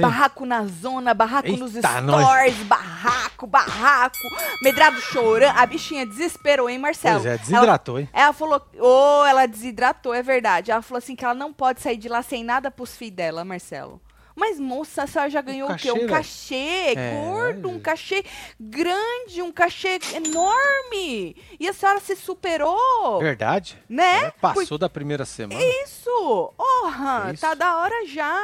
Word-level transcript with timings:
barraco 0.00 0.46
na 0.46 0.64
zona, 0.66 1.14
barraco 1.14 1.56
nos 1.56 1.74
Eita, 1.74 1.88
stories, 2.02 2.56
barraco, 2.64 3.46
barraco. 3.46 4.18
Medrado 4.62 5.00
chorando. 5.00 5.56
A 5.56 5.66
bichinha 5.66 6.06
desesperou, 6.06 6.68
hein, 6.68 6.78
Marcelo? 6.78 7.20
Pois 7.20 7.26
é, 7.26 7.38
desidratou, 7.38 7.98
hein? 7.98 8.08
Ela 8.12 8.32
falou, 8.32 8.60
ô, 8.78 9.24
ela 9.24 9.46
desidratou, 9.46 10.14
é 10.14 10.22
verdade. 10.22 10.70
Ela 10.70 10.82
falou 10.82 10.98
assim 10.98 11.14
que 11.16 11.24
ela 11.24 11.34
não 11.34 11.52
pode 11.52 11.80
sair 11.80 11.96
de 11.96 12.08
lá 12.08 12.22
sem 12.22 12.44
nada 12.44 12.70
pros 12.70 12.96
filhos 12.96 13.16
dela, 13.16 13.44
Marcelo. 13.44 14.00
Mas, 14.36 14.58
moça, 14.58 15.04
a 15.04 15.06
senhora 15.06 15.30
já 15.30 15.40
ganhou 15.40 15.68
o 15.70 15.76
quê? 15.76 15.88
cachê, 15.88 15.92
Um 16.04 16.06
cachê 16.08 16.94
É, 16.96 17.20
gordo, 17.24 17.68
um 17.68 17.72
gente. 17.74 17.82
cachê 17.82 18.24
grande, 18.58 19.42
um 19.42 19.52
cachê 19.52 19.98
enorme. 20.14 21.36
E 21.58 21.68
a 21.68 21.72
senhora 21.72 22.00
se 22.00 22.16
superou, 22.16 23.18
Verdade. 23.20 23.78
né? 23.88 24.24
É, 24.26 24.30
passou 24.30 24.76
da 24.78 24.88
primeira 24.88 25.24
semana. 25.24 25.60
Isso! 25.84 26.52
Orra, 26.58 27.30
Isso. 27.32 27.40
tá 27.40 27.54
da 27.54 27.78
hora 27.78 28.06
já. 28.06 28.34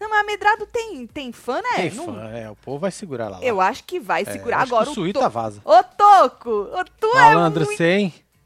Não, 0.00 0.08
mas 0.10 0.26
Medrado 0.26 0.66
tem, 0.66 1.06
tem 1.06 1.32
fã, 1.32 1.56
né? 1.62 1.76
Tem 1.76 1.90
Não- 1.92 2.06
fã, 2.06 2.30
é, 2.32 2.50
o 2.50 2.56
povo 2.56 2.78
vai 2.78 2.90
segurar 2.90 3.28
lá. 3.28 3.38
lá. 3.38 3.44
Eu 3.44 3.60
acho 3.60 3.84
que 3.84 3.98
vai 4.00 4.22
É, 4.22 4.24
segurar 4.32 4.58
que 4.58 4.62
agora 4.64 4.88
o 4.88 4.92
o 4.92 4.94
Suíta 4.94 5.20
to... 5.20 5.30
vaza. 5.30 5.60
Ô, 5.64 5.82
Toco! 5.82 6.50
Ô, 6.50 6.84
tu 7.00 7.12
Malandro, 7.14 7.62
é 7.62 7.66
muito... 7.66 7.78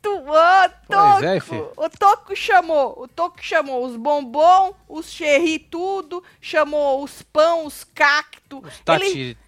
Toco! 0.01 0.81
Pois 0.87 1.23
é, 1.23 1.39
o 1.77 1.91
Toco 1.91 2.35
chamou, 2.35 3.03
o 3.03 3.09
Toco 3.09 3.43
chamou 3.43 3.85
os 3.85 3.97
bombom, 3.97 4.75
os 4.89 5.11
cherry 5.11 5.59
tudo, 5.59 6.23
chamou 6.41 7.03
os 7.03 7.23
pão, 7.23 7.67
os 7.67 7.85
cacto. 7.85 8.59
Os 8.59 8.75
Ele, 8.75 8.83
Tati, 8.85 9.39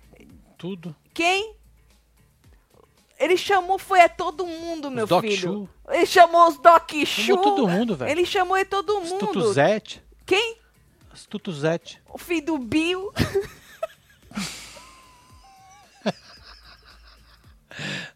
tudo. 0.59 0.95
quem? 1.15 1.57
Ele 3.19 3.37
chamou, 3.37 3.79
foi 3.79 4.01
a 4.01 4.09
todo 4.09 4.45
mundo, 4.45 4.91
meu 4.91 5.07
Doc 5.07 5.23
filho. 5.23 5.37
Chu. 5.37 5.69
Ele 5.89 6.07
chamou 6.07 6.49
os 6.49 6.59
Doc 6.59 6.91
Chu. 6.91 7.07
Chamou 7.07 7.45
todo 7.45 7.69
mundo, 7.69 7.97
velho. 7.97 8.11
Ele 8.11 8.27
chamou 8.27 8.57
é 8.57 8.65
todo 8.65 8.99
Os 8.99 9.11
mundo. 9.11 9.27
Tutuzete. 9.29 10.03
Quem? 10.27 10.59
Os 11.13 11.25
Tutuzete. 11.27 12.03
O 12.13 12.19
filho 12.19 12.47
do 12.47 12.59
Bill. 12.59 13.13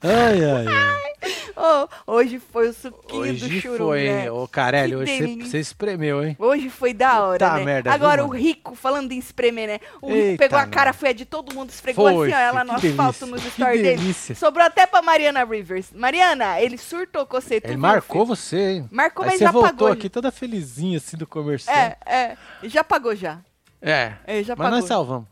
Ai, 0.02 0.44
ai, 0.44 0.66
ai. 0.66 1.06
Oh, 1.58 1.88
hoje 2.12 2.38
foi 2.38 2.68
o 2.68 2.72
suquinho 2.74 3.22
do 3.34 3.44
Hoje 3.46 3.60
churum, 3.62 3.76
foi, 3.78 4.04
né? 4.04 4.30
Ô, 4.30 4.46
Carelli, 4.46 4.90
Que 4.90 4.96
hoje 4.96 5.42
você- 5.42 5.58
espremeu, 5.58 6.22
hein? 6.22 6.36
Hoje 6.38 6.68
foi 6.68 6.92
da 6.92 7.22
hora, 7.22 7.46
Puta 7.46 7.58
né? 7.58 7.64
merda, 7.64 7.92
Agora 7.94 8.22
viu, 8.22 8.30
o? 8.30 8.34
Rico, 8.36 8.74
falando 8.74 9.10
em 9.10 9.18
espremer, 9.18 9.66
né? 9.66 9.80
O 10.02 10.08
Rico 10.08 10.18
Eita, 10.18 10.38
pegou 10.44 10.58
a 10.58 10.66
cara, 10.66 10.90
mano. 10.90 10.98
foi 10.98 11.08
a 11.08 11.12
de 11.14 11.24
todo 11.24 11.54
mundo, 11.54 11.70
esfregou 11.70 12.12
Foi, 12.12 12.30
assim, 12.30 12.36
ó, 12.36 12.46
ela 12.46 12.62
no 12.62 12.72
asfalto 12.74 13.26
nos 13.26 13.42
stories 13.42 13.82
dele. 13.82 13.96
delícia. 13.96 14.34
Sobrou 14.34 14.66
até 14.66 14.86
pra 14.86 15.00
Mariana 15.00 15.44
Rivers. 15.44 15.86
Mariana, 15.94 16.60
ele 16.60 16.76
surtou 16.76 17.24
com 17.24 17.40
você. 17.40 17.58
Ele 17.64 17.76
marcou 17.78 18.26
você, 18.26 18.72
hein? 18.72 18.88
Marcou, 18.92 19.24
Aí 19.24 19.30
mas 19.30 19.38
você 19.38 19.44
já 19.44 19.50
voltou 19.50 19.70
pagou. 19.72 19.88
aqui 19.92 20.10
toda 20.10 20.30
felizinha, 20.30 20.98
assim, 20.98 21.16
do 21.16 21.26
comercial. 21.26 21.74
É, 21.74 21.96
é. 22.04 22.36
Já 22.64 22.84
pagou 22.84 23.16
já. 23.16 23.38
É. 23.80 24.12
É, 24.26 24.42
já 24.42 24.54
Mas 24.54 24.58
pagou. 24.66 24.70
nós 24.72 24.84
salvamos. 24.84 25.26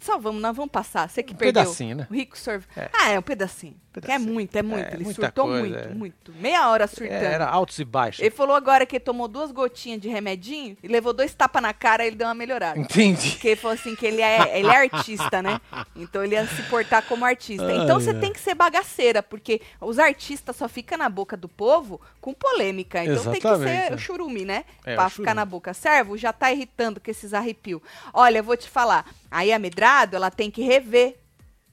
Só 0.00 0.18
vamos, 0.18 0.40
nós 0.40 0.56
vamos 0.56 0.70
passar. 0.70 1.08
Você 1.08 1.22
que 1.22 1.34
Um 1.34 1.36
perdeu. 1.36 1.62
pedacinho, 1.62 1.96
né? 1.96 2.06
O 2.10 2.14
Rico 2.14 2.36
sorve. 2.38 2.66
É. 2.76 2.88
Ah, 2.92 3.10
é 3.10 3.18
um 3.18 3.22
pedacinho. 3.22 3.76
É 3.96 4.00
Pedacinho. 4.00 4.32
muito, 4.32 4.54
é 4.56 4.62
muito. 4.62 4.88
É, 4.90 4.94
ele 4.94 5.14
surtou 5.14 5.46
coisa, 5.46 5.60
muito, 5.62 5.78
é. 5.78 5.88
muito. 5.94 6.32
Meia 6.34 6.68
hora 6.68 6.86
surtando. 6.86 7.12
É, 7.22 7.32
Era 7.32 7.48
altos 7.48 7.78
e 7.78 7.84
baixos. 7.84 8.20
Ele 8.20 8.30
falou 8.30 8.54
agora 8.54 8.84
que 8.84 9.00
tomou 9.00 9.26
duas 9.26 9.50
gotinhas 9.50 10.00
de 10.02 10.08
remedinho 10.08 10.76
e 10.82 10.88
levou 10.88 11.14
dois 11.14 11.34
tapas 11.34 11.62
na 11.62 11.72
cara 11.72 12.04
e 12.04 12.08
ele 12.08 12.16
deu 12.16 12.26
uma 12.26 12.34
melhorada. 12.34 12.78
Entendi. 12.78 13.30
Porque 13.30 13.48
ele 13.48 13.56
falou 13.56 13.74
assim 13.74 13.96
que 13.96 14.04
ele 14.04 14.20
é, 14.20 14.58
ele 14.58 14.68
é 14.68 14.76
artista, 14.76 15.40
né? 15.42 15.58
Então 15.94 16.22
ele 16.22 16.34
ia 16.34 16.46
se 16.46 16.62
portar 16.64 17.04
como 17.06 17.24
artista. 17.24 17.72
Então 17.72 17.96
Ai, 17.96 18.02
você 18.02 18.10
ai. 18.10 18.20
tem 18.20 18.32
que 18.34 18.40
ser 18.40 18.54
bagaceira, 18.54 19.22
porque 19.22 19.62
os 19.80 19.98
artistas 19.98 20.56
só 20.56 20.68
ficam 20.68 20.98
na 20.98 21.08
boca 21.08 21.34
do 21.34 21.48
povo 21.48 21.98
com 22.20 22.34
polêmica. 22.34 23.02
Então 23.02 23.32
tem 23.32 23.40
que 23.40 23.46
Exatamente, 23.46 23.86
ser 23.86 23.92
é. 23.92 23.94
o 23.94 23.98
churume, 23.98 24.44
né? 24.44 24.64
É, 24.84 24.94
pra 24.94 25.08
ficar 25.08 25.34
na 25.34 25.46
boca. 25.46 25.72
Servo, 25.72 26.18
já 26.18 26.34
tá 26.34 26.52
irritando 26.52 27.00
com 27.00 27.10
esses 27.10 27.32
arrepios. 27.32 27.80
Olha, 28.12 28.38
eu 28.38 28.44
vou 28.44 28.58
te 28.58 28.68
falar. 28.68 29.06
Aí 29.30 29.52
a 29.52 29.58
Medrado, 29.66 30.14
ela 30.14 30.30
tem 30.30 30.48
que 30.50 30.62
rever 30.62 31.16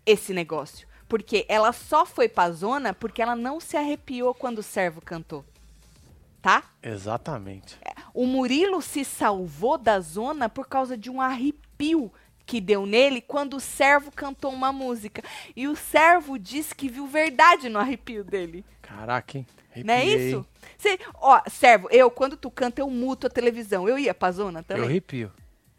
esse 0.05 0.33
negócio. 0.33 0.87
Porque 1.07 1.45
ela 1.47 1.71
só 1.71 2.05
foi 2.07 2.27
pra 2.27 2.49
zona 2.49 2.91
porque 2.91 3.21
ela 3.21 3.35
não 3.35 3.59
se 3.59 3.77
arrepiou 3.77 4.33
quando 4.33 4.59
o 4.59 4.63
servo 4.63 4.99
cantou. 4.99 5.45
Tá? 6.41 6.63
Exatamente. 6.81 7.77
O 8.13 8.25
Murilo 8.25 8.81
se 8.81 9.05
salvou 9.05 9.77
da 9.77 9.99
zona 9.99 10.49
por 10.49 10.67
causa 10.67 10.97
de 10.97 11.09
um 11.09 11.21
arrepio 11.21 12.11
que 12.45 12.59
deu 12.59 12.85
nele 12.85 13.21
quando 13.21 13.57
o 13.57 13.59
servo 13.59 14.11
cantou 14.11 14.51
uma 14.51 14.73
música. 14.73 15.23
E 15.55 15.67
o 15.67 15.75
servo 15.75 16.37
disse 16.39 16.73
que 16.73 16.89
viu 16.89 17.05
verdade 17.05 17.69
no 17.69 17.77
arrepio 17.79 18.23
dele. 18.23 18.65
Caraca, 18.81 19.37
hein? 19.37 19.47
Não 19.85 19.93
é 19.93 19.97
Arrepiei, 19.97 20.29
isso? 20.29 20.45
Cê, 20.77 20.99
ó, 21.15 21.41
servo, 21.49 21.87
eu, 21.91 22.09
quando 22.11 22.35
tu 22.35 22.49
canta, 22.51 22.81
eu 22.81 22.89
muto 22.89 23.27
a 23.27 23.29
televisão. 23.29 23.87
Eu 23.87 23.97
ia 23.97 24.13
pra 24.13 24.31
zona 24.31 24.59
Eu 24.59 24.63
também. 24.63 24.85
arrepio. 24.85 25.31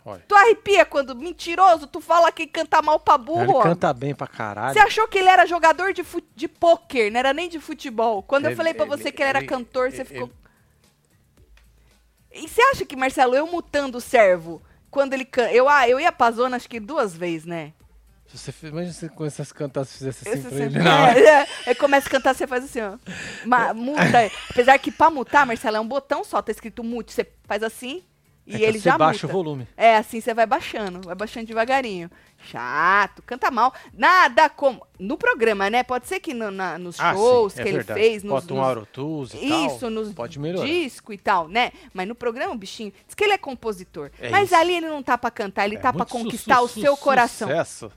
Olha. 0.07 0.23
Tu 0.29 0.35
arrepia 0.35 0.85
quando, 0.85 1.15
mentiroso, 1.17 1.87
tu 1.87 1.99
fala 2.01 2.31
que 2.31 2.47
canta 2.47 2.83
mal 2.83 3.01
pra 3.01 3.17
burro. 3.17 3.43
Ele 3.43 3.63
canta 3.63 3.93
bem 3.95 4.15
pra 4.15 4.27
caralho. 4.27 4.75
Você 4.75 4.79
achou 4.81 5.09
que 5.09 5.17
ele 5.19 5.29
era 5.31 5.47
jogador 5.47 5.95
de, 5.95 6.05
fu- 6.05 6.23
de 6.37 6.47
pôquer, 6.47 7.11
não 7.11 7.19
era 7.19 7.33
nem 7.33 7.49
de 7.49 7.59
futebol. 7.59 8.23
Quando 8.23 8.45
eu 8.45 8.51
Ele- 8.51 8.57
falei 8.57 8.75
pra 8.75 8.85
ele- 8.85 8.97
você 8.97 9.11
que 9.11 9.23
ele 9.23 9.31
era 9.31 9.39
ele- 9.39 9.47
cantor, 9.49 9.91
você 9.91 10.03
ele- 10.03 10.05
ficou. 10.09 10.31
E 12.33 12.49
você 12.49 12.61
acha 12.63 12.85
que, 12.85 12.97
Marcelo, 12.97 13.35
eu 13.35 13.47
mutando 13.47 13.99
o 13.99 14.01
servo, 14.01 14.61
quando 14.91 15.13
ele 15.15 15.25
canta. 15.25 15.53
Eu, 15.53 15.69
ah, 15.69 15.89
eu 15.89 16.01
ia 16.01 16.11
pra 16.13 16.31
zona 16.33 16.57
acho 16.57 16.69
que 16.69 16.81
duas 16.81 17.15
vezes, 17.15 17.47
né? 17.47 17.73
Você, 18.27 18.53
imagina 18.67 18.93
se 18.93 19.01
você 19.01 19.09
começasse 19.09 19.53
a 19.53 19.55
cantar, 19.55 19.85
se 19.85 19.99
fizesse 19.99 20.29
assim 20.29 20.39
Esse 20.41 20.49
pra 20.49 20.65
ele. 20.65 20.79
Não. 20.81 21.07
é, 21.07 21.43
é, 21.43 21.47
aí 21.67 21.75
começa 21.77 22.09
a 22.09 22.11
cantar, 22.11 22.35
você 22.35 22.47
faz 22.47 22.65
assim, 22.65 22.81
ó. 22.81 22.99
Ma, 23.47 23.73
muta. 23.75 24.31
Apesar 24.51 24.77
que 24.79 24.91
pra 24.91 25.09
mutar, 25.11 25.47
Marcelo, 25.47 25.77
é 25.77 25.81
um 25.81 25.87
botão 25.87 26.25
só, 26.25 26.43
tá 26.43 26.51
escrito 26.51 26.83
mute. 26.83 27.13
Você 27.13 27.27
faz 27.45 27.63
assim 27.63 28.03
e 28.47 28.57
É 28.57 28.69
ele 28.69 28.79
você 28.79 28.85
já 28.91 28.99
baixa 28.99 29.27
muta. 29.27 29.39
o 29.39 29.43
volume. 29.43 29.69
É, 29.77 29.97
assim 29.97 30.21
você 30.21 30.35
vai 30.35 30.47
baixando, 30.47 31.01
vai 31.03 31.15
baixando 31.15 31.47
devagarinho. 31.47 32.11
Chato, 32.47 33.23
canta 33.23 33.51
mal. 33.51 33.73
Nada 33.93 34.49
como. 34.51 34.87
No 34.99 35.17
programa, 35.17 35.71
né? 35.71 35.83
Pode 35.83 36.07
ser 36.07 36.21
que 36.21 36.35
no- 36.35 36.51
na- 36.51 36.79
nos 36.79 37.01
Ah, 37.01 37.15
shows 37.15 37.55
sim, 37.55 37.61
é 37.61 37.63
que 37.63 37.69
ele 37.71 37.77
verdade. 37.79 38.01
fez, 38.01 38.23
nos, 38.23 38.33
Bota 38.33 38.53
um 38.53 38.57
nos- 38.59 38.67
Aurotools 38.67 39.35
e 39.35 39.49
tal. 39.49 39.67
Isso, 39.67 39.91
nos 39.91 40.13
Pode 40.13 40.39
melhorar. 40.39 40.67
disco 40.67 41.13
e 41.13 41.17
tal, 41.19 41.49
né? 41.49 41.73
Mas 41.95 42.07
no 42.07 42.15
programa, 42.15 42.53
o 42.53 42.57
bichinho, 42.59 42.93
diz 43.07 43.15
que 43.15 43.25
ele 43.25 43.33
é 43.33 43.39
compositor. 43.39 44.11
É 44.21 44.29
mas 44.29 44.51
isso. 44.51 44.57
ali 44.57 44.75
ele 44.77 44.89
não 44.89 45.03
tá 45.03 45.17
pra 45.17 45.31
cantar, 45.31 45.65
ele 45.65 45.77
É 45.77 45.81
tá 45.81 45.91
pra 45.93 46.01
muito 46.05 46.11
su- 46.11 46.19
conquistar 46.25 46.57
su- 46.59 46.65
o 46.65 46.69
su- 46.69 46.81
seu 46.83 46.97
coração. 46.99 47.49
Sucesso. 47.49 47.91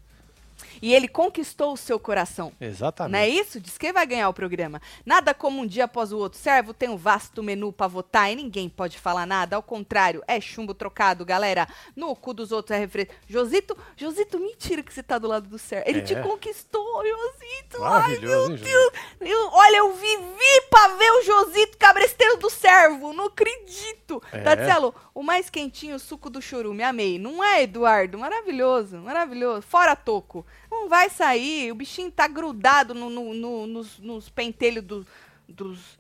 E 0.82 0.94
ele 0.94 1.08
conquistou 1.08 1.74
o 1.74 1.78
seu 1.78 2.00
coração. 2.00 2.52
Exatamente. 2.60 3.12
Não 3.12 3.20
é 3.20 3.28
isso? 3.30 3.60
Diz 3.60 3.78
que 3.78 3.92
vai 3.94 4.06
ganhar 4.06 4.30
o 4.30 4.34
programa. 4.34 4.82
Nada 5.06 5.34
como 5.34 5.62
um 5.62 5.66
dia 5.68 5.86
após 5.86 6.12
o 6.12 6.18
outro. 6.18 6.40
Servo 6.40 6.74
tem 6.74 6.90
um 6.90 6.98
vasto 6.98 7.42
menu 7.44 7.72
pra 7.72 7.88
votar 7.88 8.32
e 8.32 8.36
ninguém 8.36 8.70
pode 8.70 8.98
falar 9.00 9.26
nada. 9.26 9.56
Ao 9.56 9.64
contrário, 9.64 10.24
é 10.28 10.40
chumbo 10.42 10.74
trocado, 10.74 11.26
galera. 11.26 11.68
No 11.96 12.16
cu 12.16 12.34
dos 12.34 12.52
outros 12.52 12.76
é 12.76 12.80
refresco. 12.80 13.14
Josito, 13.28 13.78
Josito, 13.96 14.40
mentira 14.40 14.84
que 14.84 14.94
você 14.94 15.02
tá 15.04 15.18
do 15.18 15.28
lado 15.28 15.48
do 15.48 15.58
servo. 15.58 15.90
Ele 15.90 16.02
te 16.02 16.14
É. 16.14 16.22
conquistou, 16.22 17.04
Josito. 17.06 17.84
Ai, 17.84 17.90
Maravilhoso, 17.90 18.50
meu 18.50 18.58
hein, 18.58 18.64
Deus. 18.64 18.92
Eu- 19.22 19.50
olha, 19.54 19.78
eu 19.78 19.94
vivi 19.94 20.62
pra 20.70 20.88
ver 20.90 21.12
o 21.12 21.24
Josito 21.24 21.78
cabresteiro 21.78 22.38
do 22.38 22.50
servo. 22.50 23.14
Não 23.14 23.26
acredito. 23.26 24.22
É. 24.32 24.40
Tatielo, 24.42 24.94
o 25.14 25.22
mais 25.24 25.50
quentinho, 25.50 25.96
o 25.96 26.00
suco 26.00 26.30
do 26.30 26.42
chorume. 26.42 26.84
Amei. 26.84 27.18
Não 27.20 27.44
é, 27.44 27.64
Eduardo? 27.64 28.18
Maravilhoso, 28.18 28.98
maravilhoso. 28.98 29.62
Fora 29.64 29.96
toco. 29.96 30.46
Não 30.70 30.90
vai 30.90 31.10
sair. 31.10 31.72
O 31.72 31.76
bichinho 31.76 32.12
tá 32.12 32.28
grudado 32.28 32.94
no, 32.94 33.10
no- 33.10 33.34
no- 33.34 33.68
nos, 33.68 34.00
nos 34.00 34.30
pentelhos 34.30 34.84
do- 34.84 35.08
dos 35.48 35.98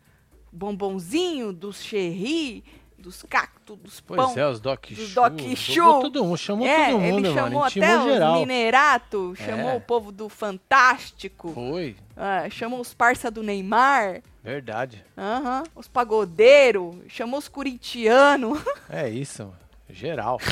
bombonzinhos, 0.52 1.54
dos 1.54 1.81
cherry, 1.84 2.64
dos 2.98 3.22
cactos, 3.24 3.78
dos 3.78 4.00
Pois 4.02 4.18
pão. 4.19 4.34
é, 4.38 4.50
os 4.50 4.60
Doc 4.60 4.88
do 4.90 4.96
Chu. 4.96 5.14
Doc 5.16 5.40
Chu. 5.56 6.00
todo 6.02 6.24
mundo, 6.25 6.38
chamou 6.38 6.68
é, 6.68 6.90
todo 6.92 7.00
mundo, 7.00 7.18
ele 7.28 7.34
chamou 7.34 7.60
mano. 7.60 7.66
até 7.66 7.98
os 8.00 8.40
minerato, 8.40 9.34
chamou 9.36 9.69
É. 9.72 9.75
o 9.75 9.81
povo 9.81 10.12
do 10.12 10.28
Fantástico, 10.30 11.52
Foi, 11.54 11.96
ah, 12.16 12.50
chamou 12.50 12.80
os 12.81 12.94
parça 12.94 13.30
do 13.30 13.44
Neymar, 13.44 14.22
verdade. 14.44 15.06
aham, 15.18 15.63
os 15.75 15.88
pagodeiros, 15.88 16.96
chamou 17.08 17.38
os 17.40 17.48
corintianos. 17.48 18.60
É 18.90 19.08
isso, 19.10 19.44
mano. 19.44 19.58
Geral. 19.90 20.40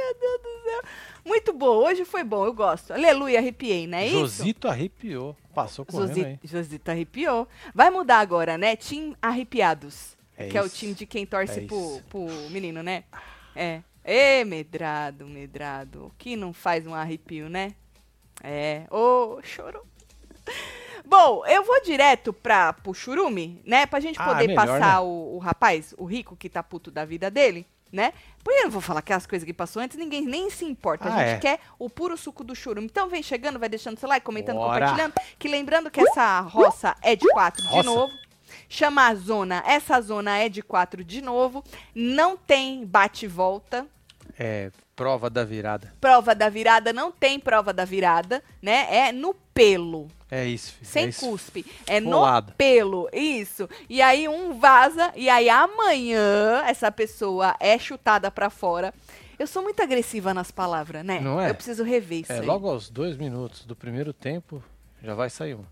Meu 0.00 0.14
Deus 0.20 0.40
do 0.42 0.64
céu. 0.70 0.82
Muito 1.30 1.52
bom, 1.52 1.76
hoje 1.76 2.04
foi 2.04 2.24
bom, 2.24 2.44
eu 2.44 2.52
gosto. 2.52 2.92
Aleluia, 2.92 3.38
arrepiei, 3.38 3.88
é 3.94 4.06
isso? 4.08 4.18
Josito 4.18 4.66
arrepiou. 4.66 5.36
Passou 5.54 5.84
correndo 5.86 6.10
aí. 6.16 6.38
Josi- 6.42 6.64
Josito 6.64 6.90
arrepiou. 6.90 7.46
Vai 7.72 7.88
mudar 7.88 8.18
agora, 8.18 8.58
né? 8.58 8.74
Tim 8.74 9.14
Arrepiados. 9.22 10.16
É 10.36 10.48
que 10.48 10.58
é 10.58 10.62
o 10.62 10.66
isso. 10.66 10.74
time 10.76 10.92
de 10.92 11.06
quem 11.06 11.24
torce 11.24 11.60
É 11.60 11.66
pro, 11.66 11.76
isso. 11.78 12.02
pro 12.08 12.26
menino, 12.50 12.82
né? 12.82 13.04
É. 13.54 13.80
Ê, 14.04 14.44
medrado, 14.44 15.24
medrado. 15.28 16.10
Que 16.18 16.34
não 16.34 16.52
faz 16.52 16.84
um 16.84 16.94
arrepio, 16.94 17.48
né? 17.48 17.74
É. 18.42 18.82
Ô, 18.90 19.38
chorou. 19.44 19.84
Bom, 21.06 21.46
eu 21.46 21.62
vou 21.64 21.80
direto 21.82 22.32
pra, 22.32 22.72
pro 22.72 22.92
churume, 22.92 23.62
né? 23.64 23.86
Pra 23.86 24.00
gente 24.00 24.20
Ah, 24.20 24.24
poder 24.24 24.48
melhor, 24.48 24.66
passar 24.66 24.94
né? 24.96 24.98
o, 25.00 25.36
o 25.36 25.38
rapaz, 25.38 25.94
o 25.96 26.04
rico 26.06 26.34
que 26.36 26.48
tá 26.48 26.60
puto 26.60 26.90
da 26.90 27.04
vida 27.04 27.30
dele, 27.30 27.64
né? 27.92 28.12
Porque 28.42 28.58
eu 28.60 28.64
não 28.64 28.70
vou 28.70 28.80
falar 28.80 29.00
aquelas 29.00 29.26
coisas 29.26 29.44
que 29.46 29.52
passou 29.52 29.82
antes, 29.82 29.96
ninguém 29.96 30.24
nem 30.24 30.48
se 30.50 30.64
importa. 30.64 31.08
A 31.08 31.14
Ah, 31.14 31.18
gente 31.18 31.36
é. 31.36 31.38
quer 31.38 31.60
o 31.78 31.90
puro 31.90 32.16
suco 32.16 32.42
do 32.42 32.54
churume. 32.54 32.86
Então 32.86 33.08
vem 33.08 33.22
chegando, 33.22 33.58
vai 33.58 33.68
deixando 33.68 33.98
seu 33.98 34.08
like, 34.08 34.24
comentando, 34.24 34.56
Bora. 34.56 34.80
compartilhando. 34.86 35.14
Que 35.38 35.48
lembrando 35.48 35.90
que 35.90 36.00
essa 36.00 36.40
roça 36.40 36.96
é 37.02 37.14
de 37.16 37.26
quatro 37.28 37.62
de 37.68 37.82
novo. 37.82 38.12
Chama 38.68 39.06
a 39.08 39.14
zona, 39.14 39.62
essa 39.66 40.00
zona 40.00 40.38
é 40.38 40.48
de 40.48 40.62
quatro 40.62 41.04
de 41.04 41.20
novo. 41.20 41.62
Não 41.94 42.36
tem 42.36 42.84
bate 42.84 43.24
e 43.26 43.28
volta. 43.28 43.86
É, 44.38 44.70
prova 45.00 45.30
da 45.30 45.44
virada. 45.46 45.94
Prova 45.98 46.34
da 46.34 46.50
virada 46.50 46.92
não 46.92 47.10
tem 47.10 47.40
prova 47.40 47.72
da 47.72 47.86
virada, 47.86 48.42
né? 48.60 48.86
É 48.94 49.12
no 49.12 49.32
pelo. 49.54 50.08
É 50.30 50.44
isso, 50.44 50.74
filho. 50.74 50.86
Sem 50.86 51.04
é 51.06 51.08
isso. 51.08 51.26
cuspe. 51.26 51.64
É 51.86 51.98
Folado. 52.02 52.50
no 52.50 52.56
pelo. 52.56 53.08
Isso. 53.10 53.66
E 53.88 54.02
aí 54.02 54.28
um 54.28 54.58
vaza 54.58 55.10
e 55.16 55.30
aí 55.30 55.48
amanhã 55.48 56.62
essa 56.66 56.92
pessoa 56.92 57.56
é 57.58 57.78
chutada 57.78 58.30
pra 58.30 58.50
fora. 58.50 58.92
Eu 59.38 59.46
sou 59.46 59.62
muito 59.62 59.82
agressiva 59.82 60.34
nas 60.34 60.50
palavras, 60.50 61.02
né? 61.02 61.18
Não 61.18 61.40
é? 61.40 61.48
Eu 61.48 61.54
preciso 61.54 61.82
rever 61.82 62.20
isso 62.20 62.32
É, 62.32 62.40
aí. 62.40 62.44
logo 62.46 62.68
aos 62.68 62.90
dois 62.90 63.16
minutos 63.16 63.64
do 63.64 63.74
primeiro 63.74 64.12
tempo, 64.12 64.62
já 65.02 65.14
vai 65.14 65.30
sair 65.30 65.54
um. 65.54 65.64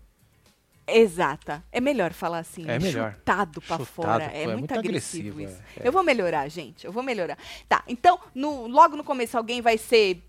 Exata. 0.97 1.63
É 1.71 1.79
melhor 1.79 2.11
falar 2.13 2.39
assim. 2.39 2.63
É 2.67 2.79
melhor. 2.79 3.13
Chutado 3.13 3.61
pra 3.61 3.77
Chutado, 3.77 3.85
fora. 3.85 4.23
É, 4.25 4.43
é 4.43 4.45
muito, 4.47 4.59
muito 4.59 4.77
agressivo, 4.79 5.29
agressivo, 5.39 5.41
isso. 5.41 5.63
é, 5.79 5.83
é. 5.83 5.87
Eu 5.87 5.91
vou 5.91 6.03
melhorar, 6.03 6.47
gente. 6.49 6.85
Eu 6.85 6.91
vou 6.91 7.03
melhorar. 7.03 7.37
Tá, 7.67 7.83
então, 7.87 8.19
no- 8.33 8.67
logo 8.67 8.95
no 8.95 9.03
começo 9.03 9.37
alguém 9.37 9.61
vai 9.61 9.77
ser 9.77 10.23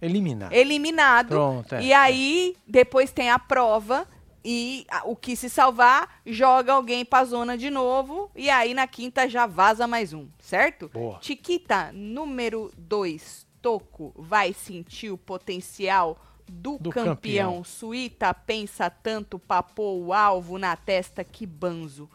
Eliminar. 0.00 0.52
eliminado. 0.52 1.28
Pronto, 1.28 1.74
é. 1.76 1.82
E 1.82 1.92
aí, 1.92 2.56
depois 2.66 3.12
tem 3.12 3.30
a 3.30 3.38
prova. 3.38 4.06
E 4.44 4.84
a- 4.90 5.02
o 5.04 5.14
que 5.14 5.36
se 5.36 5.48
salvar, 5.48 6.20
joga 6.26 6.72
alguém 6.72 7.04
pra 7.04 7.24
zona 7.24 7.56
de 7.56 7.70
novo. 7.70 8.28
E 8.34 8.50
aí, 8.50 8.74
na 8.74 8.88
quinta, 8.88 9.28
já 9.28 9.46
vaza 9.46 9.86
mais 9.86 10.12
um, 10.12 10.26
certo? 10.40 10.88
Boa. 10.88 11.18
Chiquita, 11.22 11.92
número 11.92 12.72
2, 12.76 13.46
Toco, 13.62 14.12
vai 14.16 14.52
sentir 14.52 15.12
o 15.12 15.16
potencial 15.16 16.18
do, 16.52 16.78
Do 16.78 16.90
campeão. 16.90 17.14
campeão. 17.14 17.64
Suíta 17.64 18.32
pensa 18.34 18.90
tanto, 18.90 19.38
papou 19.38 20.02
o 20.04 20.12
alvo 20.12 20.58
na 20.58 20.76
testa, 20.76 21.24
que 21.24 21.46
banzo. 21.46 22.08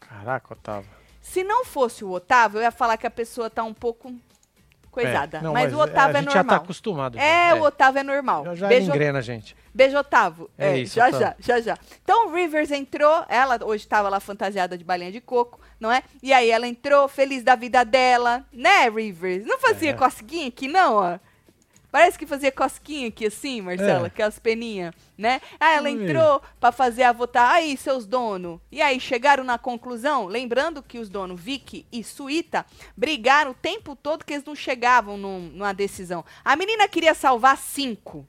Caraca, 0.00 0.52
Otávio. 0.54 0.90
Se 1.20 1.42
não 1.42 1.64
fosse 1.64 2.04
o 2.04 2.10
Otávio, 2.12 2.58
eu 2.58 2.62
ia 2.62 2.70
falar 2.70 2.96
que 2.96 3.06
a 3.06 3.10
pessoa 3.10 3.50
tá 3.50 3.64
um 3.64 3.74
pouco 3.74 4.14
coisada. 4.90 5.38
É, 5.38 5.42
não, 5.42 5.52
mas, 5.52 5.74
o 5.74 5.78
Otávio 5.78 6.16
a 6.16 6.20
é 6.20 6.22
gente 6.22 6.32
já 6.32 6.38
tá 6.38 6.44
normal. 6.44 6.64
acostumado. 6.64 7.18
é, 7.18 7.50
já. 7.50 7.54
o 7.56 7.62
Otávio 7.64 7.98
é 7.98 8.02
normal. 8.02 8.44
Já, 8.44 8.54
já 8.54 8.68
Beijo, 8.68 8.90
engrena, 8.90 9.20
gente. 9.20 9.56
Beijo, 9.74 9.98
Otávio. 9.98 10.48
É 10.56 10.78
isso, 10.78 10.94
já, 10.94 11.08
Otávio. 11.08 11.34
já, 11.40 11.54
já, 11.56 11.60
já. 11.60 11.78
Então, 12.02 12.32
Rivers 12.32 12.70
entrou, 12.70 13.24
ela 13.28 13.58
hoje 13.62 13.84
estava 13.84 14.08
lá 14.08 14.20
fantasiada 14.20 14.78
de 14.78 14.84
balinha 14.84 15.12
de 15.12 15.20
coco, 15.20 15.60
não 15.78 15.90
é? 15.92 16.02
E 16.22 16.32
aí 16.32 16.48
ela 16.50 16.66
entrou, 16.66 17.08
feliz 17.08 17.42
da 17.42 17.54
vida 17.56 17.84
dela, 17.84 18.46
né, 18.52 18.88
Rivers? 18.88 19.44
Não 19.44 19.58
fazia 19.58 19.90
É. 19.90 19.94
cosquinha 19.94 20.48
aqui, 20.48 20.68
não, 20.68 20.94
ó? 20.94 21.18
Parece 21.90 22.18
que 22.18 22.26
fazia 22.26 22.52
cosquinha 22.52 23.08
aqui 23.08 23.26
assim, 23.26 23.60
Marcela, 23.62 24.08
É. 24.08 24.10
que 24.10 24.20
é 24.20 24.24
as 24.24 24.38
peninhas, 24.38 24.94
né? 25.16 25.40
Aí 25.58 25.76
ela 25.76 25.88
entrou 25.90 26.42
pra 26.60 26.70
fazer 26.72 27.04
a 27.04 27.12
votar. 27.12 27.54
Aí, 27.54 27.76
seus 27.76 28.04
donos. 28.06 28.60
E 28.70 28.82
aí, 28.82 29.00
chegaram 29.00 29.42
na 29.44 29.56
conclusão, 29.56 30.26
lembrando 30.26 30.82
que 30.82 30.98
os 30.98 31.08
donos, 31.08 31.40
Vicky 31.40 31.86
e 31.90 32.04
Suíta, 32.04 32.66
brigaram 32.96 33.52
o 33.52 33.54
tempo 33.54 33.96
todo 33.96 34.24
que 34.24 34.34
eles 34.34 34.44
não 34.44 34.54
chegavam 34.54 35.16
num- 35.16 35.50
numa 35.52 35.72
decisão. 35.72 36.24
A 36.44 36.54
menina 36.56 36.86
queria 36.88 37.14
salvar 37.14 37.56
cinco. 37.56 38.26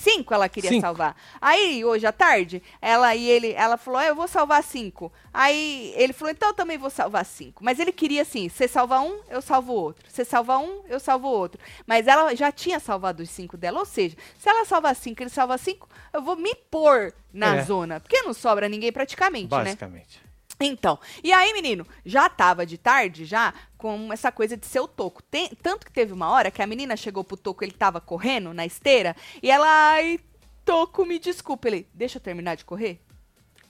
Cinco 0.00 0.32
ela 0.32 0.48
queria 0.48 0.70
Cinco. 0.70 0.80
salvar. 0.80 1.14
Aí, 1.40 1.84
hoje 1.84 2.06
à 2.06 2.12
tarde, 2.12 2.62
ela 2.80 3.14
e 3.14 3.28
ele, 3.28 3.52
ela 3.52 3.76
falou, 3.76 4.00
"Ah, 4.00 4.06
eu 4.06 4.14
vou 4.14 4.26
salvar 4.26 4.62
cinco. 4.62 5.12
Aí 5.32 5.92
ele 5.96 6.12
falou, 6.14 6.32
então 6.32 6.48
eu 6.48 6.54
também 6.54 6.78
vou 6.78 6.88
salvar 6.88 7.24
cinco. 7.24 7.62
Mas 7.62 7.78
ele 7.78 7.92
queria 7.92 8.22
assim, 8.22 8.48
você 8.48 8.66
salva 8.66 8.98
um, 9.00 9.20
eu 9.28 9.42
salvo 9.42 9.72
outro. 9.74 10.04
Você 10.08 10.24
salva 10.24 10.56
um, 10.58 10.82
eu 10.88 10.98
salvo 10.98 11.28
o 11.28 11.30
outro. 11.30 11.60
Mas 11.86 12.06
ela 12.06 12.34
já 12.34 12.50
tinha 12.50 12.80
salvado 12.80 13.22
os 13.22 13.28
cinco 13.30 13.56
dela. 13.58 13.78
Ou 13.80 13.84
seja, 13.84 14.16
se 14.38 14.48
ela 14.48 14.64
salva 14.64 14.92
cinco, 14.94 15.22
ele 15.22 15.28
salva 15.30 15.58
cinco, 15.58 15.86
eu 16.14 16.22
vou 16.22 16.34
me 16.36 16.54
pôr 16.54 17.12
na 17.32 17.56
É. 17.56 17.62
zona. 17.62 18.00
Porque 18.00 18.22
não 18.22 18.32
sobra 18.32 18.68
ninguém 18.70 18.90
praticamente, 18.90 19.50
né? 19.54 19.64
Basicamente. 19.64 20.29
Então, 20.60 20.98
e 21.24 21.32
aí, 21.32 21.52
menino, 21.54 21.86
já 22.04 22.28
tava 22.28 22.66
de 22.66 22.76
tarde, 22.76 23.24
já, 23.24 23.54
com 23.78 24.12
essa 24.12 24.30
coisa 24.30 24.56
de 24.56 24.66
ser 24.66 24.80
o 24.80 24.86
toco. 24.88 25.22
Tem- 25.22 25.48
tanto 25.62 25.86
que 25.86 25.92
teve 25.92 26.12
uma 26.12 26.28
hora 26.28 26.50
que 26.50 26.60
a 26.60 26.66
menina 26.66 26.96
chegou 26.96 27.24
pro 27.24 27.36
toco, 27.36 27.64
ele 27.64 27.72
tava 27.72 28.00
correndo 28.00 28.52
na 28.52 28.66
esteira, 28.66 29.16
e 29.42 29.50
ela, 29.50 29.66
ai, 29.66 30.20
toco, 30.64 31.06
me 31.06 31.18
desculpa. 31.18 31.68
Ele, 31.68 31.86
deixa 31.94 32.18
eu 32.18 32.22
terminar 32.22 32.56
de 32.56 32.64
correr? 32.64 33.00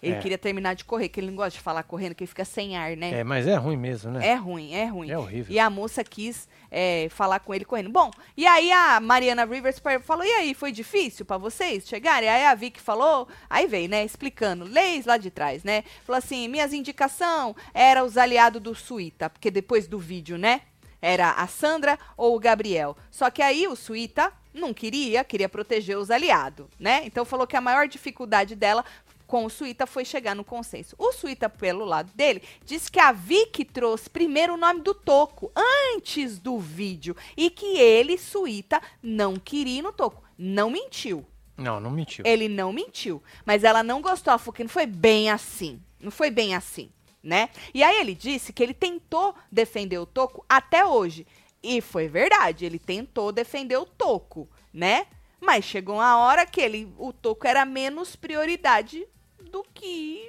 Ele 0.03 0.15
É. 0.15 0.19
queria 0.19 0.39
terminar 0.39 0.75
de 0.75 0.85
correr, 0.85 1.11
que 1.11 1.21
ele 1.21 1.27
não 1.27 1.37
gosta 1.37 1.51
de 1.51 1.61
falar 1.61 1.83
correndo, 1.83 2.15
que 2.15 2.25
ele 2.25 2.29
fica 2.29 2.45
sem 2.45 2.77
ar, 2.77 2.97
né? 2.97 3.21
É, 3.21 3.25
mas 3.25 3.47
é 3.47 3.55
ruim 3.57 3.77
mesmo, 3.77 4.11
né? 4.13 4.27
É 4.29 4.35
ruim, 4.35 4.73
é 4.73 4.87
ruim. 4.87 5.11
É 5.11 5.19
horrível. 5.19 5.55
E 5.55 5.59
a 5.59 5.69
moça 5.69 6.03
quis 6.03 6.49
é, 6.71 7.09
falar 7.11 7.41
com 7.41 7.55
ele 7.55 7.65
correndo. 7.67 7.91
Bom, 7.91 8.11
e 8.37 8.47
aí 8.47 8.73
a 8.73 8.99
Mariana 8.99 9.45
Rivers 9.45 9.81
falou: 10.03 10.25
e 10.25 10.31
aí, 10.33 10.55
foi 10.55 10.73
difícil 10.73 11.27
pra 11.27 11.37
vocês 11.37 11.87
chegarem? 11.87 12.29
Aí 12.29 12.47
a 12.47 12.55
Vicky 12.55 12.81
falou, 12.81 13.29
aí 13.49 13.67
veio, 13.67 13.89
né, 13.91 14.05
explicando, 14.05 14.65
leis 14.65 15.05
lá 15.05 15.19
de 15.19 15.31
trás, 15.31 15.65
né? 15.65 15.85
Falou 16.07 16.19
assim: 16.19 16.49
minhas 16.49 16.73
indicação 16.73 17.55
era 17.75 18.03
os 18.03 18.17
aliados 18.17 18.63
do 18.63 18.75
Suíta, 18.75 19.29
porque 19.29 19.51
depois 19.51 19.87
do 19.87 19.99
vídeo, 19.99 20.39
né? 20.39 20.63
Era 21.03 21.31
a 21.33 21.47
Sandra 21.47 21.99
ou 22.17 22.37
o 22.37 22.39
Gabriel. 22.41 22.95
Só 23.11 23.31
que 23.31 23.41
aí 23.41 23.67
o 23.67 23.75
Suíta 23.75 24.31
não 24.53 24.75
queria, 24.75 25.25
queria 25.25 25.49
proteger 25.49 25.97
os 25.97 26.11
aliados, 26.11 26.67
né? 26.79 27.03
Então 27.07 27.25
falou 27.25 27.47
que 27.47 27.57
a 27.57 27.61
maior 27.61 27.89
dificuldade 27.89 28.55
dela 28.55 28.85
com 29.31 29.45
o 29.45 29.49
Suíta 29.49 29.87
foi 29.87 30.05
chegar 30.05 30.35
no 30.35 30.43
consenso. 30.43 30.97
O 30.99 31.13
Suíta, 31.13 31.49
pelo 31.49 31.85
lado 31.85 32.11
dele, 32.17 32.43
disse 32.65 32.91
que 32.91 32.99
a 32.99 33.13
Vicky 33.13 33.65
trouxe 33.65 34.11
primeiro 34.11 34.55
o 34.55 34.57
nome 34.57 34.81
do 34.81 34.93
Toco, 34.93 35.53
antes 35.95 36.41
do 36.41 36.59
vídeo, 36.59 37.17
e 37.37 37.49
que 37.49 37.79
ele, 37.79 38.19
Suíta, 38.19 38.83
não 39.01 39.37
queria 39.37 39.79
ir 39.79 39.83
no 39.83 39.93
Toco. 39.93 40.25
Não 40.37 40.69
mentiu. 40.69 41.25
Não, 41.57 41.79
não 41.79 41.93
mentiu. 41.93 42.25
Ele 42.27 42.49
não 42.49 42.73
mentiu. 42.73 43.23
Mas 43.47 43.63
ela 43.63 43.85
não 43.85 44.03
gostou, 44.03 44.33
ela 44.33 44.39
falou 44.39 44.53
que 44.53 44.65
não 44.65 44.69
foi 44.69 44.87
bem 44.87 45.31
assim. 45.31 45.81
Não 46.01 46.11
foi 46.11 46.29
bem 46.29 46.57
assim, 46.57 46.91
né? 47.23 47.51
E 47.73 47.85
aí 47.85 48.01
ele 48.01 48.17
disse 48.17 48.53
que 48.53 48.61
ele 48.61 48.75
tentou 48.75 49.33
defender 49.53 49.99
o 49.99 50.07
Toco 50.07 50.45
até 50.49 50.85
hoje. 50.85 51.25
E 51.63 51.81
foi 51.81 52.09
verdade, 52.09 52.65
ele 52.65 52.81
tentou 52.81 53.31
defender 53.31 53.77
o 53.77 53.87
Toco, 53.87 54.49
né? 54.75 55.07
Mas 55.41 55.65
chegou 55.65 55.97
uma 55.97 56.19
hora 56.19 56.45
que 56.45 56.61
ele, 56.61 56.93
o 56.99 57.13
Toco 57.13 57.47
era 57.47 57.65
menos 57.65 58.17
prioridade 58.17 59.07
do 59.51 59.65
que 59.75 60.23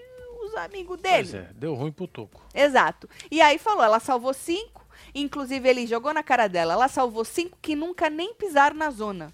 os 0.43 0.55
amigos 0.55 0.99
dele. 0.99 1.29
Pois 1.29 1.33
é, 1.33 1.49
deu 1.53 1.73
ruim 1.73 1.91
pro 1.91 2.07
Toco. 2.07 2.41
Exato. 2.53 3.09
E 3.29 3.41
aí 3.41 3.57
falou, 3.57 3.83
ela 3.83 3.99
salvou 3.99 4.33
cinco. 4.33 4.85
Inclusive, 5.13 5.67
ele 5.67 5.87
jogou 5.87 6.13
na 6.13 6.23
cara 6.23 6.47
dela. 6.47 6.73
Ela 6.73 6.87
salvou 6.87 7.23
cinco 7.25 7.57
que 7.61 7.75
nunca 7.75 8.09
nem 8.09 8.33
pisaram 8.33 8.75
na 8.75 8.89
zona. 8.89 9.31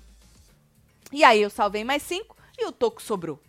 E 1.12 1.24
aí 1.24 1.42
eu 1.42 1.50
salvei 1.50 1.84
mais 1.84 2.04
cinco 2.04 2.36
e 2.58 2.66
o 2.66 2.72
Toco 2.72 3.02
sobrou. 3.02 3.40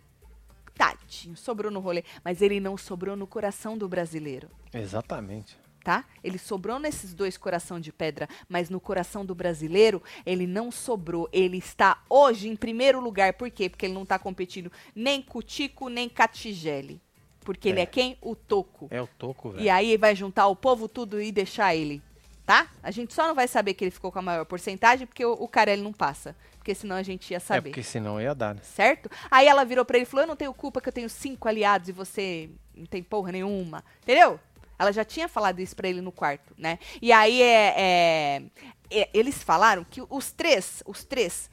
Tadinho, 0.75 1.35
sobrou 1.35 1.71
no 1.71 1.79
rolê. 1.79 2.03
Mas 2.23 2.41
ele 2.41 2.59
não 2.59 2.77
sobrou 2.77 3.15
no 3.15 3.27
coração 3.27 3.77
do 3.77 3.87
brasileiro, 3.87 4.49
Exatamente. 4.73 5.57
Tá? 5.89 6.05
Ele 6.23 6.37
sobrou 6.37 6.77
nesses 6.77 7.15
dois 7.15 7.35
coração 7.35 7.79
de 7.79 7.91
pedra, 7.91 8.29
mas 8.47 8.69
no 8.69 8.79
coração 8.79 9.25
do 9.25 9.33
brasileiro, 9.33 10.03
ele 10.23 10.45
não 10.45 10.69
sobrou. 10.71 11.27
Ele 11.33 11.57
está 11.57 12.03
hoje 12.07 12.47
em 12.47 12.55
primeiro 12.55 12.99
lugar. 12.99 13.33
Por 13.33 13.49
quê? 13.49 13.67
Porque 13.67 13.87
ele 13.87 13.95
não 13.95 14.03
está 14.03 14.19
competindo 14.19 14.71
nem 14.93 15.19
com 15.19 15.39
o 15.39 15.41
Tico, 15.41 15.89
nem 15.89 16.07
com 16.07 16.21
a 16.21 16.27
Tigele. 16.27 17.01
Porque 17.39 17.69
ele 17.69 17.79
É. 17.79 17.83
é 17.83 17.85
quem? 17.87 18.19
O 18.21 18.35
Toco. 18.35 18.87
É 18.91 19.01
o 19.01 19.07
Toco, 19.07 19.49
velho. 19.49 19.63
E 19.63 19.67
aí 19.67 19.97
vai 19.97 20.15
juntar 20.15 20.45
o 20.45 20.55
povo 20.55 20.87
tudo 20.87 21.19
e 21.19 21.31
deixar 21.31 21.73
ele, 21.75 22.03
tá? 22.45 22.69
A 22.83 22.91
gente 22.91 23.11
só 23.11 23.25
não 23.25 23.33
vai 23.33 23.47
saber 23.47 23.73
que 23.73 23.83
ele 23.83 23.89
ficou 23.89 24.11
com 24.11 24.19
a 24.19 24.21
maior 24.21 24.45
porcentagem 24.45 25.07
porque 25.07 25.25
o, 25.25 25.33
o 25.33 25.47
Carelli 25.47 25.81
não 25.81 25.91
passa. 25.93 26.35
Porque 26.59 26.75
senão 26.75 26.97
a 26.97 27.01
gente 27.01 27.31
ia 27.31 27.37
É 27.37 27.39
saber. 27.39 27.69
porque 27.71 27.81
senão 27.81 28.21
ia 28.21 28.35
dar, 28.35 28.53
né? 28.53 28.61
Certo? 28.63 29.09
Aí 29.31 29.47
ela 29.47 29.63
virou 29.65 29.83
pra 29.83 29.97
ele 29.97 30.03
e 30.03 30.05
falou: 30.05 30.23
Eu 30.25 30.27
não 30.27 30.35
tenho 30.35 30.53
culpa 30.53 30.79
que 30.79 30.87
eu 30.89 30.93
tenho 30.93 31.09
cinco 31.09 31.47
aliados 31.47 31.89
e 31.89 31.91
você 31.91 32.47
não 32.75 32.85
tem 32.85 33.01
porra 33.01 33.31
nenhuma. 33.31 33.83
Entendeu? 34.03 34.39
Ela 34.79 34.91
já 34.93 35.03
tinha 35.03 35.27
falado 35.27 35.59
isso 35.59 35.75
pra 35.75 35.89
ele 35.89 36.01
no 36.01 36.11
quarto, 36.11 36.55
né? 36.57 36.79
E 37.01 37.11
aí 37.11 37.41
é, 37.41 37.73
é- 37.77 38.41
é- 38.89 39.09
eles 39.13 39.43
falaram 39.43 39.83
que 39.83 40.01
os 40.09 40.31
três, 40.31 40.81
os 40.87 41.03
três 41.03 41.49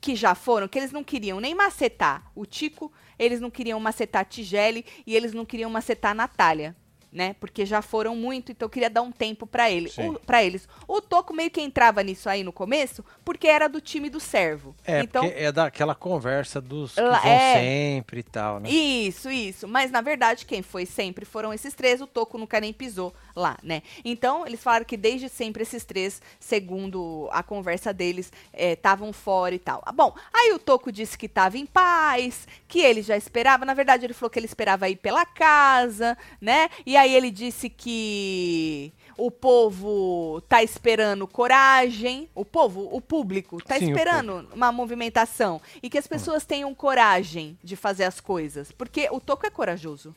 que 0.00 0.14
já 0.14 0.34
foram, 0.34 0.68
que 0.68 0.78
eles 0.78 0.92
não 0.92 1.02
queriam 1.02 1.40
nem 1.40 1.54
macetar 1.56 2.30
o 2.34 2.46
Tico, 2.46 2.92
eles 3.18 3.40
não 3.40 3.50
queriam 3.50 3.80
macetar 3.80 4.22
a 4.22 4.24
Tigele 4.24 4.86
e 5.04 5.16
eles 5.16 5.32
não 5.34 5.44
queriam 5.44 5.68
macetar 5.68 6.12
a 6.12 6.14
Natália. 6.14 6.76
Né? 7.10 7.34
Porque 7.40 7.64
já 7.64 7.80
foram 7.80 8.14
muito, 8.14 8.52
então 8.52 8.66
eu 8.66 8.70
queria 8.70 8.90
dar 8.90 9.00
um 9.00 9.10
tempo 9.10 9.46
pra 9.46 9.70
ele, 9.70 9.90
pra 10.26 10.44
eles. 10.44 10.68
O 10.86 11.00
Toco 11.00 11.32
meio 11.32 11.50
que 11.50 11.58
entrava 11.58 12.02
nisso 12.02 12.28
aí 12.28 12.44
no 12.44 12.52
começo, 12.52 13.02
porque 13.24 13.48
era 13.48 13.66
do 13.66 13.80
time 13.80 14.10
do 14.10 14.20
servo. 14.20 14.76
É, 14.84 15.00
então, 15.00 15.24
é 15.24 15.50
daquela 15.50 15.94
conversa 15.94 16.60
dos 16.60 16.94
que 16.94 17.00
Lá- 17.00 17.18
vão 17.18 17.30
é. 17.32 17.54
sempre 17.54 18.20
e 18.20 18.22
tal, 18.22 18.60
né? 18.60 18.68
Isso, 18.68 19.30
isso. 19.30 19.66
Mas 19.66 19.90
na 19.90 20.02
verdade, 20.02 20.44
quem 20.44 20.60
foi 20.60 20.84
sempre 20.84 21.24
foram 21.24 21.50
esses 21.52 21.72
três. 21.72 22.02
O 22.02 22.06
Toco 22.06 22.36
nunca 22.36 22.60
nem 22.60 22.74
pisou 22.74 23.14
lá, 23.34 23.56
né? 23.62 23.82
Então, 24.04 24.46
eles 24.46 24.62
falaram 24.62 24.84
que 24.84 24.96
desde 24.96 25.30
sempre 25.30 25.62
esses 25.62 25.86
três, 25.86 26.20
segundo 26.38 27.26
a 27.32 27.42
conversa 27.42 27.90
deles, 27.90 28.30
estavam 28.52 29.14
fora 29.14 29.54
e 29.54 29.58
tal. 29.58 29.82
Ah, 29.86 29.92
Bom, 29.92 30.14
aí 30.32 30.52
o 30.52 30.58
Toco 30.58 30.92
disse 30.92 31.16
que 31.16 31.24
estava 31.26 31.56
em 31.56 31.64
paz, 31.64 32.46
que 32.68 32.80
ele 32.80 33.00
já 33.00 33.16
esperava. 33.16 33.64
Na 33.64 33.72
verdade, 33.72 34.04
ele 34.04 34.12
falou 34.12 34.28
que 34.28 34.38
ele 34.38 34.44
esperava 34.46 34.88
ir 34.90 34.96
pela 34.96 35.24
casa, 35.24 36.16
né? 36.38 36.68
E 36.84 36.97
aí 36.98 37.14
ele 37.14 37.30
disse 37.30 37.70
que 37.70 38.92
o 39.16 39.30
povo 39.30 40.42
tá 40.48 40.62
esperando 40.62 41.26
coragem. 41.26 42.28
O 42.34 42.44
povo, 42.44 42.88
o 42.94 43.00
público, 43.00 43.62
tá 43.62 43.78
Sim, 43.78 43.86
esperando 43.90 44.46
uma 44.52 44.70
movimentação. 44.70 45.60
E 45.82 45.88
que 45.88 45.96
as 45.98 46.06
pessoas 46.06 46.44
tenham 46.44 46.74
coragem 46.74 47.58
de 47.64 47.74
fazer 47.76 48.04
as 48.04 48.20
coisas. 48.20 48.70
Porque 48.72 49.08
o 49.10 49.18
Toco 49.20 49.46
é 49.46 49.50
corajoso. 49.50 50.14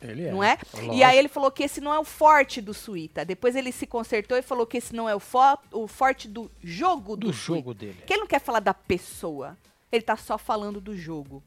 Ele 0.00 0.24
é. 0.26 0.30
Não 0.30 0.44
é? 0.44 0.58
Lógico. 0.74 0.94
E 0.94 1.02
aí 1.02 1.16
ele 1.18 1.28
falou 1.28 1.50
que 1.50 1.62
esse 1.62 1.80
não 1.80 1.92
é 1.92 1.98
o 1.98 2.04
forte 2.04 2.60
do 2.60 2.74
Suíta. 2.74 3.24
Depois 3.24 3.56
ele 3.56 3.72
se 3.72 3.86
consertou 3.86 4.36
e 4.36 4.42
falou 4.42 4.66
que 4.66 4.76
esse 4.76 4.94
não 4.94 5.08
é 5.08 5.14
o, 5.14 5.20
fo- 5.20 5.58
o 5.72 5.88
forte 5.88 6.28
do 6.28 6.50
jogo 6.62 7.16
do, 7.16 7.28
Do 7.28 7.32
Suíta. 7.32 7.60
jogo 7.60 7.74
dele. 7.74 7.96
Que 8.06 8.12
ele 8.12 8.20
não 8.20 8.26
quer 8.28 8.40
falar 8.40 8.60
da 8.60 8.74
pessoa. 8.74 9.56
Ele 9.90 10.02
tá 10.02 10.16
só 10.16 10.36
falando 10.36 10.78
do 10.80 10.94
jogo. 10.96 11.42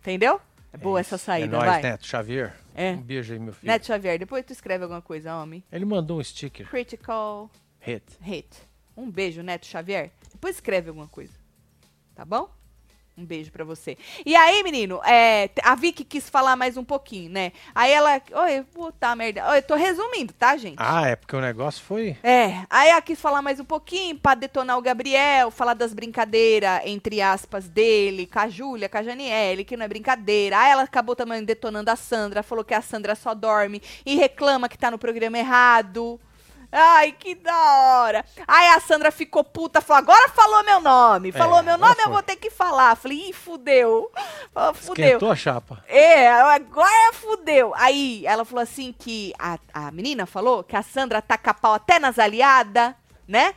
Entendeu? 0.00 0.40
É 0.72 0.76
boa 0.78 0.98
essa 1.00 1.16
isso. 1.16 1.24
saída, 1.26 1.56
é 1.56 1.58
nóis, 1.58 1.70
vai. 1.70 1.82
Neto 1.82 2.06
Xavier. 2.06 2.54
É. 2.74 2.92
Um 2.92 3.02
beijo 3.02 3.32
aí, 3.32 3.38
meu 3.38 3.52
filho. 3.52 3.70
Neto 3.70 3.86
Xavier, 3.86 4.18
depois 4.18 4.44
tu 4.44 4.52
escreve 4.52 4.84
alguma 4.84 5.02
coisa, 5.02 5.36
homem. 5.36 5.62
Ele 5.70 5.84
mandou 5.84 6.18
um 6.18 6.24
sticker. 6.24 6.66
Critical 6.68 7.50
Hit. 7.80 8.04
hit. 8.20 8.48
Um 8.96 9.10
beijo, 9.10 9.42
Neto 9.42 9.66
Xavier. 9.66 10.10
Depois 10.32 10.56
escreve 10.56 10.88
alguma 10.88 11.08
coisa. 11.08 11.32
Tá 12.14 12.24
bom? 12.24 12.50
Um 13.16 13.26
beijo 13.26 13.52
pra 13.52 13.62
você. 13.62 13.98
E 14.24 14.34
aí, 14.34 14.62
menino, 14.62 14.98
é, 15.04 15.50
a 15.62 15.74
Vicky 15.74 16.02
quis 16.02 16.30
falar 16.30 16.56
mais 16.56 16.78
um 16.78 16.84
pouquinho, 16.84 17.30
né? 17.30 17.52
Aí 17.74 17.92
ela. 17.92 18.22
Oi, 18.32 18.64
puta 18.72 19.14
merda. 19.14 19.50
Oi, 19.50 19.58
eu 19.58 19.62
tô 19.62 19.74
resumindo, 19.74 20.32
tá, 20.32 20.56
gente? 20.56 20.76
Ah, 20.78 21.08
é 21.08 21.14
porque 21.14 21.36
o 21.36 21.40
negócio 21.40 21.84
foi. 21.84 22.16
É, 22.22 22.64
aí 22.70 22.88
ela 22.88 23.02
quis 23.02 23.20
falar 23.20 23.42
mais 23.42 23.60
um 23.60 23.66
pouquinho 23.66 24.16
pra 24.16 24.34
detonar 24.34 24.78
o 24.78 24.82
Gabriel, 24.82 25.50
falar 25.50 25.74
das 25.74 25.92
brincadeiras, 25.92 26.80
entre 26.86 27.20
aspas, 27.20 27.68
dele, 27.68 28.26
com 28.26 28.38
a 28.38 28.48
Júlia, 28.48 28.88
com 28.88 28.96
a 28.96 29.02
Janiele, 29.02 29.64
que 29.64 29.76
não 29.76 29.84
é 29.84 29.88
brincadeira. 29.88 30.58
Aí 30.58 30.70
ela 30.70 30.84
acabou 30.84 31.14
também 31.14 31.44
detonando 31.44 31.90
a 31.90 31.96
Sandra, 31.96 32.42
falou 32.42 32.64
que 32.64 32.72
a 32.72 32.80
Sandra 32.80 33.14
só 33.14 33.34
dorme 33.34 33.82
e 34.06 34.16
reclama 34.16 34.70
que 34.70 34.78
tá 34.78 34.90
no 34.90 34.98
programa 34.98 35.36
errado. 35.36 36.18
Ai, 36.74 37.12
que 37.12 37.34
da 37.34 37.54
hora. 38.02 38.24
Aí 38.48 38.68
a 38.68 38.80
Sandra 38.80 39.12
ficou 39.12 39.44
puta, 39.44 39.82
falou, 39.82 39.98
agora 40.02 40.28
falou 40.30 40.64
meu 40.64 40.80
nome. 40.80 41.30
Falou 41.30 41.58
É, 41.58 41.62
meu 41.62 41.76
nome, 41.76 41.96
eu 42.02 42.10
vou 42.10 42.22
ter 42.22 42.36
que 42.36 42.48
falar. 42.48 42.96
Falei, 42.96 43.28
ih, 43.28 43.32
fudeu. 43.34 44.10
Ah, 44.56 44.72
Fudeu. 44.72 45.04
Esquentou 45.04 45.30
a 45.30 45.36
chapa. 45.36 45.84
É, 45.86 46.28
agora 46.30 47.12
fudeu. 47.12 47.72
Aí 47.76 48.24
ela 48.26 48.44
falou 48.46 48.62
assim 48.62 48.94
que 48.98 49.34
a, 49.38 49.58
a 49.74 49.90
menina 49.90 50.24
falou 50.24 50.64
que 50.64 50.74
a 50.74 50.82
Sandra 50.82 51.20
taca 51.20 51.52
pau 51.52 51.74
até 51.74 51.98
nas 51.98 52.18
aliadas, 52.18 52.94
né? 53.28 53.54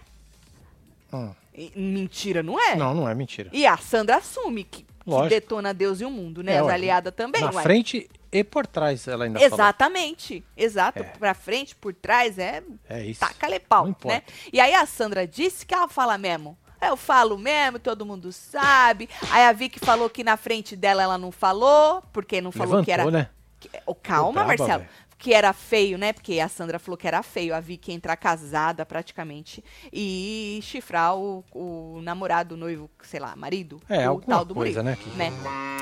Hum. 1.13 1.31
Mentira, 1.73 2.43
não 2.43 2.59
é? 2.59 2.75
Não, 2.75 2.93
não 2.93 3.07
é 3.07 3.15
mentira. 3.15 3.49
E 3.53 3.65
a 3.65 3.77
Sandra 3.77 4.17
assume 4.17 4.65
que, 4.65 4.83
que 4.83 5.29
detona 5.29 5.73
Deus 5.73 6.01
e 6.01 6.05
o 6.05 6.11
mundo, 6.11 6.43
né? 6.43 6.55
É, 6.55 6.59
As 6.59 6.67
aliadas 6.67 7.13
também, 7.15 7.41
Na 7.41 7.51
ué. 7.51 7.63
frente 7.63 8.09
e 8.31 8.43
por 8.43 8.65
trás, 8.67 9.07
ela 9.07 9.25
ainda 9.25 9.39
falou. 9.39 9.53
Exatamente. 9.55 10.43
Exato. 10.55 10.99
É. 10.99 11.03
Pra 11.03 11.33
frente, 11.33 11.75
por 11.75 11.93
trás, 11.93 12.37
é 12.39 12.61
É 12.89 13.03
isso. 13.05 13.19
taca-lhe 13.19 13.59
pau, 13.59 13.87
né? 14.05 14.23
E 14.51 14.59
aí 14.59 14.73
a 14.73 14.85
Sandra 14.85 15.25
disse 15.27 15.65
que 15.65 15.73
ela 15.73 15.87
fala 15.87 16.17
mesmo. 16.17 16.57
Eu 16.81 16.97
falo 16.97 17.37
mesmo, 17.37 17.79
todo 17.79 18.05
mundo 18.05 18.31
sabe. 18.31 19.09
Aí 19.31 19.43
a 19.43 19.51
Vicky 19.53 19.79
falou 19.79 20.09
que 20.09 20.23
na 20.23 20.37
frente 20.37 20.75
dela 20.75 21.01
ela 21.03 21.17
não 21.17 21.31
falou, 21.31 22.03
porque 22.13 22.41
não 22.41 22.51
falou 22.51 22.75
Levantou, 22.75 22.85
que 22.85 22.91
era 22.91 23.09
né? 23.11 23.29
que- 23.59 23.69
oh, 23.85 23.95
calma, 23.95 24.43
braba, 24.43 24.47
Marcelo. 24.49 24.79
velho. 24.79 24.89
Que 25.17 25.33
era 25.33 25.53
feio, 25.53 25.97
né? 25.97 26.11
Porque 26.13 26.39
a 26.39 26.49
Sandra 26.49 26.77
falou 26.77 26.97
que 26.97 27.07
era 27.07 27.23
feio. 27.23 27.55
A 27.55 27.59
Vicky 27.59 27.91
entrar 27.93 28.15
casada, 28.17 28.85
praticamente, 28.85 29.63
e 29.91 30.59
chifrar 30.61 31.15
o, 31.15 31.43
o 31.53 31.99
namorado, 32.03 32.55
o 32.55 32.57
noivo, 32.57 32.89
sei 33.01 33.19
lá, 33.19 33.33
marido. 33.35 33.79
É, 33.89 34.05
o 34.07 34.11
alguma 34.11 34.35
tal 34.35 34.45
do 34.45 34.53
coisa, 34.53 34.83
Murilo, 34.83 34.97
né? 35.05 35.11
que- 35.11 35.17
né? 35.17 35.31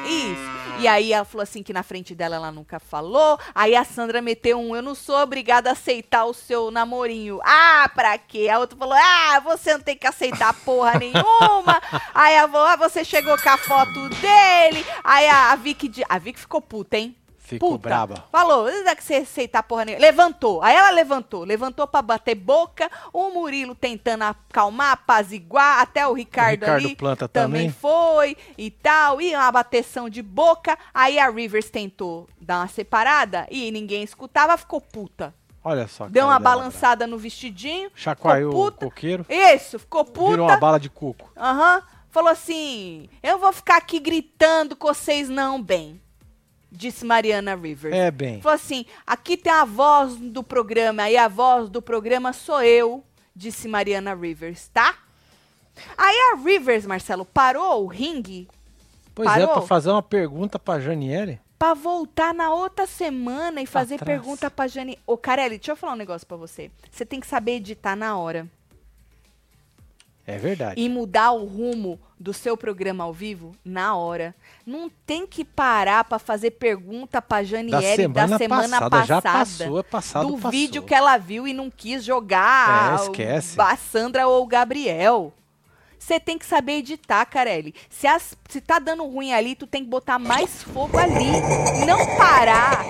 Isso. 0.06 0.82
E 0.82 0.88
aí 0.88 1.14
ela 1.14 1.24
falou 1.24 1.44
assim 1.44 1.64
que 1.64 1.72
na 1.72 1.82
frente 1.82 2.14
dela 2.14 2.36
ela 2.36 2.52
nunca 2.52 2.78
falou. 2.80 3.40
Aí 3.56 3.74
a 3.76 3.84
Sandra 3.86 4.22
meteu 4.22 4.60
um, 4.60 4.76
eu 4.76 4.82
não 4.82 4.94
sou 4.94 5.16
obrigada 5.18 5.70
a 5.70 5.74
aceitar 5.74 6.26
o 6.26 6.34
seu 6.34 6.70
namorinho. 6.70 7.40
Ah, 7.44 7.90
pra 7.96 8.18
quê? 8.18 8.50
A 8.50 8.60
outra 8.60 8.78
falou, 8.78 8.98
ah, 8.98 9.40
você 9.40 9.74
não 9.74 9.80
tem 9.82 9.98
que 9.98 10.06
aceitar 10.06 10.54
porra 10.66 11.00
nenhuma. 11.00 11.82
aí 12.14 12.36
ela 12.36 12.50
falou, 12.50 12.68
ah, 12.68 12.76
você 12.76 13.04
chegou 13.06 13.38
com 13.42 13.50
a 13.50 13.58
foto 13.58 14.10
dele. 14.10 14.86
Aí 15.04 15.28
a, 15.28 15.52
a 15.54 15.56
Vicky, 15.56 15.90
a 16.08 16.18
Vicky 16.20 16.40
ficou 16.40 16.62
puta, 16.62 16.98
hein? 16.98 17.16
Ficou 17.44 17.72
Puta. 17.74 17.90
braba. 17.90 18.24
Falou, 18.32 18.72
não 18.72 18.86
dá 18.86 18.96
que 18.96 19.04
você 19.04 19.16
aceitar 19.16 19.62
porra 19.64 19.84
nenhuma. 19.84 20.02
Levantou. 20.02 20.64
Aí 20.64 20.74
ela 20.74 20.92
levantou. 20.92 21.44
Levantou 21.44 21.86
pra 21.86 22.02
bater 22.02 22.36
boca. 22.36 22.90
O 23.12 23.32
Murilo 23.32 23.76
tentando 23.76 24.24
acalmar, 24.24 24.94
apaziguar. 24.94 25.82
Até 25.82 26.08
o 26.08 26.14
Ricardo, 26.14 26.62
Ricardo 26.62 26.86
ali 26.86 26.96
Planta 26.96 27.28
também 27.28 27.68
também. 27.68 27.70
foi 27.70 28.38
e 28.58 28.72
tal. 28.72 29.20
E 29.20 29.36
uma 29.36 29.52
bateção 29.52 30.10
de 30.10 30.22
boca. 30.22 30.78
Aí 30.94 31.20
a 31.20 31.30
Rivers 31.30 31.70
tentou 31.70 32.30
dar 32.40 32.60
uma 32.60 32.68
separada 32.70 33.46
e 33.52 33.70
ninguém 33.72 34.04
escutava. 34.04 34.58
Ficou 34.58 34.80
puta. 34.80 35.34
Olha 35.62 35.86
só. 35.88 36.08
Deu 36.08 36.26
uma 36.26 36.40
balançada 36.40 37.06
no 37.06 37.18
vestidinho. 37.18 37.90
brava. 37.90 38.02
Chacoalhou 38.02 38.68
o 38.68 38.72
coqueiro. 38.72 39.26
Isso, 39.30 39.78
ficou 39.80 40.06
puta. 40.06 40.32
Virou 40.32 40.48
uma 40.48 40.58
bala 40.58 40.80
de 40.80 40.90
coco. 40.90 41.30
Aham. 41.38 41.84
Falou 42.10 42.30
assim: 42.30 43.10
eu 43.24 43.38
vou 43.40 43.52
ficar 43.52 43.78
aqui 43.78 44.00
gritando 44.00 44.76
com 44.76 44.88
vocês 44.88 45.28
não 45.30 45.62
bem. 45.62 46.00
Disse 46.76 47.06
Mariana 47.06 47.56
Rivers. 47.56 47.94
É, 47.96 48.10
bem. 48.10 48.42
Falou 48.42 48.56
assim: 48.56 48.84
aqui 49.06 49.38
tem 49.38 49.54
a 49.54 49.64
voz 49.64 50.16
do 50.18 50.42
programa, 50.44 51.08
e 51.10 51.16
a 51.16 51.28
voz 51.28 51.70
do 51.70 51.82
programa 51.82 52.34
sou 52.34 52.64
eu, 52.64 53.04
disse 53.36 53.68
Mariana 53.68 54.16
Rivers, 54.16 54.68
tá? 54.74 54.96
Aí 55.98 56.16
a 56.34 56.36
Rivers, 56.44 56.86
Marcelo, 56.86 57.26
parou 57.26 57.84
o 57.84 57.88
ringue 57.88 58.48
Pois 59.16 59.28
é, 59.30 59.32
Parou? 59.34 59.54
pra 59.54 59.62
fazer 59.62 59.90
uma 59.92 60.02
pergunta 60.02 60.58
pra 60.58 60.80
Janiele. 60.80 61.40
pra 61.60 61.76
voltar 61.76 62.34
na 62.34 62.52
outra 62.52 62.88
semana 62.88 63.62
e 63.62 63.66
fazer 63.68 63.96
Atrás. 63.96 64.20
pergunta 64.20 64.50
pra 64.50 64.68
Jane. 64.68 64.98
Ô, 65.06 65.16
Carelli, 65.16 65.58
deixa 65.58 65.72
eu 65.72 65.76
falar 65.76 65.94
um 65.94 65.98
negócio 65.98 66.26
pra 66.28 66.36
você. 66.38 66.72
Você 66.92 67.06
tem 67.06 67.20
que 67.20 67.28
saber 67.28 67.54
editar 67.58 67.96
na 67.96 68.18
hora. 68.18 68.48
É 70.26 70.38
verdade. 70.38 70.80
e 70.82 70.88
mudar 70.88 71.32
o 71.32 71.44
rumo 71.46 72.00
do 72.20 72.32
seu 72.34 72.56
programa 72.56 73.04
ao 73.04 73.12
vivo 73.12 73.52
na 73.66 73.96
hora. 73.96 74.34
Não 74.66 74.90
tem 75.06 75.28
que 75.28 75.44
parar 75.44 76.04
pra 76.06 76.18
fazer 76.18 76.52
pergunta 76.52 77.22
pra 77.22 77.40
da 77.40 77.44
Janiele 77.44 77.96
semana, 78.04 78.28
da 78.28 78.38
semana 78.38 78.68
passada, 78.68 78.90
passada. 78.90 79.06
já 79.06 79.22
passou, 79.22 79.80
é 79.80 79.84
passado, 79.84 80.28
do 80.30 80.34
passou. 80.36 80.52
vídeo 80.52 80.84
que 80.84 80.94
ela 80.96 81.18
viu 81.18 81.46
e 81.48 81.54
não 81.54 81.70
quis 81.70 82.04
jogar 82.06 82.94
É, 83.00 83.04
esquece. 83.04 83.60
a 83.60 83.76
Sandra 83.76 84.26
ou 84.28 84.44
o 84.44 84.48
Gabriel. 84.48 85.34
Você 86.04 86.20
tem 86.20 86.38
que 86.38 86.46
saber 86.46 86.74
editar, 86.74 87.26
Carelli. 87.26 87.74
Se, 87.90 88.06
as, 88.08 88.36
se 88.50 88.60
tá 88.60 88.78
dando 88.78 89.06
ruim 89.06 89.32
ali, 89.34 89.56
tu 89.56 89.66
tem 89.66 89.84
que 89.86 89.90
botar 89.90 90.20
mais 90.20 90.62
fogo 90.62 90.98
ali. 90.98 91.32
Não 91.88 92.18
parar 92.18 92.84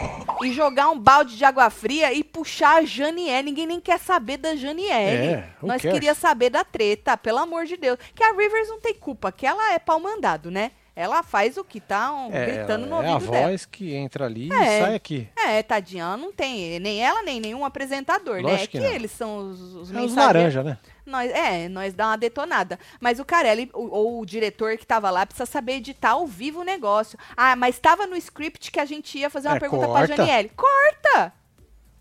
e 0.43 0.51
jogar 0.51 0.89
um 0.89 0.97
balde 0.97 1.37
de 1.37 1.45
água 1.45 1.69
fria 1.69 2.11
e 2.11 2.23
puxar 2.23 2.77
a 2.77 2.83
Janiele. 2.85 3.43
Ninguém 3.49 3.67
nem 3.67 3.79
quer 3.79 3.99
saber 3.99 4.37
da 4.37 4.55
Janiele. 4.55 5.27
É, 5.27 5.49
Nós 5.61 5.81
cares? 5.81 5.93
queria 5.93 6.15
saber 6.15 6.49
da 6.49 6.63
treta, 6.63 7.15
pelo 7.15 7.37
amor 7.37 7.65
de 7.65 7.77
Deus. 7.77 7.99
Que 8.15 8.23
a 8.23 8.31
Rivers 8.31 8.67
não 8.69 8.79
tem 8.81 8.95
culpa, 8.95 9.31
que 9.31 9.45
ela 9.45 9.73
é 9.73 9.77
pau 9.79 9.99
mandado, 9.99 10.49
né? 10.49 10.71
Ela 10.95 11.21
faz 11.23 11.55
o 11.57 11.63
que 11.63 11.79
tá 11.79 12.11
um, 12.13 12.31
É, 12.33 12.45
gritando 12.45 12.85
no 12.87 13.01
é 13.01 13.09
a 13.09 13.13
ouvido 13.13 13.31
dela. 13.31 13.47
voz 13.47 13.65
que 13.65 13.93
entra 13.95 14.25
ali 14.25 14.51
É. 14.51 14.55
e 14.55 14.81
sai 14.81 14.95
aqui. 14.95 15.27
É, 15.37 15.61
tadinha, 15.63 16.03
ela 16.03 16.17
não 16.17 16.31
tem, 16.31 16.79
nem 16.79 17.03
ela, 17.03 17.21
nem 17.23 17.39
nenhum 17.39 17.63
apresentador, 17.65 18.35
né? 18.35 18.41
É 18.41 18.51
Lógico 18.53 18.71
que, 18.71 18.77
que 18.79 18.83
não. 18.83 18.91
eles 18.93 19.11
são 19.11 19.37
os, 19.37 19.59
os 19.59 19.75
É 19.75 19.79
os 19.81 19.89
mensageiros. 19.91 20.15
laranja, 20.15 20.63
né? 20.63 20.77
Nós, 21.05 21.29
é, 21.31 21.67
nós 21.67 21.93
dá 21.93 22.07
uma 22.07 22.17
detonada. 22.17 22.79
Mas 22.99 23.19
o 23.19 23.25
Carelli, 23.25 23.69
o- 23.73 23.89
ou 23.89 24.21
o 24.21 24.25
diretor 24.25 24.77
que 24.77 24.85
tava 24.87 25.09
lá, 25.09 25.25
precisa 25.25 25.45
saber 25.45 25.73
editar 25.73 26.11
ao 26.11 26.25
vivo 26.25 26.61
o 26.61 26.63
negócio. 26.63 27.17
Ah, 27.35 27.55
mas 27.55 27.77
tava 27.79 28.07
no 28.07 28.15
script 28.15 28.71
que 28.71 28.79
a 28.79 28.85
gente 28.85 29.17
ia 29.17 29.29
fazer 29.29 29.49
uma 29.49 29.57
É, 29.57 29.59
pergunta 29.59 29.85
corta. 29.87 30.07
pra 30.07 30.15
Janiele. 30.15 30.49
Corta! 30.55 31.33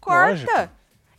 Corta! 0.00 0.30
Lógico. 0.30 0.70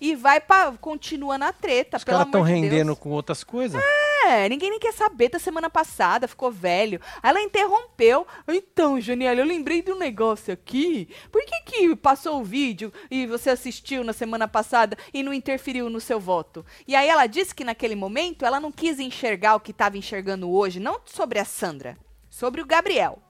E 0.04 0.16
vai 0.16 0.42
pra. 0.42 0.74
Continua 0.74 1.38
na 1.38 1.54
treta, 1.54 1.96
Os 1.96 2.04
caras 2.04 2.26
estão 2.26 2.44
de 2.44 2.52
rendendo 2.52 2.88
Deus. 2.88 3.00
com 3.00 3.10
outras 3.12 3.42
coisas. 3.42 3.82
É, 4.26 4.50
ninguém 4.50 4.70
nem 4.70 4.80
quer 4.80 4.92
saber 4.92 5.30
da 5.30 5.40
semana 5.40 5.70
passada, 5.70 6.28
ficou 6.28 6.52
velho. 6.52 7.00
Aí 7.22 7.30
ela 7.30 7.42
interrompeu. 7.42 8.28
Então, 8.46 9.00
Janiela, 9.00 9.40
eu 9.40 9.46
lembrei 9.46 9.82
de 9.82 9.94
um 9.94 9.98
negócio 9.98 10.54
aqui. 10.54 11.08
Por 11.32 11.42
que 11.46 11.62
que 11.62 11.96
passou 11.96 12.42
o 12.42 12.44
vídeo 12.44 12.92
e 13.10 13.26
você 13.26 13.52
assistiu 13.52 14.04
na 14.04 14.12
semana 14.12 14.46
passada 14.46 14.98
e 15.14 15.24
não 15.24 15.34
interferiu 15.34 15.90
no 15.90 16.02
seu 16.02 16.20
voto? 16.20 16.66
E 16.86 16.98
aí 16.98 17.08
ela 17.08 17.26
disse 17.26 17.56
que 17.56 17.64
naquele 17.64 17.96
momento 17.96 18.46
ela 18.46 18.60
não 18.60 18.74
quis 18.74 19.00
enxergar 19.00 19.56
o 19.56 19.62
que 19.62 19.72
estava 19.72 19.98
enxergando 19.98 20.52
hoje, 20.52 20.82
não 20.82 21.00
sobre 21.06 21.40
a 21.40 21.46
Sandra, 21.46 21.98
sobre 22.30 22.62
o 22.62 22.66
Gabriel. 22.66 23.23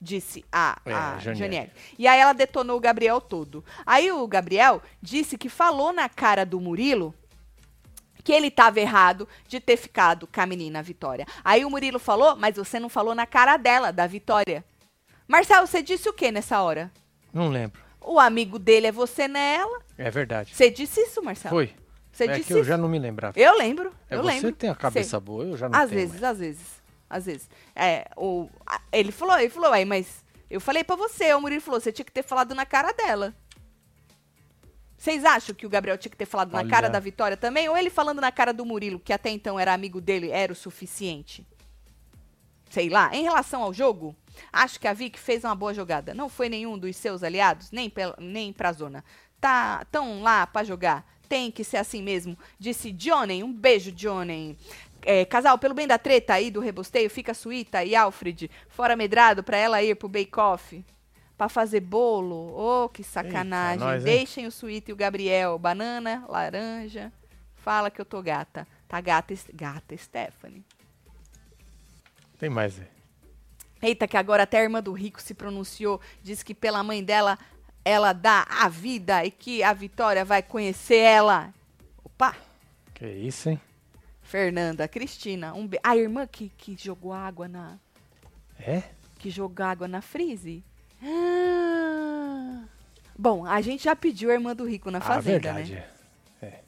Disse 0.00 0.44
a, 0.52 0.78
É, 0.86 0.92
a 0.92 1.18
Janiele. 1.18 1.38
Janiele. 1.38 1.72
E 1.98 2.06
aí 2.06 2.20
ela 2.20 2.32
detonou 2.32 2.76
o 2.76 2.80
Gabriel 2.80 3.20
todo. 3.20 3.64
Aí 3.84 4.10
o 4.12 4.26
Gabriel 4.28 4.80
disse 5.02 5.36
que 5.36 5.48
falou 5.48 5.92
na 5.92 6.08
cara 6.08 6.44
do 6.46 6.60
Murilo 6.60 7.12
que 8.22 8.32
ele 8.32 8.48
estava 8.48 8.78
errado 8.78 9.26
de 9.48 9.58
ter 9.58 9.76
ficado 9.76 10.26
com 10.26 10.40
a 10.40 10.46
menina 10.46 10.82
Vitória. 10.82 11.26
Aí 11.42 11.64
o 11.64 11.70
Murilo 11.70 11.98
falou, 11.98 12.36
mas 12.36 12.56
você 12.56 12.78
não 12.78 12.88
falou 12.88 13.14
na 13.14 13.26
cara 13.26 13.56
dela, 13.56 13.90
da 13.90 14.06
Vitória. 14.06 14.62
Marcelo, 15.26 15.66
você 15.66 15.82
disse 15.82 16.08
o 16.08 16.12
que 16.12 16.30
nessa 16.30 16.60
hora? 16.60 16.90
Não 17.32 17.48
lembro. 17.48 17.80
O 18.00 18.20
amigo 18.20 18.58
dele 18.58 18.86
é 18.86 18.92
você 18.92 19.26
nela. 19.26 19.80
É 19.96 20.10
verdade. 20.10 20.54
Você 20.54 20.70
disse 20.70 21.00
isso, 21.00 21.22
Marcelo? 21.22 21.54
Foi. 21.54 21.74
Você 22.12 22.24
é 22.24 22.28
disse 22.34 22.48
que 22.48 22.52
eu 22.52 22.58
isso? 22.58 22.68
já 22.68 22.76
não 22.76 22.88
me 22.88 22.98
lembrava. 22.98 23.38
Eu 23.38 23.56
lembro. 23.56 23.92
É, 24.10 24.16
eu 24.16 24.22
você 24.22 24.28
lembro. 24.28 24.52
tem 24.52 24.70
a 24.70 24.74
cabeça 24.74 25.10
Sei. 25.18 25.20
boa, 25.20 25.44
eu 25.44 25.56
já 25.56 25.68
não 25.68 25.78
Às 25.78 25.88
tenho. 25.90 26.00
vezes, 26.00 26.22
às 26.22 26.38
vezes. 26.38 26.77
Às 27.08 27.26
vezes. 27.26 27.48
É, 27.74 28.10
o, 28.16 28.48
a- 28.66 28.80
ele 28.92 29.10
falou, 29.12 29.38
ele 29.38 29.48
falou, 29.50 29.72
aí, 29.72 29.84
mas 29.84 30.24
eu 30.50 30.60
falei 30.60 30.84
pra 30.84 30.96
você, 30.96 31.32
o 31.34 31.40
Murilo 31.40 31.60
falou, 31.60 31.80
você 31.80 31.92
tinha 31.92 32.04
que 32.04 32.12
ter 32.12 32.22
falado 32.22 32.54
na 32.54 32.66
cara 32.66 32.92
dela. 32.92 33.34
Vocês 34.96 35.24
acham 35.24 35.54
que 35.54 35.64
o 35.64 35.70
Gabriel 35.70 35.96
tinha 35.96 36.10
que 36.10 36.16
ter 36.16 36.26
falado 36.26 36.50
na 36.52 36.58
Olha. 36.58 36.68
cara 36.68 36.88
da 36.90 36.98
Vitória 36.98 37.36
também? 37.36 37.68
Ou 37.68 37.76
ele 37.76 37.88
falando 37.88 38.20
na 38.20 38.32
cara 38.32 38.52
do 38.52 38.66
Murilo, 38.66 38.98
que 38.98 39.12
até 39.12 39.30
então 39.30 39.58
era 39.58 39.72
amigo 39.72 40.00
dele, 40.00 40.30
era 40.30 40.52
o 40.52 40.56
suficiente? 40.56 41.46
Sei 42.68 42.88
lá, 42.88 43.14
em 43.14 43.22
relação 43.22 43.62
ao 43.62 43.72
jogo. 43.72 44.14
Acho 44.52 44.78
que 44.78 44.88
a 44.88 44.92
Vic 44.92 45.18
fez 45.18 45.44
uma 45.44 45.54
boa 45.54 45.72
jogada. 45.72 46.12
Não 46.14 46.28
foi 46.28 46.48
nenhum 46.48 46.76
dos 46.76 46.96
seus 46.96 47.22
aliados, 47.22 47.70
nem, 47.70 47.88
pel- 47.88 48.14
nem 48.18 48.52
pra 48.52 48.72
zona. 48.72 49.04
Tá, 49.40 49.86
tão 49.90 50.20
lá 50.20 50.46
pra 50.46 50.64
jogar. 50.64 51.06
Tem 51.28 51.50
que 51.50 51.62
ser 51.62 51.76
assim 51.76 52.02
mesmo, 52.02 52.36
disse 52.58 52.90
Johnny. 52.90 53.44
Um 53.44 53.52
beijo, 53.52 53.92
Johnny. 53.92 54.58
É, 55.02 55.24
casal, 55.24 55.58
pelo 55.58 55.74
bem 55.74 55.86
da 55.86 55.98
treta 55.98 56.34
aí 56.34 56.50
do 56.50 56.60
rebosteio, 56.60 57.08
fica 57.08 57.32
a 57.32 57.34
Suíta 57.34 57.84
e 57.84 57.94
Alfred 57.94 58.50
fora 58.68 58.96
medrado 58.96 59.42
pra 59.42 59.56
ela 59.56 59.82
ir 59.82 59.94
pro 59.94 60.08
Bake 60.08 60.38
Off. 60.38 60.84
Pra 61.36 61.48
fazer 61.48 61.80
bolo. 61.80 62.52
Oh, 62.56 62.88
que 62.88 63.04
sacanagem. 63.04 63.78
nós, 63.78 64.04
hein? 64.04 64.12
Deixem 64.12 64.46
o 64.46 64.50
Suíta 64.50 64.90
e 64.90 64.92
o 64.94 64.96
Gabriel. 64.96 65.56
Banana, 65.56 66.24
laranja. 66.28 67.12
Fala 67.54 67.90
que 67.90 68.00
eu 68.00 68.04
tô 68.04 68.20
gata. 68.20 68.66
Tá 68.88 69.00
gata, 69.00 69.34
gata 69.54 69.96
Stephanie. 69.96 70.64
Tem 72.38 72.50
mais 72.50 72.80
aí. 72.80 72.88
Eita, 73.80 74.08
que 74.08 74.16
agora 74.16 74.42
até 74.42 74.58
a 74.58 74.62
irmã 74.62 74.82
do 74.82 74.92
Rico 74.92 75.22
se 75.22 75.34
pronunciou, 75.34 76.00
disse 76.22 76.44
que 76.44 76.54
pela 76.54 76.82
mãe 76.82 77.04
dela 77.04 77.38
ela 77.84 78.12
dá 78.12 78.46
a 78.48 78.68
vida 78.68 79.24
e 79.24 79.30
que 79.30 79.62
a 79.62 79.72
Vitória 79.72 80.24
vai 80.24 80.42
conhecer 80.42 80.98
ela. 80.98 81.54
Opa! 82.04 82.36
Que 82.94 83.06
isso, 83.06 83.50
hein? 83.50 83.60
Fernanda, 84.28 84.86
Cristina, 84.86 85.54
um 85.54 85.66
be... 85.66 85.78
a 85.82 85.96
irmã 85.96 86.26
que, 86.26 86.50
que 86.58 86.76
jogou 86.78 87.14
água 87.14 87.48
na 87.48 87.78
É? 88.60 88.82
que 89.18 89.30
jogou 89.30 89.64
água 89.64 89.88
na 89.88 90.02
freeze. 90.02 90.62
Ah. 91.02 92.62
Bom, 93.18 93.46
a 93.46 93.60
gente 93.62 93.84
já 93.84 93.96
pediu 93.96 94.30
a 94.30 94.34
irmã 94.34 94.54
do 94.54 94.64
Rico 94.66 94.90
na 94.90 94.98
ah, 94.98 95.00
fazenda, 95.00 95.52
verdade. 95.54 95.72
né? 95.74 95.84
é. 96.42 96.60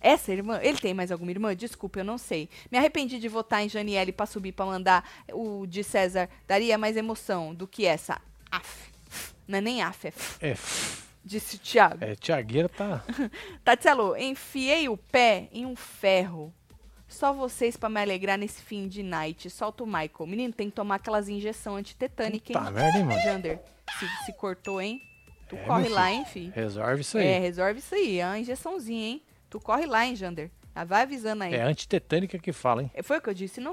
Essa 0.00 0.32
irmã, 0.32 0.58
ele 0.62 0.78
tem 0.78 0.92
mais 0.94 1.12
alguma 1.12 1.30
irmã? 1.30 1.54
Desculpa, 1.54 2.00
eu 2.00 2.04
não 2.04 2.16
sei. 2.18 2.48
Me 2.70 2.78
arrependi 2.78 3.18
de 3.18 3.28
votar 3.28 3.62
em 3.62 3.68
Janiele 3.68 4.10
pra 4.10 4.24
subir 4.26 4.52
pra 4.52 4.64
mandar 4.66 5.08
o 5.32 5.66
de 5.66 5.84
César. 5.84 6.28
Daria 6.48 6.76
mais 6.78 6.96
emoção 6.96 7.54
do 7.54 7.66
que 7.68 7.84
essa. 7.86 8.18
Af. 8.50 8.90
Não 9.46 9.58
é 9.58 9.60
nem 9.60 9.82
af, 9.82 10.06
é 10.06 10.08
f, 10.08 10.36
É, 10.40 10.50
f- 10.52 11.02
disse 11.24 11.56
o 11.56 11.58
Thiago. 11.58 12.02
é 12.02 12.14
Tiagueira 12.16 12.68
tá. 12.68 13.04
Tatielo, 13.62 14.16
enfiei 14.16 14.88
o 14.88 14.96
pé 14.96 15.48
em 15.52 15.64
um 15.66 15.76
ferro. 15.76 16.52
Só 17.14 17.32
vocês 17.32 17.76
pra 17.76 17.88
me 17.88 18.00
alegrar 18.02 18.36
nesse 18.36 18.60
fim 18.62 18.88
de 18.88 19.02
night. 19.02 19.48
Solta 19.48 19.82
o 19.84 19.86
Michael. 19.86 20.26
Menino, 20.26 20.52
tem 20.52 20.68
que 20.68 20.76
tomar 20.76 20.96
aquelas 20.96 21.28
injeções 21.28 21.80
antitetânicas, 21.80 22.50
hein? 22.56 22.62
Tá 22.62 22.70
merda, 22.70 23.04
mano? 23.04 23.20
Jander, 23.22 23.60
se, 23.98 24.24
se 24.26 24.32
cortou, 24.32 24.80
hein? 24.80 25.00
Tu 25.48 25.56
É, 25.56 25.64
corre 25.64 25.88
lá, 25.88 26.06
filho. 26.06 26.14
hein, 26.16 26.24
fi? 26.24 26.50
Resolve 26.54 27.00
isso 27.02 27.18
aí. 27.18 27.26
É, 27.26 27.38
resolve 27.38 27.78
isso 27.78 27.94
aí. 27.94 28.18
É 28.18 28.26
uma 28.26 28.38
injeçãozinha, 28.38 29.06
hein? 29.08 29.22
Tu 29.48 29.60
corre 29.60 29.86
lá, 29.86 30.04
hein, 30.06 30.16
Jander? 30.16 30.50
Ah, 30.74 30.84
vai 30.84 31.02
avisando 31.02 31.44
aí. 31.44 31.54
É 31.54 31.62
antitetânica 31.62 32.38
que 32.38 32.52
fala, 32.52 32.82
hein? 32.82 32.90
É, 32.94 33.02
Foi 33.02 33.18
o 33.18 33.20
que 33.22 33.30
eu 33.30 33.34
disse, 33.34 33.60
não? 33.60 33.72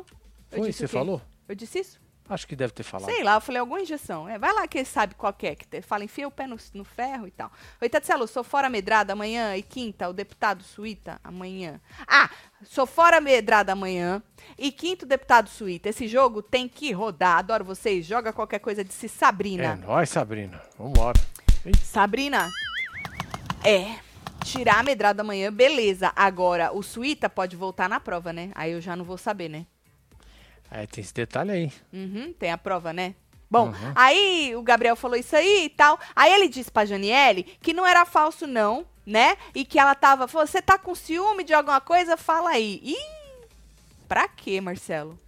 Eu 0.51 0.59
Foi, 0.59 0.67
disse 0.67 0.79
você 0.79 0.87
falou? 0.87 1.21
Eu 1.49 1.55
disse 1.55 1.79
isso? 1.79 1.99
Acho 2.29 2.47
que 2.47 2.55
deve 2.55 2.71
ter 2.71 2.83
falado. 2.83 3.09
Sei 3.09 3.23
lá, 3.23 3.35
eu 3.35 3.41
falei 3.41 3.59
alguma 3.59 3.81
injeção. 3.81 4.27
É, 4.29 4.39
vai 4.39 4.53
lá 4.53 4.65
que 4.67 4.77
ele 4.77 4.85
sabe 4.85 5.15
qual 5.15 5.33
que 5.33 5.47
é. 5.47 5.55
Que 5.55 5.67
te- 5.67 5.81
fala, 5.81 6.03
enfia 6.05 6.25
o 6.27 6.31
pé 6.31 6.47
no, 6.47 6.55
no 6.73 6.83
ferro 6.85 7.27
e 7.27 7.31
tal. 7.31 7.51
Oi, 7.81 7.89
Tatselo, 7.89 8.25
sou 8.27 8.43
fora 8.43 8.69
medrada 8.69 9.11
amanhã 9.13 9.57
e 9.57 9.61
quinta, 9.61 10.07
o 10.07 10.13
deputado 10.13 10.63
Suíta 10.63 11.19
amanhã. 11.23 11.81
Ah, 12.07 12.29
sou 12.63 12.85
fora 12.85 13.19
medrada 13.19 13.73
amanhã 13.73 14.23
e 14.57 14.71
quinto 14.71 15.05
deputado 15.05 15.49
Suíta. 15.49 15.89
Esse 15.89 16.07
jogo 16.07 16.41
tem 16.41 16.69
que 16.69 16.91
rodar. 16.93 17.39
Adoro 17.39 17.65
vocês. 17.65 18.05
Joga 18.05 18.31
qualquer 18.31 18.59
coisa, 18.59 18.81
disse 18.83 19.07
É 19.07 19.09
Sabrina. 19.09 19.75
nóis, 19.75 20.09
Sabrina. 20.09 20.61
Vambora. 20.77 21.19
Sabrina, 21.83 22.49
é. 23.63 23.95
Tirar 24.43 24.79
a 24.79 24.83
medrada 24.83 25.21
amanhã, 25.21 25.53
beleza. 25.53 26.11
Agora, 26.15 26.71
o 26.75 26.81
Suíta 26.81 27.29
pode 27.29 27.55
voltar 27.55 27.87
na 27.87 27.99
prova, 27.99 28.33
né? 28.33 28.51
Aí 28.55 28.71
eu 28.71 28.81
já 28.81 28.95
não 28.95 29.05
vou 29.05 29.17
saber, 29.17 29.49
né? 29.49 29.65
É, 30.71 30.87
tem 30.87 31.01
esse 31.03 31.13
detalhe 31.13 31.51
aí. 31.51 31.71
Uhum, 31.91 32.33
tem 32.33 32.49
a 32.51 32.57
prova, 32.57 32.93
né? 32.93 33.13
Bom, 33.49 33.67
Uhum. 33.67 33.91
aí 33.93 34.55
o 34.55 34.61
Gabriel 34.63 34.95
falou 34.95 35.17
isso 35.17 35.35
aí 35.35 35.65
e 35.65 35.69
tal. 35.69 35.99
Aí 36.15 36.31
ele 36.33 36.47
disse 36.47 36.71
pra 36.71 36.85
Janiele 36.85 37.43
que 37.61 37.73
não 37.73 37.85
era 37.85 38.05
falso, 38.05 38.47
não, 38.47 38.85
né? 39.05 39.35
E 39.53 39.65
que 39.65 39.77
ela 39.77 39.93
tava. 39.93 40.25
Você 40.27 40.61
tá 40.61 40.77
com 40.77 40.95
ciúme 40.95 41.43
de 41.43 41.53
alguma 41.53 41.81
coisa? 41.81 42.15
Fala 42.15 42.51
aí. 42.51 42.79
Ih! 42.81 42.95
Pra 44.07 44.27
quê, 44.29 44.61
Marcelo? 44.61 45.19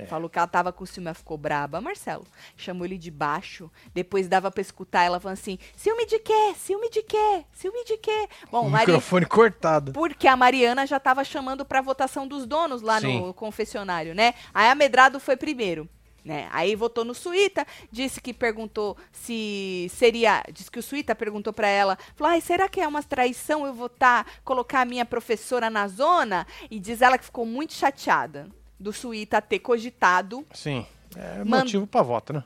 É. 0.00 0.06
Falou 0.06 0.28
que 0.28 0.38
ela 0.38 0.46
tava 0.46 0.72
com 0.72 0.86
ciúme, 0.86 1.08
ela 1.08 1.14
ficou 1.14 1.36
braba, 1.36 1.80
Marcelo. 1.80 2.26
Chamou 2.56 2.84
ele 2.84 2.96
de 2.96 3.10
baixo. 3.10 3.70
Depois 3.92 4.28
dava 4.28 4.50
pra 4.50 4.60
escutar 4.60 5.02
ela 5.02 5.20
falando 5.20 5.38
assim: 5.38 5.58
ciúme 5.76 6.06
de 6.06 6.18
quê? 6.18 6.54
Ciúme 6.56 6.90
de 6.90 7.02
quê? 7.02 7.44
Ciúme 7.52 7.84
de 7.84 7.96
quê? 7.98 8.28
Bom, 8.50 8.66
o 8.66 8.70
Maria. 8.70 8.86
microfone 8.86 9.26
cortado. 9.26 9.92
Porque 9.92 10.26
a 10.26 10.36
Mariana 10.36 10.86
já 10.86 10.96
estava 10.96 11.22
chamando 11.24 11.64
para 11.64 11.80
votação 11.80 12.26
dos 12.26 12.46
donos 12.46 12.82
lá 12.82 13.00
no 13.00 13.08
Sim. 13.08 13.32
confessionário, 13.34 14.14
né? 14.14 14.34
Aí 14.54 14.68
a 14.68 14.74
Medrado 14.74 15.20
foi 15.20 15.36
primeiro. 15.36 15.88
Né? 16.22 16.48
Aí 16.52 16.76
votou 16.76 17.02
no 17.02 17.14
Suíta, 17.14 17.66
disse 17.90 18.20
que 18.20 18.34
perguntou 18.34 18.94
se 19.10 19.90
seria. 19.90 20.42
Disse 20.52 20.70
que 20.70 20.78
o 20.78 20.82
Suíta 20.82 21.14
perguntou 21.14 21.52
para 21.52 21.68
ela: 21.68 21.98
falou, 22.14 22.32
Ai, 22.32 22.40
será 22.40 22.68
que 22.68 22.80
é 22.80 22.86
uma 22.86 23.02
traição 23.02 23.66
eu 23.66 23.72
votar, 23.72 24.26
colocar 24.44 24.82
a 24.82 24.84
minha 24.84 25.06
professora 25.06 25.70
na 25.70 25.88
zona? 25.88 26.46
E 26.70 26.78
diz 26.78 27.00
ela 27.00 27.16
que 27.16 27.24
ficou 27.24 27.46
muito 27.46 27.72
chateada 27.72 28.48
do 28.80 28.92
Suíta 28.92 29.40
ter 29.40 29.60
cogitado 29.60 30.44
Sim. 30.52 30.86
É 31.14 31.44
motivo 31.44 31.86
pra 31.86 32.02
voto, 32.02 32.32
né? 32.32 32.44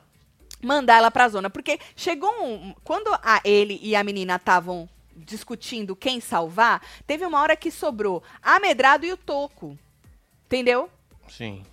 mandar 0.65 0.97
ela 0.97 1.11
pra 1.11 1.29
zona. 1.29 1.49
Porque 1.49 1.79
chegou 1.95 2.29
um. 2.43 2.73
Quando 2.83 3.13
a, 3.13 3.39
ele 3.45 3.79
e 3.81 3.95
a 3.95 4.03
menina 4.03 4.35
estavam 4.35 4.89
discutindo 5.15 5.95
quem 5.95 6.19
salvar, 6.19 6.81
teve 7.07 7.25
uma 7.25 7.39
hora 7.39 7.55
que 7.55 7.71
sobrou 7.71 8.21
a 8.41 8.59
Medrado 8.59 9.05
e 9.05 9.13
o 9.13 9.17
Toco. 9.17 9.77
Entendeu? 10.45 10.89
Sim. 11.29 11.63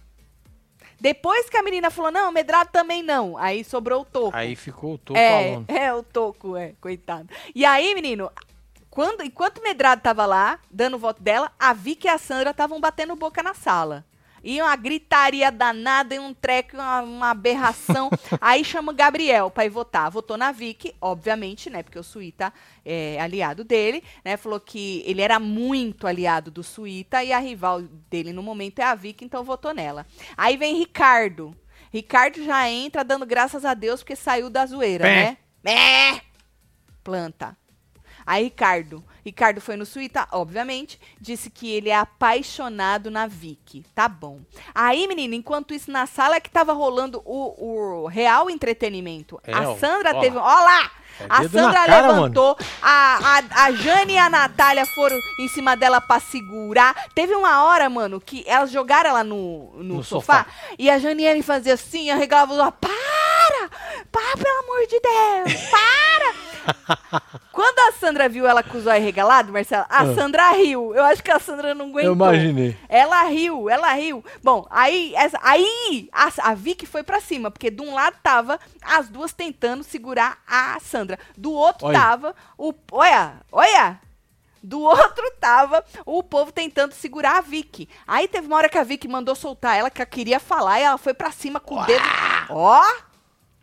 Depois 1.00 1.50
que 1.50 1.56
a 1.56 1.62
menina 1.62 1.90
falou, 1.90 2.12
não, 2.12 2.30
Medrado 2.30 2.70
também 2.70 3.02
não. 3.02 3.36
Aí 3.36 3.64
sobrou 3.64 4.02
o 4.02 4.04
Toco. 4.04 4.36
Aí 4.36 4.54
ficou 4.54 4.94
o 4.94 4.98
topo 4.98 5.18
é, 5.18 5.50
falando. 5.50 5.68
é, 5.70 5.92
o 5.92 6.02
Toco, 6.02 6.56
é, 6.56 6.74
coitado. 6.80 7.28
E 7.52 7.64
aí, 7.64 7.92
menino, 7.92 8.30
quando, 8.88 9.24
enquanto 9.24 9.58
o 9.58 9.62
Medrado 9.64 10.00
tava 10.00 10.24
lá, 10.24 10.60
dando 10.70 10.94
o 10.94 11.00
voto 11.00 11.20
dela, 11.20 11.50
a 11.58 11.72
Vicky 11.72 12.06
e 12.06 12.10
a 12.10 12.18
Sandra 12.18 12.50
estavam 12.50 12.80
batendo 12.80 13.16
boca 13.16 13.42
na 13.42 13.52
sala. 13.52 14.04
E 14.42 14.60
uma 14.60 14.74
gritaria 14.76 15.50
danada, 15.50 16.14
e 16.14 16.18
um 16.18 16.34
treco, 16.34 16.76
uma, 16.76 17.02
uma 17.02 17.30
aberração. 17.30 18.10
aí 18.40 18.64
chama 18.64 18.92
o 18.92 18.94
Gabriel 18.94 19.50
pra 19.50 19.64
ir 19.64 19.70
votar. 19.70 20.10
Votou 20.10 20.36
na 20.36 20.52
Vicky, 20.52 20.94
obviamente, 21.00 21.70
né? 21.70 21.82
Porque 21.82 21.98
o 21.98 22.02
Suíta 22.02 22.52
é 22.84 23.20
aliado 23.20 23.64
dele, 23.64 24.02
né? 24.24 24.36
Falou 24.36 24.58
que 24.58 25.02
ele 25.06 25.22
era 25.22 25.38
muito 25.38 26.06
aliado 26.06 26.50
do 26.50 26.62
Suíta 26.62 27.22
e 27.22 27.32
a 27.32 27.38
rival 27.38 27.82
dele 28.10 28.32
no 28.32 28.42
momento 28.42 28.80
é 28.80 28.84
a 28.84 28.94
Vicky, 28.94 29.24
então 29.24 29.44
votou 29.44 29.72
nela. 29.72 30.06
Aí 30.36 30.56
vem 30.56 30.76
Ricardo. 30.76 31.56
Ricardo 31.92 32.42
já 32.42 32.68
entra 32.68 33.04
dando 33.04 33.26
graças 33.26 33.64
a 33.64 33.74
Deus 33.74 34.00
porque 34.00 34.16
saiu 34.16 34.48
da 34.48 34.64
zoeira, 34.64 35.04
Pé. 35.04 35.14
né? 35.14 35.36
Mé! 35.62 36.22
Planta. 37.04 37.56
Aí 38.26 38.44
Ricardo. 38.44 39.04
Ricardo 39.24 39.60
foi 39.60 39.76
no 39.76 39.86
Suíta, 39.86 40.26
obviamente, 40.32 41.00
disse 41.20 41.48
que 41.48 41.70
ele 41.70 41.88
é 41.88 41.96
apaixonado 41.96 43.10
na 43.10 43.26
Vicky. 43.26 43.84
Tá 43.94 44.08
bom. 44.08 44.40
Aí, 44.74 45.06
menina, 45.06 45.36
enquanto 45.36 45.72
isso 45.72 45.90
na 45.90 46.06
sala 46.06 46.36
é 46.36 46.40
que 46.40 46.50
tava 46.50 46.72
rolando 46.72 47.22
o, 47.24 48.02
o 48.02 48.06
real 48.08 48.50
entretenimento. 48.50 49.40
É, 49.44 49.52
a 49.52 49.76
Sandra 49.76 50.16
ó 50.16 50.20
teve. 50.20 50.36
Ó 50.36 50.42
lá! 50.42 50.90
É 51.20 51.26
A 51.28 51.42
Sandra 51.48 51.72
cara, 51.72 52.06
levantou, 52.08 52.56
a, 52.82 53.38
a, 53.38 53.64
a 53.64 53.72
Jane 53.72 54.14
e 54.14 54.18
a 54.18 54.28
Natália 54.30 54.84
foram 54.86 55.16
em 55.40 55.48
cima 55.48 55.76
dela 55.76 56.00
pra 56.00 56.20
segurar. 56.20 56.94
Teve 57.14 57.34
uma 57.34 57.64
hora, 57.64 57.88
mano, 57.88 58.20
que 58.20 58.44
elas 58.46 58.70
jogaram 58.70 59.10
ela 59.10 59.24
no, 59.24 59.70
no, 59.76 59.96
No 59.96 60.04
sofá, 60.04 60.44
sofá. 60.44 60.46
e 60.78 60.90
a 60.90 60.98
Janiele 60.98 61.42
fazia 61.42 61.74
assim, 61.74 62.10
arregalava 62.10 62.52
os. 62.52 62.58
Para! 62.80 63.70
Para, 64.10 64.36
pelo 64.36 64.58
amor 64.60 64.86
de 64.86 65.00
Deus! 65.00 65.60
Para! 65.70 66.42
Quando 67.52 67.78
a 67.80 67.92
Sandra 67.98 68.28
viu 68.28 68.46
ela 68.46 68.62
com 68.62 68.78
os 68.78 68.86
olhos 68.86 69.04
regalados, 69.04 69.50
Marcela, 69.52 69.84
a 69.90 70.02
Ah. 70.02 70.14
Sandra 70.14 70.50
riu. 70.52 70.94
Eu 70.94 71.04
acho 71.04 71.22
que 71.22 71.30
a 71.30 71.38
Sandra 71.38 71.74
não 71.74 71.86
aguentou. 71.86 72.10
Eu 72.10 72.12
imaginei. 72.14 72.76
Ela 72.88 73.24
riu, 73.24 73.68
ela 73.68 73.92
riu. 73.92 74.24
Bom, 74.42 74.66
aí, 74.70 75.12
essa, 75.16 75.38
aí 75.42 76.08
a, 76.12 76.30
a 76.50 76.54
Vicky 76.54 76.86
foi 76.86 77.02
pra 77.02 77.20
cima, 77.20 77.50
porque 77.50 77.70
de 77.70 77.82
um 77.82 77.94
lado 77.94 78.16
tava 78.22 78.58
as 78.80 79.08
duas 79.08 79.32
tentando 79.32 79.82
segurar 79.82 80.38
a 80.46 80.78
Sandra. 80.80 81.01
Do 81.36 81.52
outro 81.52 81.86
Olha. 81.86 81.98
tava 81.98 82.34
o. 82.56 82.74
Olha, 82.90 83.36
olha! 83.50 84.00
Do 84.62 84.80
outro 84.80 85.30
tava 85.40 85.84
o 86.06 86.22
povo 86.22 86.52
tentando 86.52 86.92
segurar 86.92 87.38
a 87.38 87.40
Vicky. 87.40 87.88
Aí 88.06 88.28
teve 88.28 88.46
uma 88.46 88.56
hora 88.56 88.68
que 88.68 88.78
a 88.78 88.84
Vicky 88.84 89.08
mandou 89.08 89.34
soltar 89.34 89.76
ela, 89.76 89.90
que 89.90 90.00
ela 90.00 90.06
queria 90.06 90.38
falar, 90.38 90.78
e 90.78 90.84
ela 90.84 90.98
foi 90.98 91.12
pra 91.12 91.32
cima 91.32 91.58
com 91.58 91.80
o 91.80 91.84
dedo. 91.84 92.04
Ó! 92.48 92.80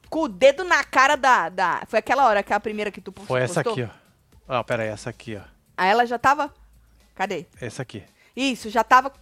Com 0.10 0.24
o 0.24 0.28
dedo 0.28 0.64
na 0.64 0.84
cara 0.84 1.16
da, 1.16 1.48
da. 1.50 1.84
Foi 1.88 2.00
aquela 2.00 2.28
hora, 2.28 2.44
que 2.44 2.52
a 2.52 2.60
primeira 2.60 2.92
que 2.92 3.00
tu 3.00 3.12
postou. 3.12 3.36
Foi 3.36 3.42
essa 3.42 3.62
aqui, 3.62 3.84
ó. 3.84 3.90
Ah, 4.48 4.64
pera 4.64 4.84
aí, 4.84 4.90
essa 4.90 5.10
aqui, 5.10 5.38
ó. 5.38 5.42
Aí 5.78 5.90
ela 5.90 6.06
já 6.06 6.20
tava. 6.20 6.54
Cadê? 7.16 7.46
Essa 7.62 7.84
aqui. 7.84 8.04
Isso, 8.36 8.70
já 8.70 8.84
tava. 8.84 9.14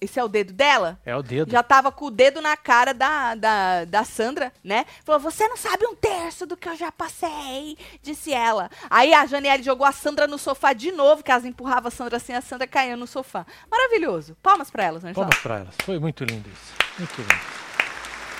Esse 0.00 0.20
é 0.20 0.24
o 0.24 0.28
dedo 0.28 0.52
dela? 0.52 1.00
É 1.04 1.16
o 1.16 1.22
dedo. 1.22 1.50
Já 1.50 1.62
tava 1.62 1.90
com 1.90 2.06
o 2.06 2.10
dedo 2.10 2.40
na 2.40 2.56
cara 2.56 2.92
da, 2.92 3.34
da, 3.34 3.84
da 3.84 4.04
Sandra, 4.04 4.52
né? 4.62 4.84
Falou, 5.04 5.20
você 5.20 5.48
não 5.48 5.56
sabe 5.56 5.86
um 5.86 5.94
terço 5.94 6.46
do 6.46 6.56
que 6.56 6.68
eu 6.68 6.76
já 6.76 6.92
passei, 6.92 7.78
disse 8.02 8.32
ela. 8.32 8.70
Aí 8.90 9.14
a 9.14 9.24
Janiele 9.26 9.62
jogou 9.62 9.86
a 9.86 9.92
Sandra 9.92 10.26
no 10.26 10.38
sofá 10.38 10.72
de 10.72 10.92
novo, 10.92 11.22
que 11.22 11.30
elas 11.30 11.44
empurravam 11.44 11.88
a 11.88 11.90
Sandra 11.90 12.16
assim, 12.18 12.32
a 12.32 12.40
Sandra 12.40 12.66
caiu 12.66 12.96
no 12.96 13.06
sofá. 13.06 13.46
Maravilhoso. 13.70 14.36
Palmas 14.42 14.70
pra 14.70 14.84
elas, 14.84 15.02
né? 15.02 15.12
Palmas 15.14 15.38
pra 15.38 15.60
elas. 15.60 15.74
Foi 15.84 15.98
muito 15.98 16.24
lindo 16.24 16.48
isso. 16.48 16.74
Muito 16.98 17.20
lindo. 17.20 17.64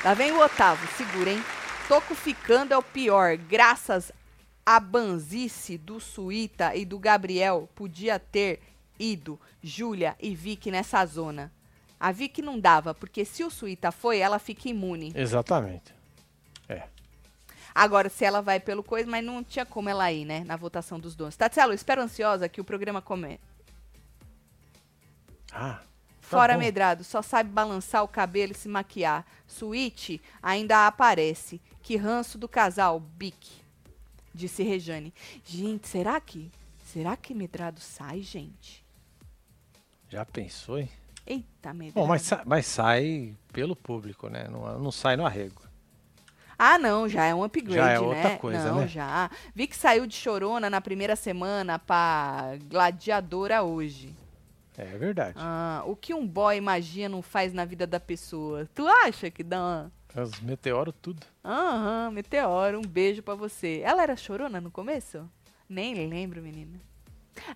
Lá 0.04 0.12
vem 0.12 0.32
o 0.32 0.40
Otávio, 0.40 0.86
segura, 0.96 1.30
hein? 1.30 1.42
Toco 1.88 2.14
ficando 2.14 2.72
é 2.72 2.76
o 2.76 2.82
pior. 2.82 3.36
Graças 3.36 4.12
à 4.66 4.78
banzice 4.80 5.78
do 5.78 6.00
Suíta 6.00 6.74
e 6.74 6.84
do 6.84 6.98
Gabriel, 6.98 7.68
podia 7.74 8.18
ter 8.18 8.60
ido 8.98 9.40
Júlia 9.62 10.16
e 10.20 10.34
Vicky 10.34 10.70
nessa 10.70 11.04
zona. 11.06 11.52
A 11.98 12.12
Vicky 12.12 12.42
não 12.42 12.58
dava, 12.58 12.94
porque 12.94 13.24
se 13.24 13.42
o 13.44 13.50
Suíta 13.50 13.90
foi, 13.90 14.18
ela 14.18 14.38
fica 14.38 14.68
imune. 14.68 15.12
Exatamente. 15.14 15.94
É. 16.68 16.82
Agora, 17.74 18.08
se 18.08 18.24
ela 18.24 18.40
vai 18.40 18.60
pelo 18.60 18.82
coisa, 18.82 19.10
mas 19.10 19.24
não 19.24 19.42
tinha 19.42 19.64
como 19.64 19.88
ela 19.88 20.12
ir, 20.12 20.24
né? 20.24 20.44
Na 20.44 20.56
votação 20.56 21.00
dos 21.00 21.14
donos. 21.14 21.36
Tatielo, 21.36 21.72
espero 21.72 22.02
ansiosa 22.02 22.48
que 22.48 22.60
o 22.60 22.64
programa 22.64 23.00
come. 23.00 23.40
Ah. 25.50 25.80
tá 25.80 25.84
Fora 26.20 26.54
bom. 26.54 26.60
medrado, 26.60 27.04
só 27.04 27.22
sabe 27.22 27.50
balançar 27.50 28.02
o 28.02 28.08
cabelo 28.08 28.52
e 28.52 28.54
se 28.54 28.68
maquiar. 28.68 29.24
Suíte 29.46 30.20
ainda 30.42 30.86
aparece. 30.86 31.60
Que 31.82 31.96
ranço 31.96 32.38
do 32.38 32.48
casal, 32.48 33.00
Bic. 33.00 33.50
Disse 34.32 34.62
Rejane. 34.62 35.14
Gente, 35.44 35.88
será 35.88 36.20
que. 36.20 36.50
Será 36.84 37.16
que 37.16 37.34
medrado 37.34 37.80
sai, 37.80 38.20
gente? 38.20 38.83
Já 40.14 40.24
pensou, 40.24 40.78
hein? 40.78 40.88
Eita, 41.26 41.74
medrado. 41.74 41.94
Bom, 41.94 42.06
mas, 42.06 42.30
mas 42.46 42.66
sai 42.66 43.34
pelo 43.52 43.74
público, 43.74 44.28
né? 44.28 44.46
Não, 44.48 44.78
não 44.78 44.92
sai 44.92 45.16
no 45.16 45.26
arrego. 45.26 45.60
Ah, 46.56 46.78
não, 46.78 47.08
já 47.08 47.24
é 47.24 47.34
um 47.34 47.42
upgrade, 47.42 47.74
Já 47.74 47.90
é 47.90 47.94
né? 47.94 47.98
outra 47.98 48.36
coisa, 48.36 48.68
não, 48.70 48.82
né? 48.82 48.86
já. 48.86 49.28
Vi 49.52 49.66
que 49.66 49.76
saiu 49.76 50.06
de 50.06 50.14
Chorona 50.14 50.70
na 50.70 50.80
primeira 50.80 51.16
semana 51.16 51.80
pra 51.80 52.52
Gladiadora 52.70 53.64
hoje. 53.64 54.14
É 54.78 54.84
verdade. 54.96 55.34
Ah, 55.36 55.82
o 55.84 55.96
que 55.96 56.14
um 56.14 56.24
boy 56.24 56.60
magia 56.60 57.08
não 57.08 57.22
faz 57.22 57.52
na 57.52 57.64
vida 57.64 57.88
da 57.88 57.98
pessoa? 57.98 58.68
Tu 58.72 58.86
acha 58.86 59.32
que 59.32 59.42
dá 59.42 59.58
uma... 59.58 59.92
Os 60.22 60.38
meteoros 60.40 60.94
tudo. 61.02 61.26
Aham, 61.44 62.12
meteoro, 62.12 62.78
um 62.78 62.82
beijo 62.86 63.20
pra 63.20 63.34
você. 63.34 63.80
Ela 63.84 64.04
era 64.04 64.14
chorona 64.14 64.60
no 64.60 64.70
começo? 64.70 65.28
Nem 65.68 66.06
lembro, 66.08 66.40
menina. 66.40 66.80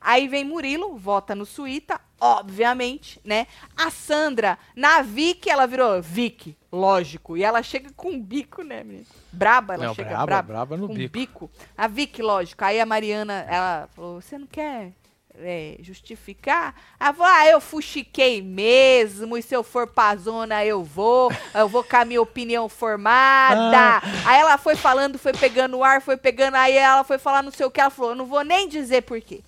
Aí 0.00 0.28
vem 0.28 0.44
Murilo, 0.44 0.96
vota 0.96 1.34
no 1.34 1.46
Suíta, 1.46 2.00
obviamente, 2.20 3.20
né? 3.24 3.46
A 3.76 3.90
Sandra, 3.90 4.58
na 4.74 5.02
Vicky, 5.02 5.50
ela 5.50 5.66
virou 5.66 6.00
Vicky, 6.02 6.56
lógico. 6.70 7.36
E 7.36 7.44
ela 7.44 7.62
chega 7.62 7.90
com 7.96 8.10
um 8.10 8.20
bico, 8.20 8.62
né, 8.62 8.82
menina? 8.82 9.06
Braba, 9.32 9.74
ela 9.74 9.86
Não, 9.86 9.94
chega 9.94 10.10
braba, 10.10 10.26
braba. 10.26 10.42
braba 10.48 10.76
no 10.76 10.88
com 10.88 10.94
bico. 10.94 11.50
A 11.76 11.86
Vicky, 11.86 12.22
lógico. 12.22 12.64
Aí 12.64 12.80
a 12.80 12.86
Mariana, 12.86 13.46
ela 13.48 13.88
falou, 13.94 14.20
você 14.20 14.38
não 14.38 14.46
quer 14.46 14.92
é, 15.40 15.76
justificar? 15.80 16.74
Ela 16.98 17.12
falou, 17.12 17.32
ah, 17.32 17.46
eu 17.46 17.60
fuxiquei 17.60 18.42
mesmo, 18.42 19.36
e 19.36 19.42
se 19.42 19.54
eu 19.54 19.62
for 19.62 19.86
pra 19.86 20.16
zona 20.16 20.64
eu 20.64 20.82
vou, 20.82 21.32
eu 21.54 21.68
vou 21.68 21.84
com 21.84 21.96
a 21.96 22.04
minha 22.04 22.20
opinião 22.20 22.68
formada. 22.68 24.02
Aí 24.26 24.40
ela 24.40 24.58
foi 24.58 24.76
falando, 24.76 25.18
foi 25.18 25.32
pegando 25.32 25.78
o 25.78 25.84
ar, 25.84 26.02
foi 26.02 26.16
pegando, 26.16 26.56
aí 26.56 26.76
ela 26.76 27.04
foi 27.04 27.18
falar 27.18 27.42
não 27.42 27.52
sei 27.52 27.66
o 27.66 27.70
que, 27.70 27.80
ela 27.80 27.90
falou, 27.90 28.12
eu 28.12 28.16
não 28.16 28.26
vou 28.26 28.42
nem 28.44 28.68
dizer 28.68 29.02
por 29.02 29.20
quê. 29.20 29.42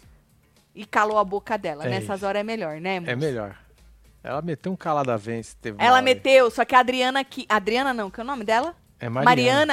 E 0.75 0.85
calou 0.87 1.19
a 1.19 1.25
boca 1.25 1.57
dela. 1.59 1.85
É 1.87 1.89
Nessas 1.91 2.17
isso. 2.19 2.27
horas 2.27 2.41
é 2.41 2.45
melhor, 2.45 2.81
né, 2.81 2.97
É 2.97 3.01
moço? 3.01 3.17
melhor. 3.17 3.57
Ela 4.23 4.43
meteu 4.43 4.71
um 4.73 4.77
calada 4.77 5.17
vence. 5.17 5.57
Ela 5.79 5.99
aí. 5.99 6.05
meteu, 6.05 6.51
só 6.51 6.65
que 6.65 6.75
a 6.75 6.81
Adriana 6.81 7.25
que. 7.25 7.47
Adriana 7.49 7.93
não, 7.95 8.11
que 8.11 8.21
é 8.21 8.23
o 8.23 8.27
nome 8.27 8.45
dela? 8.45 8.77
É 9.03 9.09
Mariana. 9.09 9.25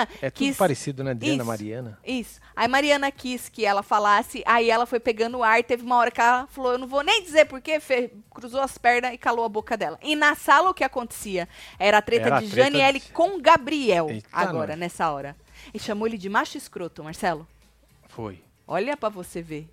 Mariana 0.06 0.08
É 0.22 0.30
tudo 0.30 0.38
quis- 0.38 0.56
parecido, 0.58 1.04
né? 1.04 1.12
Adriana, 1.12 1.36
Isso. 1.40 1.46
Mariana. 1.46 2.00
Isso. 2.06 2.40
Aí 2.56 2.66
Mariana 2.70 3.12
quis 3.12 3.50
que 3.50 3.66
ela 3.66 3.84
falasse, 3.84 4.42
aí 4.46 4.70
ela 4.70 4.86
foi 4.86 5.02
pegando 5.02 5.40
o 5.40 5.44
ar, 5.44 5.62
teve 5.66 5.84
uma 5.84 5.98
hora 5.98 6.10
que 6.10 6.22
ela 6.22 6.48
falou, 6.48 6.72
eu 6.72 6.78
não 6.78 6.88
vou 6.88 7.04
nem 7.04 7.22
dizer 7.22 7.44
porquê, 7.44 7.78
fe- 7.82 8.10
cruzou 8.32 8.62
as 8.62 8.78
pernas 8.78 9.14
e 9.14 9.18
calou 9.18 9.44
a 9.44 9.50
boca 9.50 9.76
dela. 9.76 10.00
E 10.02 10.16
na 10.16 10.34
sala 10.34 10.70
o 10.70 10.74
que 10.74 10.82
acontecia? 10.84 11.48
Era 11.78 11.98
a 11.98 12.02
treta 12.02 12.28
Era 12.28 12.40
de 12.40 12.50
treta 12.50 12.72
Janiele 12.72 13.02
de- 13.02 13.12
com 13.12 13.38
Gabriel, 13.42 14.10
Eita, 14.10 14.30
agora, 14.32 14.68
nós. 14.72 14.80
nessa 14.80 15.12
hora. 15.12 15.36
E 15.74 15.78
chamou 15.78 16.08
ele 16.08 16.18
de 16.18 16.30
macho 16.30 16.58
escroto, 16.58 17.04
Marcelo. 17.04 17.46
Foi. 18.08 18.42
Olha 18.66 18.96
pra 18.96 19.10
você 19.10 19.42
ver. 19.42 19.68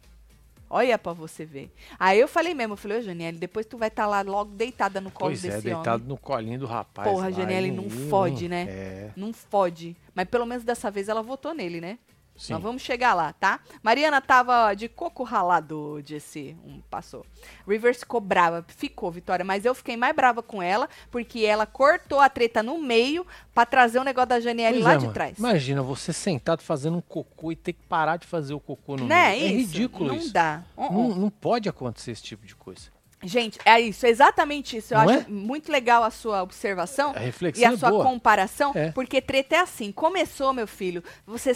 Olha 0.68 0.98
pra 0.98 1.12
você 1.12 1.44
ver. 1.44 1.72
Aí 1.98 2.18
eu 2.18 2.27
falei 2.27 2.55
mesmo, 2.55 2.72
eu 2.72 2.77
falei, 2.77 2.98
ô 2.98 3.03
Janiele, 3.03 3.38
depois 3.38 3.66
tu 3.66 3.77
vai 3.79 3.88
estar 3.88 4.07
lá 4.07 4.22
logo 4.22 4.50
deitada 4.53 5.00
no 5.00 5.11
colo 5.11 5.31
Pois 5.31 5.44
é, 5.44 5.48
desse 5.48 5.62
deitado 5.62 5.96
homem. 6.03 6.09
no 6.09 6.16
colinho 6.16 6.59
do 6.59 6.66
rapaz. 6.66 7.09
Porra, 7.09 7.24
lá, 7.27 7.31
Janiele, 7.31 7.70
não 7.70 7.85
hum, 7.85 8.09
fode, 8.09 8.48
né? 8.48 8.66
É, 8.68 9.11
Não 9.16 9.33
fode. 9.33 9.96
Mas 10.14 10.27
pelo 10.29 10.46
menos 10.46 10.64
dessa 10.64 10.90
vez 10.90 11.09
ela 11.09 11.22
votou 11.22 11.55
nele, 11.55 11.81
né? 11.81 11.98
Sim. 12.37 12.53
Nós 12.53 12.62
vamos 12.62 12.83
chegar 12.83 13.14
lá, 13.14 13.33
tá? 13.33 13.61
Mariana 13.83 14.20
tava 14.20 14.75
de 14.75 14.88
coco 14.88 15.23
ralado, 15.23 16.01
disse. 16.03 16.57
Um 16.64 16.81
passou. 16.90 17.25
Rivers 17.66 17.99
ficou 18.01 18.20
brava. 18.20 18.64
Ficou, 18.68 19.11
Vitória. 19.11 19.44
Mas 19.44 19.64
eu 19.64 19.75
fiquei 19.75 19.97
mais 19.97 20.14
brava 20.14 20.42
com 20.42 20.62
ela, 20.62 20.88
porque 21.11 21.44
ela 21.44 21.66
cortou 21.66 22.20
a 22.20 22.29
treta 22.29 22.62
no 22.62 22.79
meio 22.79 23.27
pra 23.55 23.64
trazer 23.66 23.99
o 23.99 24.05
negócio 24.05 24.29
da 24.31 24.40
Janiele 24.40 24.81
lá 24.81 24.94
é, 24.94 24.97
de 24.97 25.03
mano. 25.05 25.14
trás. 25.14 25.38
Imagina 25.38 25.83
você 25.83 26.12
sentado 26.12 26.62
fazendo 26.62 26.97
um 26.97 27.01
cocô 27.01 27.53
e 27.53 27.57
ter 27.57 27.73
que 27.73 27.83
parar 27.83 28.16
de 28.16 28.27
fazer 28.27 28.55
o 28.55 28.61
cocô 28.61 28.97
no 28.97 29.07
né? 29.07 29.31
meio. 29.31 29.42
É 29.44 29.47
isso. 29.53 29.73
ridículo 29.73 30.09
Não 30.09 30.16
isso. 30.16 30.33
dá. 30.33 30.62
Não, 30.77 31.14
não 31.14 31.31
pode 31.31 31.68
acontecer 31.68 32.11
esse 32.11 32.23
tipo 32.23 32.47
de 32.47 32.55
coisa. 32.57 32.94
Gente, 33.27 33.59
é 33.64 33.81
isso, 33.81 34.05
é 34.05 34.11
exatamente 34.11 34.77
isso. 34.77 34.92
Eu 34.92 34.99
Não 34.99 35.09
acho 35.09 35.27
é? 35.27 35.31
muito 35.31 35.73
legal 35.73 36.03
a 36.05 36.11
sua 36.11 36.42
observação 36.42 37.14
A 37.16 37.25
e 37.57 37.64
a 37.64 37.73
é 37.73 37.77
sua 37.77 37.88
boa. 37.90 38.05
comparação, 38.05 38.73
É. 38.75 38.92
porque 38.92 39.23
treta 39.23 39.57
é 39.57 39.59
assim. 39.61 39.90
Começou, 39.90 40.53
meu 40.53 40.66
filho, 40.66 41.03
você 41.27 41.55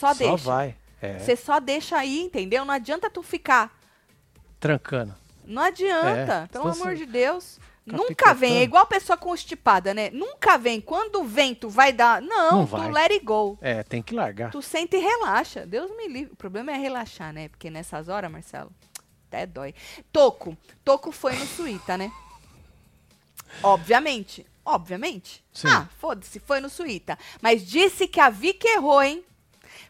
só, 0.00 0.14
Só 0.14 0.14
deixa. 0.14 0.44
vai. 0.44 0.76
É, 1.02 1.18
Você 1.18 1.36
só 1.36 1.60
deixa 1.60 1.96
aí, 1.96 2.20
entendeu? 2.20 2.64
Não 2.64 2.74
adianta 2.74 3.08
tu 3.10 3.22
ficar. 3.22 3.78
trancando. 4.58 5.14
Não 5.44 5.62
adianta, 5.62 6.42
É, 6.44 6.46
pelo 6.46 6.72
senão 6.72 6.82
amor 6.84 6.96
você 6.96 7.04
de 7.04 7.12
Deus. 7.12 7.58
Nunca 7.86 8.04
picotando. 8.08 8.38
vem, 8.40 8.56
é 8.58 8.62
igual 8.62 8.86
pessoa 8.86 9.16
constipada, 9.16 9.92
né? 9.94 10.10
Nunca 10.10 10.56
vem. 10.58 10.80
Quando 10.80 11.20
o 11.20 11.24
vento 11.24 11.68
vai 11.68 11.92
dar. 11.92 12.20
Não, 12.22 12.58
Não 12.58 12.66
tu 12.66 12.70
vai. 12.76 12.92
let 12.92 13.10
it 13.12 13.24
go. 13.24 13.58
É, 13.60 13.82
tem 13.82 14.02
que 14.02 14.14
largar. 14.14 14.50
Tu 14.52 14.60
sente 14.62 14.96
e 14.96 15.00
relaxa. 15.00 15.66
Deus 15.66 15.90
me 15.96 16.06
livre. 16.06 16.32
O 16.34 16.36
problema 16.36 16.70
é 16.70 16.76
relaxar, 16.76 17.32
né? 17.32 17.48
Porque 17.48 17.68
nessas 17.70 18.08
horas, 18.08 18.30
Marcelo, 18.30 18.70
até 19.26 19.46
dói. 19.46 19.74
Toco. 20.12 20.56
Toco 20.84 21.10
foi 21.10 21.32
no 21.34 21.46
Suíta, 21.46 21.96
né? 21.96 22.12
Obviamente. 23.62 24.46
Obviamente. 24.64 25.42
Sim. 25.52 25.66
Ah, 25.68 25.88
foda-se, 25.98 26.38
foi 26.38 26.60
no 26.60 26.68
Suíta. 26.68 27.18
Mas 27.40 27.66
disse 27.66 28.06
que 28.06 28.20
a 28.20 28.28
Vicky 28.30 28.68
errou, 28.68 29.02
hein? 29.02 29.24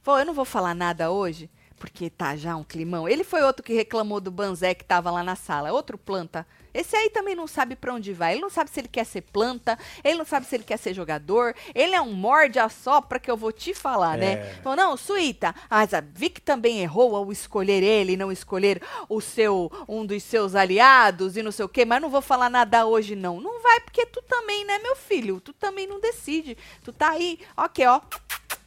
Falou, 0.02 0.20
eu 0.20 0.26
não 0.26 0.34
vou 0.34 0.44
falar 0.44 0.74
nada 0.74 1.10
hoje, 1.10 1.50
porque 1.78 2.10
tá 2.10 2.36
já 2.36 2.56
um 2.56 2.64
climão. 2.64 3.08
Ele 3.08 3.24
foi 3.24 3.42
outro 3.42 3.62
que 3.62 3.72
reclamou 3.72 4.20
do 4.20 4.30
Banzé 4.30 4.74
que 4.74 4.84
tava 4.84 5.10
lá 5.10 5.22
na 5.22 5.36
sala. 5.36 5.72
Outro 5.72 5.98
planta. 5.98 6.46
Esse 6.72 6.94
aí 6.94 7.10
também 7.10 7.34
não 7.34 7.46
sabe 7.46 7.74
pra 7.74 7.92
onde 7.92 8.12
vai. 8.12 8.32
Ele 8.32 8.40
não 8.40 8.50
sabe 8.50 8.70
se 8.70 8.78
ele 8.78 8.88
quer 8.88 9.04
ser 9.04 9.22
planta, 9.22 9.78
ele 10.04 10.18
não 10.18 10.24
sabe 10.24 10.46
se 10.46 10.54
ele 10.54 10.62
quer 10.62 10.76
ser 10.76 10.94
jogador. 10.94 11.54
Ele 11.74 11.94
é 11.94 12.00
um 12.00 12.12
morde 12.12 12.58
a 12.58 12.68
sopra 12.68 13.18
que 13.18 13.30
eu 13.30 13.36
vou 13.36 13.50
te 13.50 13.74
falar, 13.74 14.16
né? 14.16 14.32
É. 14.32 14.54
Falou, 14.62 14.76
não, 14.76 14.96
Suíta, 14.96 15.54
mas 15.68 15.92
a 15.92 16.00
Vic 16.00 16.40
também 16.40 16.80
errou 16.80 17.16
ao 17.16 17.32
escolher 17.32 17.82
ele 17.82 18.12
e 18.12 18.16
não 18.16 18.30
escolher 18.30 18.80
o 19.08 19.20
seu, 19.20 19.70
um 19.88 20.06
dos 20.06 20.22
seus 20.22 20.54
aliados 20.54 21.36
e 21.36 21.42
não 21.42 21.50
sei 21.50 21.64
o 21.64 21.68
quê, 21.68 21.84
mas 21.84 22.00
não 22.00 22.08
vou 22.10 22.22
falar 22.22 22.48
nada 22.48 22.86
hoje, 22.86 23.16
não. 23.16 23.40
Não 23.40 23.60
vai, 23.62 23.80
porque 23.80 24.06
tu 24.06 24.22
também, 24.22 24.64
né, 24.64 24.78
meu 24.78 24.94
filho? 24.94 25.40
Tu 25.40 25.52
também 25.52 25.86
não 25.86 25.98
decide. 25.98 26.56
Tu 26.84 26.92
tá 26.92 27.10
aí, 27.10 27.38
ok, 27.56 27.86
ó, 27.86 28.00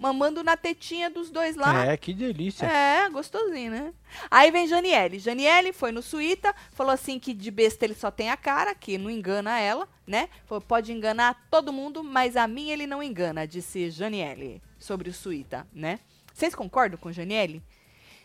mamando 0.04 0.44
na 0.44 0.58
tetinha 0.58 1.10
dos 1.10 1.30
dois 1.32 1.56
lá. 1.56 1.86
É, 1.86 1.96
que 1.96 2.14
delícia. 2.14 2.66
É, 2.66 3.10
gostosinho, 3.10 3.72
né? 3.72 3.94
Aí 4.30 4.52
vem 4.52 4.68
Janiele. 4.68 5.18
Janiele 5.18 5.72
foi 5.72 5.94
no 5.94 6.02
Suíta, 6.02 6.54
falou 6.74 6.92
assim 6.92 7.18
que 7.18 7.34
de 7.34 7.50
besta 7.50 7.86
ele 7.86 7.96
só 7.96 8.12
tem 8.12 8.30
a 8.30 8.36
cara, 8.36 8.76
que 8.76 8.98
não 8.98 9.10
engana 9.10 9.58
ela, 9.60 9.88
né? 10.06 10.28
Falou, 10.46 10.60
pode 10.62 10.92
enganar 10.92 11.48
todo 11.50 11.72
mundo, 11.72 12.04
mas 12.04 12.36
a 12.36 12.46
mim 12.48 12.70
ele 12.70 12.86
não 12.86 13.02
engana, 13.02 13.48
disse 13.48 13.90
Janiele 13.90 14.62
sobre 14.78 15.10
o 15.10 15.14
Suíta, 15.14 15.66
né? 15.74 16.00
Vocês 16.34 16.54
concordam 16.54 17.00
com 17.00 17.10
Janiele? 17.12 17.64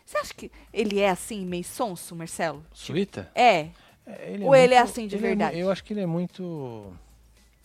Você 0.05 0.17
acha 0.17 0.33
que 0.33 0.51
ele 0.73 0.99
é 0.99 1.09
assim, 1.09 1.45
meio 1.45 1.63
sonso, 1.63 2.13
Marcelo? 2.15 2.65
Suíta? 2.73 3.31
É, 3.33 3.67
É, 4.05 4.37
Ou 4.41 4.53
ele 4.55 4.73
é 4.73 4.79
assim 4.79 5.07
de 5.07 5.15
ele 5.15 5.21
mu- 5.21 5.27
verdade? 5.29 5.57
eu 5.59 5.71
acho 5.71 5.83
que 5.83 5.93
ele 5.93 6.01
é 6.01 6.05
muito. 6.05 6.91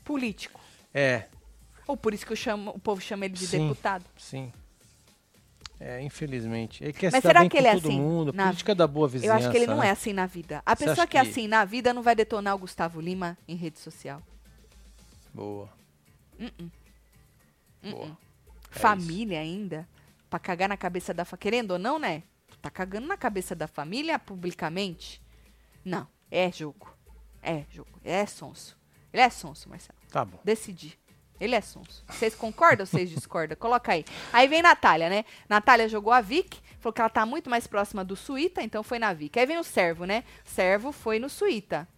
político. 0.05 0.61
É, 0.92 1.24
Ou 1.87 1.97
por 1.97 2.14
isso 2.14 2.25
que 2.27 2.33
eu 2.33 2.37
chamo, 2.37 2.70
o 2.70 2.79
povo 2.79 3.01
chama 3.01 3.25
ele 3.27 3.35
de 3.35 3.47
Sim. 3.47 3.68
deputado. 3.68 4.05
sim. 4.16 4.53
É, 5.81 6.01
infelizmente. 6.01 6.83
Ele 6.83 6.92
quer 6.92 7.11
Mas 7.12 7.20
será 7.20 7.47
que 7.49 7.59
ele 7.59 7.66
é 7.66 7.75
todo 7.75 7.88
assim, 7.88 8.01
mundo. 8.01 8.33
na- 8.33 8.44
Política 8.47 8.75
da 8.75 8.87
boa 8.87 9.07
Eu 9.07 9.09
vizinhança. 9.11 9.38
acho 9.38 9.51
que 9.51 9.57
ele 9.57 9.66
não 9.66 9.79
né? 9.79 9.88
é 9.88 9.90
assim 9.90 10.12
na 10.14 10.25
vida. 10.25 10.62
A 10.64 10.75
Você 10.75 10.85
pessoa 10.87 11.07
que 11.07 11.18
é 11.18 11.20
assim 11.20 11.47
na 11.49 11.64
vida 11.64 11.92
não 11.92 12.01
vai 12.03 12.14
detonar 12.14 12.55
o 12.55 12.59
Gustavo 12.59 13.01
Lima 13.01 13.37
em 13.47 13.57
rede 13.57 13.79
social. 13.81 14.23
Boa. 15.35 15.68
Uh-uh. 16.40 16.70
Boa. 17.90 18.18
É 18.75 18.79
família 18.79 19.40
ainda, 19.40 19.87
pra 20.31 20.38
cagar 20.38 20.68
na 20.68 20.77
cabeça 20.77 21.12
da 21.12 21.25
família. 21.25 21.42
Querendo 21.42 21.73
ou 21.73 21.79
não, 21.79 21.99
né? 21.99 22.23
Tu 22.49 22.57
tá 22.59 22.70
cagando 22.70 23.07
na 23.07 23.16
cabeça 23.16 23.55
da 23.55 23.66
família 23.66 24.18
publicamente? 24.18 25.20
Não, 25.85 26.07
é 26.31 26.51
jogo. 26.51 26.88
É 27.42 27.64
jogo. 27.70 27.90
É 28.03 28.25
sonso. 28.25 28.77
Ele 29.12 29.23
é 29.23 29.29
sonso, 29.29 29.68
Marcelo. 29.68 29.99
Tá 30.11 30.25
bom. 30.25 30.38
Decidi. 30.42 30.99
Ele 31.40 31.55
é 31.55 31.61
sonso. 31.61 32.05
Vocês 32.09 32.35
concordam 32.35 32.83
ou 32.83 32.87
vocês 32.87 33.11
discordam? 33.11 33.57
Coloca 33.57 33.92
aí. 33.92 34.05
Aí 34.33 34.47
vem 34.47 34.62
Natália, 34.62 35.09
né? 35.09 35.25
Natália 35.49 35.88
jogou 35.88 36.12
a 36.12 36.20
Vic, 36.20 36.59
falou 36.79 36.92
que 36.92 37.01
ela 37.01 37.11
tá 37.11 37.27
muito 37.27 37.51
mais 37.51 37.66
próxima 37.66 38.05
do 38.05 38.14
Suíta, 38.16 38.62
então 38.62 38.83
foi 38.83 38.99
na 38.99 39.12
Vic. 39.12 39.38
Aí 39.38 39.47
vem 39.47 39.59
o 39.59 39.64
Servo, 39.64 40.05
né? 40.05 40.25
Servo 40.44 40.92
foi 40.92 41.18
no 41.18 41.29
Suíta. 41.29 41.88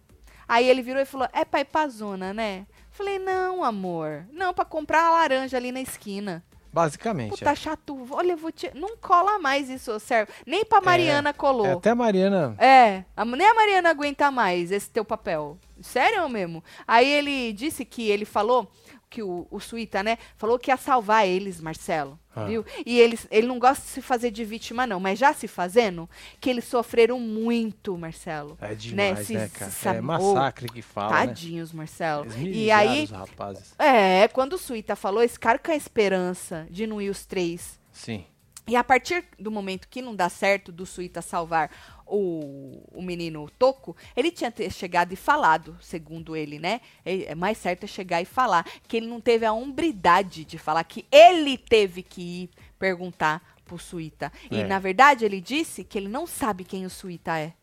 Aí 0.47 0.67
ele 0.67 0.81
virou 0.81 1.01
e 1.01 1.05
falou: 1.05 1.27
é 1.33 1.43
pra 1.45 1.59
ir 1.59 1.65
pra 1.65 1.87
zona, 1.87 2.33
né? 2.33 2.65
Falei, 2.89 3.19
não, 3.19 3.63
amor. 3.63 4.25
Não, 4.31 4.53
pra 4.53 4.65
comprar 4.65 5.03
a 5.05 5.11
laranja 5.11 5.57
ali 5.57 5.71
na 5.71 5.81
esquina. 5.81 6.43
Basicamente. 6.71 7.31
Puta 7.31 7.51
é. 7.51 7.55
chato. 7.55 8.07
Olha, 8.11 8.33
eu 8.33 8.37
vou 8.37 8.51
te. 8.51 8.71
Não 8.75 8.97
cola 8.97 9.39
mais 9.39 9.69
isso, 9.69 9.99
serve. 9.99 10.31
Nem 10.45 10.63
pra 10.65 10.79
Mariana 10.81 11.33
colou. 11.33 11.65
É, 11.65 11.71
até 11.73 11.89
a 11.91 11.95
Mariana. 11.95 12.55
É, 12.59 13.03
a- 13.15 13.25
nem 13.25 13.47
a 13.47 13.53
Mariana 13.53 13.89
aguenta 13.89 14.29
mais 14.29 14.71
esse 14.71 14.89
teu 14.89 15.03
papel. 15.03 15.57
Sério 15.81 16.27
mesmo? 16.29 16.63
Aí 16.87 17.07
ele 17.07 17.51
disse 17.53 17.83
que 17.85 18.09
ele 18.09 18.25
falou 18.25 18.69
que 19.09 19.23
o, 19.23 19.47
o 19.49 19.59
Suíta, 19.59 20.03
né? 20.03 20.17
Falou 20.35 20.59
que 20.59 20.69
ia 20.69 20.77
salvar 20.77 21.25
eles, 21.27 21.61
Marcelo. 21.61 22.19
Ah. 22.35 22.45
Viu? 22.45 22.65
E 22.85 22.99
eles, 22.99 23.25
ele 23.31 23.47
não 23.47 23.57
gosta 23.57 23.81
de 23.83 23.89
se 23.89 24.01
fazer 24.01 24.31
de 24.31 24.43
vítima, 24.43 24.85
não, 24.85 24.99
mas 24.99 25.17
já 25.17 25.33
se 25.33 25.47
fazendo, 25.47 26.09
que 26.41 26.49
eles 26.49 26.65
sofreram 26.65 27.19
muito, 27.19 27.95
É 27.95 27.97
Marcelo. 27.97 28.57
né? 28.61 28.75
demais, 28.75 29.25
Se- 29.27 29.33
né, 29.33 29.47
se 29.47 29.53
cara? 29.59 29.71
sabe- 29.71 29.97
é 29.99 30.01
massacre 30.01 30.67
que 30.67 30.81
fala, 30.81 31.11
né? 31.21 31.27
Tadinhos, 31.27 31.71
Marcelo. 31.71 32.25
Eles 32.25 32.55
E 32.57 32.69
aí, 32.71 33.03
os 33.05 33.11
rapazes. 33.11 33.73
é, 33.79 34.27
quando 34.27 34.53
o 34.53 34.57
Suíta 34.57 34.95
falou, 34.95 35.23
esse 35.23 35.39
cara 35.39 35.57
com 35.57 35.71
a 35.71 35.75
esperança 35.75 36.67
de 36.69 36.85
não 36.85 37.01
ir 37.01 37.09
os 37.09 37.25
três. 37.25 37.79
Sim. 37.91 38.25
E 38.67 38.75
a 38.75 38.83
partir 38.83 39.23
do 39.39 39.49
momento 39.49 39.87
que 39.87 40.01
não 40.01 40.13
dá 40.13 40.27
certo 40.27 40.73
do 40.73 40.85
Suíta 40.85 41.21
salvar 41.21 41.71
o, 42.09 42.81
o 42.91 43.01
menino 43.01 43.49
Toco, 43.57 43.95
ele 44.15 44.31
tinha 44.31 44.53
chegado 44.71 45.11
e 45.13 45.15
falado, 45.15 45.77
segundo 45.81 46.35
ele, 46.35 46.59
né? 46.59 46.81
É 47.05 47.31
é 47.31 47.35
mais 47.35 47.57
certo 47.57 47.83
é 47.83 47.87
chegar 47.87 48.21
e 48.21 48.25
falar 48.25 48.63
que 48.87 48.97
ele 48.97 49.07
não 49.07 49.19
teve 49.21 49.45
a 49.45 49.53
hombridade 49.53 50.45
de 50.45 50.57
falar 50.57 50.83
que 50.83 51.05
ele 51.11 51.57
teve 51.57 52.01
que 52.03 52.21
ir 52.43 52.49
perguntar 52.79 53.41
pro 53.65 53.77
Suíta. 53.77 54.31
E 54.49 54.59
É. 54.61 54.63
na 54.67 54.79
verdade 54.79 55.25
ele 55.25 55.41
disse 55.41 55.83
que 55.83 55.97
ele 55.97 56.07
não 56.07 56.25
sabe 56.25 56.63
quem 56.63 56.85
o 56.85 56.89
Suíta 56.89 57.37
é. 57.37 57.53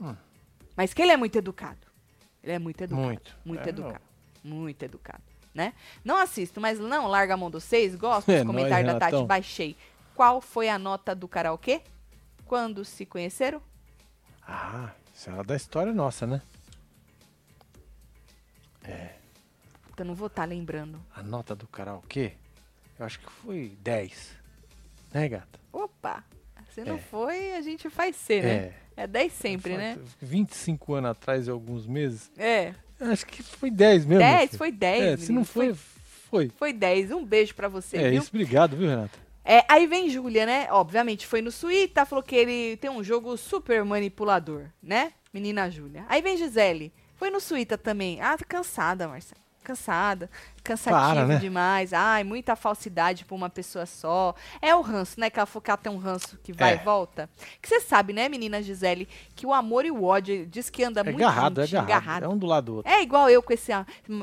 Hum. 0.00 0.14
Mas 0.76 0.94
que 0.94 1.02
ele 1.02 1.12
é 1.12 1.16
muito 1.16 1.36
educado. 1.36 1.86
Ele 2.42 2.52
é 2.52 2.58
muito 2.58 2.80
educado. 2.82 3.06
Muito. 3.06 3.36
Muito 3.44 3.66
É, 3.66 3.68
educado. 3.68 4.00
Muito 4.44 4.82
educado, 4.82 5.22
né? 5.54 5.72
Não 6.04 6.16
assisto, 6.16 6.60
mas 6.60 6.78
não 6.78 7.06
larga 7.08 7.34
a 7.34 7.36
mão 7.36 7.50
dos 7.50 7.64
seis. 7.64 7.94
Gosto 7.96 8.30
É 8.30 8.38
dos 8.38 8.46
comentários 8.46 8.92
da 8.92 8.98
Tati. 8.98 9.24
Baixei. 9.24 9.76
Qual 10.14 10.40
foi 10.40 10.68
a 10.68 10.78
nota 10.78 11.14
do 11.14 11.28
karaokê? 11.28 11.82
Quando 12.48 12.82
se 12.84 13.04
conheceram? 13.06 13.60
Ah, 14.42 14.90
isso 15.14 15.30
é 15.30 15.44
da 15.44 15.54
história 15.54 15.92
nossa, 15.92 16.26
né? 16.26 16.40
Eu 19.96 20.04
não 20.04 20.14
vou 20.14 20.28
estar 20.28 20.44
lembrando. 20.44 20.98
A 21.14 21.22
nota 21.22 21.54
do 21.54 21.66
karaokê, 21.66 22.32
eu 22.98 23.04
acho 23.04 23.18
que 23.18 23.30
foi 23.30 23.76
10. 23.80 24.30
Né, 25.12 25.28
gata? 25.28 25.58
Opa! 25.72 26.24
Se 26.70 26.84
não 26.84 26.94
É. 26.94 26.98
foi, 26.98 27.52
a 27.54 27.60
gente 27.60 27.90
faz 27.90 28.14
ser, 28.16 28.42
né? 28.44 28.74
É 28.96 29.06
10 29.06 29.32
sempre, 29.32 29.76
né? 29.76 29.98
25 30.20 30.94
anos 30.94 31.10
atrás 31.10 31.46
e 31.48 31.50
alguns 31.50 31.86
meses. 31.86 32.30
É. 32.38 32.74
Acho 33.00 33.26
que 33.26 33.42
foi 33.42 33.70
10 33.70 34.04
mesmo. 34.06 34.20
10, 34.22 34.50
filho. 34.50 34.58
foi 34.58 34.72
10. 34.72 35.02
É, 35.02 35.16
se 35.16 35.32
não 35.32 35.44
foi, 35.44 35.74
foi. 35.74 36.48
Foi 36.56 36.72
10. 36.72 37.10
Um 37.10 37.24
beijo 37.24 37.54
pra 37.54 37.68
você, 37.68 37.96
É 37.96 38.10
viu? 38.10 38.20
isso, 38.20 38.30
obrigado, 38.32 38.76
viu, 38.76 38.88
Renata? 38.88 39.18
É, 39.50 39.64
aí 39.66 39.86
vem 39.86 40.10
Júlia, 40.10 40.44
né? 40.44 40.68
Obviamente 40.70 41.26
foi 41.26 41.40
no 41.40 41.50
Suíta, 41.50 42.04
falou 42.04 42.22
que 42.22 42.36
ele 42.36 42.76
tem 42.76 42.90
um 42.90 43.02
jogo 43.02 43.34
super 43.38 43.82
manipulador, 43.82 44.66
né? 44.82 45.14
Menina 45.32 45.70
Júlia. 45.70 46.04
Aí 46.06 46.20
vem 46.20 46.36
Gisele. 46.36 46.92
Foi 47.16 47.30
no 47.30 47.40
Suíta 47.40 47.78
também. 47.78 48.20
Ah, 48.20 48.36
tô 48.36 48.44
cansada, 48.46 49.08
Marcela. 49.08 49.47
Cansada. 49.72 50.30
Cansativo 50.64 51.00
Para, 51.00 51.26
né? 51.26 51.36
demais. 51.36 51.92
Ai, 51.92 52.24
muita 52.24 52.56
falsidade 52.56 53.24
pra 53.24 53.34
uma 53.34 53.50
pessoa 53.50 53.84
só. 53.86 54.34
É 54.62 54.74
o 54.74 54.80
ranço, 54.80 55.20
né? 55.20 55.28
Que 55.28 55.38
ela 55.38 55.46
falou 55.46 55.62
que 55.62 55.70
ela 55.70 55.76
tem 55.76 55.92
um 55.92 55.98
ranço 55.98 56.38
que 56.42 56.52
vai 56.54 56.72
É. 56.72 56.76
e 56.76 56.84
volta. 56.84 57.28
Que 57.60 57.68
você 57.68 57.80
sabe, 57.80 58.12
né, 58.14 58.28
menina 58.28 58.62
Gisele, 58.62 59.06
que 59.36 59.46
o 59.46 59.52
amor 59.52 59.84
e 59.84 59.90
o 59.90 60.04
ódio 60.04 60.46
diz 60.46 60.70
que 60.70 60.82
anda 60.82 61.00
É 61.00 61.04
muito 61.04 61.22
agarrado, 61.22 61.60
é 61.60 61.66
juntinho, 61.66 61.82
agarrado. 61.82 62.22
É 62.24 62.28
um 62.28 62.36
do 62.38 62.46
lado 62.46 62.64
do 62.64 62.74
outro. 62.76 62.90
é 62.90 63.02
igual 63.02 63.28
eu 63.28 63.42
com 63.42 63.52
esse, 63.52 63.72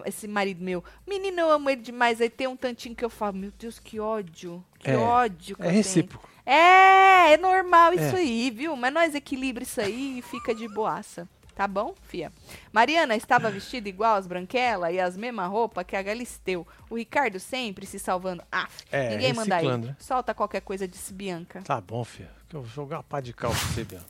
esse 0.06 0.28
marido 0.28 0.64
meu. 0.64 0.84
Menino, 1.08 1.40
eu 1.42 1.52
amo 1.52 1.70
ele 1.70 1.82
demais. 1.82 2.20
Aí 2.20 2.30
tem 2.30 2.48
um 2.48 2.56
tantinho 2.58 2.96
que 2.96 3.06
eu 3.06 3.10
falo, 3.10 3.38
meu 3.38 3.52
Deus, 3.58 3.78
que 3.80 4.00
ódio. 4.00 4.64
Que 4.80 4.92
É, 4.92 4.98
ódio 4.98 5.56
que 5.56 5.62
É 5.62 5.66
tenho. 5.66 5.78
recíproco. 5.78 6.28
É, 6.46 7.34
é 7.34 7.38
normal 7.38 7.94
isso 7.94 8.16
É. 8.16 8.20
aí, 8.20 8.52
viu? 8.52 8.76
Mas 8.76 8.94
nós 8.94 9.16
equilibra 9.16 9.64
isso 9.64 9.82
aí 9.82 10.20
e 10.20 10.22
fica 10.22 10.54
de 10.54 10.68
boaça. 10.68 11.28
Tá 11.56 11.68
bom, 11.70 11.96
fia? 12.04 12.34
Mariana 12.74 13.16
estava 13.16 13.50
vestida 13.50 13.88
igual 13.88 14.16
as 14.18 14.28
branquelas 14.28 14.94
e 14.94 15.00
as 15.00 15.16
mesmas 15.16 15.50
roupas 15.50 15.86
que 15.86 15.96
a 15.96 16.02
Galisteu. 16.04 16.68
O 16.90 16.96
Ricardo 16.98 17.40
sempre 17.40 17.86
se 17.86 17.98
salvando. 17.98 18.44
Ah, 18.52 18.68
É, 18.92 19.12
ninguém 19.12 19.34
manda 19.34 19.56
aí. 19.56 19.78
né? 19.78 19.96
Solta 19.98 20.34
qualquer 20.34 20.60
coisa, 20.62 20.86
disse 20.86 21.14
Bianca. 21.14 21.62
Tá 21.62 21.80
bom, 21.80 22.04
filho. 22.04 22.30
Eu 22.54 22.62
vou 22.62 22.70
jogar 22.70 22.98
uma 22.98 23.04
pá 23.04 23.22
de 23.22 23.32
cal 23.34 23.52
pra 23.52 23.60
você, 23.60 23.86
Bianca. 23.86 24.06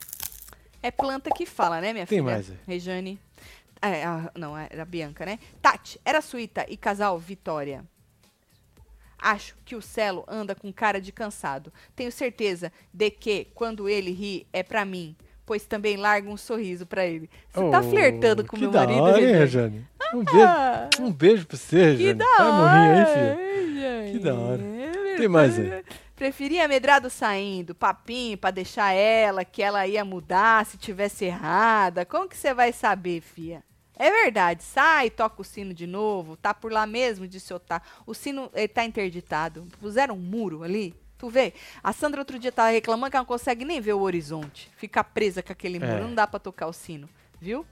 É 0.82 0.90
planta 0.90 1.30
que 1.30 1.46
fala, 1.46 1.80
né, 1.80 1.92
minha 1.92 2.06
Tem 2.06 2.18
filha? 2.18 2.30
mais 2.32 2.50
aí. 2.50 2.58
Rejane. 2.66 3.20
É, 3.80 4.04
a- 4.04 4.30
não, 4.36 4.56
era 4.58 4.82
a 4.82 4.84
Bianca, 4.84 5.24
né? 5.24 5.38
Tati, 5.62 6.00
era 6.04 6.20
suíta 6.20 6.66
e 6.68 6.76
casal 6.76 7.16
Vitória. 7.18 7.84
Acho 9.18 9.56
que 9.64 9.74
o 9.76 9.80
Celo 9.82 10.24
anda 10.28 10.54
com 10.54 10.72
cara 10.72 11.00
de 11.00 11.10
cansado. 11.12 11.72
Tenho 11.94 12.10
certeza 12.12 12.72
de 12.92 13.10
que, 13.10 13.46
quando 13.54 13.88
ele 13.88 14.10
ri, 14.10 14.46
é 14.52 14.62
pra 14.62 14.84
mim. 14.84 15.16
Pois 15.46 15.64
também 15.64 15.96
larga 15.96 16.28
um 16.28 16.36
sorriso 16.36 16.84
pra 16.84 17.06
ele. 17.06 17.30
Você 17.54 17.70
tá 17.70 17.78
Oh, 17.80 17.82
flertando 17.84 18.44
com 18.44 18.56
que 18.56 18.62
meu 18.62 18.72
marido, 18.72 19.00
hora, 19.00 19.16
Rejane? 19.16 19.38
Rejane? 19.38 19.86
Um 20.12 20.24
beijo, 20.24 20.44
Ah, 20.46 20.90
um 21.00 21.12
beijo 21.12 21.46
pra 21.46 21.56
você, 21.56 21.76
que 21.76 22.02
Rejane. 22.02 22.14
da 22.14 22.26
Vai 22.36 22.50
hora, 22.50 23.14
aí. 23.14 24.12
Que 24.12 24.18
da 24.18 24.34
hora. 24.34 24.62
Tem 25.16 25.28
mais 25.28 25.58
aí? 25.58 25.84
Preferia 26.16 26.66
medrado 26.66 27.08
saindo, 27.10 27.74
papinho 27.74 28.36
pra 28.38 28.50
deixar 28.50 28.92
ela, 28.92 29.44
que 29.44 29.62
ela 29.62 29.86
ia 29.86 30.04
mudar 30.04 30.64
se 30.66 30.76
tivesse 30.78 31.26
errada. 31.26 32.04
Como 32.04 32.28
que 32.28 32.36
você 32.36 32.52
vai 32.52 32.72
saber, 32.72 33.20
fia? 33.20 33.62
É 33.98 34.10
verdade, 34.10 34.62
sai, 34.62 35.08
toca 35.10 35.40
o 35.40 35.44
sino 35.44 35.72
de 35.72 35.86
novo, 35.86 36.36
tá 36.36 36.52
por 36.52 36.70
lá 36.72 36.86
mesmo, 36.86 37.26
disse 37.26 37.52
Otá. 37.54 37.80
O 38.06 38.12
sino 38.14 38.50
ele 38.54 38.68
tá 38.68 38.84
interditado. 38.84 39.66
Puseram 39.80 40.14
um 40.14 40.18
muro 40.18 40.62
ali, 40.62 40.94
tu 41.18 41.28
vê? 41.28 41.52
A 41.82 41.92
Sandra 41.92 42.20
outro 42.20 42.38
dia 42.38 42.52
tava 42.52 42.70
reclamando 42.70 43.10
que 43.10 43.16
ela 43.16 43.22
não 43.22 43.26
consegue 43.26 43.64
nem 43.64 43.80
ver 43.80 43.92
o 43.94 44.00
horizonte. 44.00 44.70
Fica 44.76 45.02
presa 45.04 45.42
com 45.42 45.52
aquele 45.52 45.78
muro, 45.78 45.92
É. 45.92 46.00
não 46.00 46.14
dá 46.14 46.26
pra 46.26 46.38
tocar 46.40 46.66
o 46.66 46.72
sino, 46.72 47.08
viu? 47.40 47.64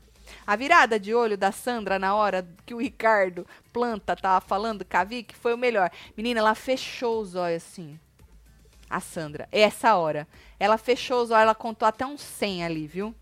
A 0.46 0.56
virada 0.56 0.98
de 0.98 1.14
olho 1.14 1.36
da 1.36 1.52
Sandra 1.52 1.98
na 1.98 2.14
hora 2.14 2.48
que 2.64 2.72
o 2.74 2.78
Ricardo 2.80 3.46
Planta 3.72 4.16
tava 4.16 4.40
falando 4.40 4.82
com 4.84 4.96
a 4.96 5.04
Vicky 5.04 5.34
foi 5.36 5.52
o 5.52 5.58
melhor. 5.58 5.90
Menina, 6.16 6.40
ela 6.40 6.54
fechou 6.54 7.20
os 7.20 7.34
olhos 7.34 7.62
assim. 7.62 8.00
A 8.88 9.00
Sandra, 9.00 9.46
essa 9.52 9.94
hora. 9.96 10.26
Ela 10.58 10.78
fechou 10.78 11.22
os 11.22 11.30
olhos, 11.30 11.42
ela 11.42 11.54
contou 11.54 11.86
até 11.86 12.06
uns 12.06 12.22
100 12.22 12.64
ali, 12.64 12.86
viu? 12.86 13.14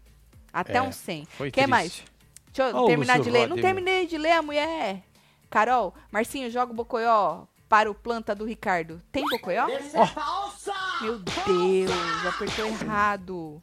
Até 0.52 0.74
É, 0.76 0.82
uns 0.82 0.94
100. 0.96 1.24
Foi 1.26 1.50
Quer 1.50 1.62
triste. 1.62 1.70
mais? 1.70 2.04
Deixa 2.52 2.70
eu 2.70 2.76
Ó 2.76 2.84
o 2.84 2.86
terminar 2.86 3.18
de 3.18 3.30
ler. 3.30 3.40
Rod, 3.42 3.48
Não 3.50 3.56
terminei 3.56 4.06
de 4.06 4.18
ler 4.18 4.32
a 4.32 4.42
mulher. 4.42 5.02
Carol, 5.50 5.94
Marcinho, 6.10 6.50
joga 6.50 6.72
o 6.72 6.74
Bocoió 6.74 7.44
para 7.72 7.90
o 7.90 7.94
planta 7.94 8.34
do 8.34 8.44
Ricardo. 8.44 9.00
Tem 9.10 9.24
Bocoió? 9.26 9.66
Meu 11.00 11.18
Deus, 11.18 11.90
apertou 12.28 12.66
errado. 12.66 13.62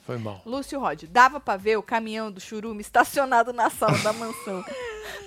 Foi 0.00 0.16
mal. 0.16 0.40
Lúcio 0.46 0.80
Rod, 0.80 1.02
dava 1.04 1.38
pra 1.38 1.58
ver 1.58 1.76
o 1.76 1.82
caminhão 1.82 2.32
do 2.32 2.40
churume 2.40 2.80
estacionado 2.80 3.52
na 3.52 3.68
sala 3.68 3.98
da 3.98 4.14
mansão. 4.14 4.64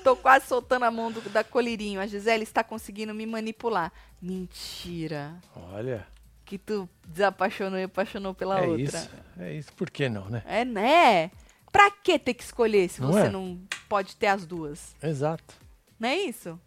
Tô 0.04 0.16
quase 0.16 0.48
soltando 0.48 0.86
a 0.86 0.90
mão 0.90 1.12
do, 1.12 1.22
da 1.30 1.44
colírinho. 1.44 2.02
A 2.02 2.08
Gisele 2.08 2.42
está 2.42 2.64
conseguindo 2.64 3.14
me 3.14 3.28
manipular. 3.28 3.92
Mentira. 4.20 5.36
Olha, 5.56 6.08
Que 6.44 6.58
tu 6.58 6.90
desapaixonou 7.08 7.78
e 7.78 7.84
apaixonou 7.84 8.34
pela 8.34 8.62
é 8.62 8.68
outra. 8.68 8.84
isso. 8.84 9.10
É 9.38 9.54
isso. 9.54 9.72
Por 9.74 9.92
que 9.92 10.10
não, 10.10 10.28
né? 10.28 10.42
É, 10.44 10.66
né? 10.66 11.30
Pra 11.72 11.92
que 11.92 12.18
ter 12.18 12.34
que 12.34 12.42
escolher 12.44 12.90
se 12.90 13.00
Não 13.00 13.12
você 13.12 13.28
é? 13.28 13.30
não 13.30 13.62
pode 13.88 14.16
ter 14.16 14.26
as 14.28 14.44
duas? 14.44 14.96
Exato. 15.04 15.67
Não 16.00 16.10
é 16.10 16.16
isso? 16.18 16.60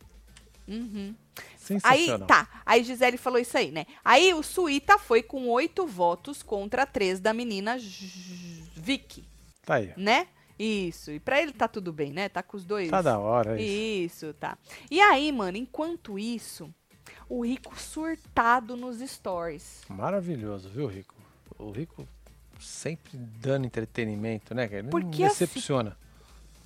Uhum. 0.66 1.14
Aí, 1.85 2.07
tá. 2.27 2.49
Aí 2.66 2.83
Gisele 2.85 3.16
falou 3.16 3.38
isso 3.38 3.57
aí, 3.57 3.71
né? 3.71 3.87
Aí 4.05 4.33
o 4.35 4.43
Suíta 4.43 4.99
foi 4.99 5.23
com 5.23 5.49
oito 5.49 5.87
votos 5.87 6.43
contra 6.43 6.85
três 6.87 7.21
da 7.21 7.33
menina 7.33 7.77
Vicky, 8.75 9.25
Tá 9.64 9.75
aí. 9.77 9.93
né? 9.97 10.27
Isso. 10.59 11.11
E 11.11 11.19
pra 11.21 11.40
ele 11.40 11.53
tá 11.53 11.66
tudo 11.66 11.93
bem, 11.93 12.12
né? 12.12 12.29
Tá 12.29 12.43
com 12.43 12.57
os 12.57 12.64
dois. 12.64 12.90
Tá 12.90 13.01
da 13.01 13.19
hora 13.19 13.61
isso. 13.61 14.27
Isso, 14.27 14.35
tá. 14.35 14.59
E 14.90 15.01
aí, 15.01 15.33
mano, 15.33 15.57
enquanto 15.57 16.19
isso, 16.19 16.73
o 17.29 17.45
Rico 17.45 17.79
surtado 17.81 18.77
nos 18.77 18.99
stories. 18.99 19.83
Maravilhoso, 19.88 20.69
viu, 20.69 20.87
Rico? 20.87 21.14
O 21.59 21.71
Rico 21.71 22.07
sempre 22.59 23.16
dando 23.16 23.64
entretenimento, 23.66 24.55
né? 24.55 24.69
Ele 24.71 24.88
Porque 24.88 25.23
não 25.23 25.29
assim- 25.29 25.45
decepciona. 25.47 25.97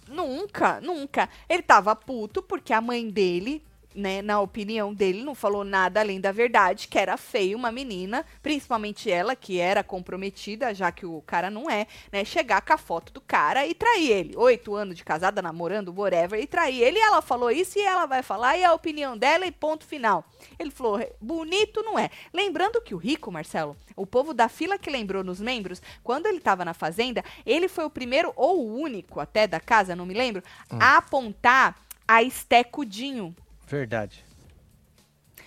Nunca, 0.09 0.81
nunca. 0.81 1.29
Ele 1.49 1.63
tava 1.63 1.95
puto 1.97 2.43
porque 2.43 2.73
a 2.73 2.81
mãe 2.81 3.09
dele 3.09 3.63
né, 3.95 4.21
na 4.21 4.41
opinião 4.41 4.93
dele, 4.93 5.23
não 5.23 5.35
falou 5.35 5.65
nada 5.65 6.01
além 6.01 6.21
da 6.21 6.33
verdade, 6.33 6.89
que 6.89 6.99
era 6.99 7.17
feio 7.17 7.57
uma 7.57 7.71
menina, 7.71 8.25
principalmente 8.43 9.11
ela, 9.11 9.37
que 9.37 9.59
era 9.59 9.85
comprometida, 9.85 10.75
já 10.75 10.91
que 10.91 11.07
o 11.07 11.23
cara 11.23 11.51
não 11.51 11.71
é, 11.71 11.87
né, 12.11 12.25
chegar 12.25 12.61
com 12.63 12.73
a 12.73 12.79
foto 12.79 13.13
do 13.13 13.21
cara 13.21 13.67
e 13.67 13.75
trair 13.75 14.11
ele. 14.11 14.37
Oito 14.37 14.75
anos 14.75 14.97
de 14.97 15.05
casada, 15.05 15.41
namorando, 15.41 15.95
whatever, 15.97 16.41
e 16.41 16.47
trair 16.47 16.83
ele. 16.83 16.99
E 16.99 17.03
ela 17.03 17.23
falou 17.23 17.51
isso 17.51 17.79
e 17.79 17.83
ela 17.83 18.07
vai 18.07 18.23
falar, 18.23 18.57
e 18.57 18.65
a 18.65 18.75
opinião 18.75 19.17
dela, 19.17 19.47
e 19.47 19.53
ponto 19.53 19.87
final. 19.87 20.25
Ele 20.59 20.71
falou, 20.71 21.01
bonito 21.21 21.83
não 21.83 21.99
é. 21.99 22.11
Lembrando 22.33 22.81
que 22.81 22.95
o 22.95 22.99
rico, 22.99 23.31
Marcelo, 23.31 23.77
o 23.97 24.07
povo 24.07 24.35
da 24.35 24.49
fila 24.49 24.79
que 24.79 24.91
lembrou 24.91 25.23
nos 25.23 25.41
membros, 25.41 25.81
quando 26.03 26.27
ele 26.27 26.39
estava 26.39 26.65
na 26.65 26.75
fazenda, 26.75 27.25
ele 27.47 27.69
foi 27.69 27.85
o 27.85 27.91
primeiro 27.91 28.33
ou 28.35 28.61
o 28.61 28.81
único 28.81 29.21
até 29.21 29.47
da 29.47 29.61
casa, 29.61 29.95
não 29.95 30.07
me 30.07 30.15
lembro, 30.15 30.43
hum. 30.73 30.79
a 30.81 30.97
apontar 30.97 31.77
a 32.07 32.23
Estecudinho 32.23 33.35
Verdade. 33.67 34.25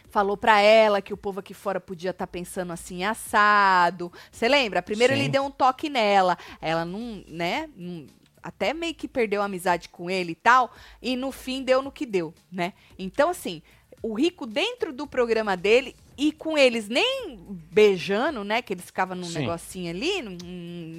Falou 0.10 0.38
para 0.38 0.62
ela 0.62 1.02
que 1.02 1.14
o 1.14 1.18
povo 1.18 1.40
aqui 1.40 1.54
fora 1.54 1.80
podia 1.80 2.12
estar 2.12 2.26
tá 2.26 2.32
pensando 2.32 2.72
assim, 2.72 3.04
assado. 3.04 4.12
Você 4.32 4.48
lembra? 4.48 4.82
Primeiro 4.82 5.14
Sim. 5.14 5.20
ele 5.20 5.30
deu 5.30 5.44
um 5.44 5.52
toque 5.52 5.90
nela. 5.90 6.38
Ela 6.62 6.86
não, 6.86 7.24
né? 7.28 7.70
Não, 7.76 8.08
até 8.42 8.74
meio 8.74 8.96
que 8.96 9.08
perdeu 9.08 9.42
a 9.42 9.46
amizade 9.46 9.90
com 9.90 10.10
ele 10.10 10.32
e 10.32 10.36
tal. 10.36 10.74
E 11.02 11.16
no 11.16 11.32
fim 11.32 11.62
deu 11.62 11.82
no 11.82 11.92
que 11.92 12.06
deu, 12.06 12.34
né? 12.52 12.74
Então, 12.98 13.30
assim, 13.30 13.62
o 14.02 14.14
Rico, 14.14 14.46
dentro 14.46 14.94
do 14.94 15.06
programa 15.06 15.58
dele, 15.58 15.96
e 16.18 16.32
com 16.32 16.58
eles 16.58 16.90
nem 16.90 17.40
beijando, 17.72 18.44
né? 18.44 18.62
Que 18.62 18.74
eles 18.74 18.86
ficavam 18.86 19.16
num 19.16 19.24
Sim. 19.24 19.40
negocinho 19.40 19.90
ali, 19.92 20.22
num, 20.24 20.38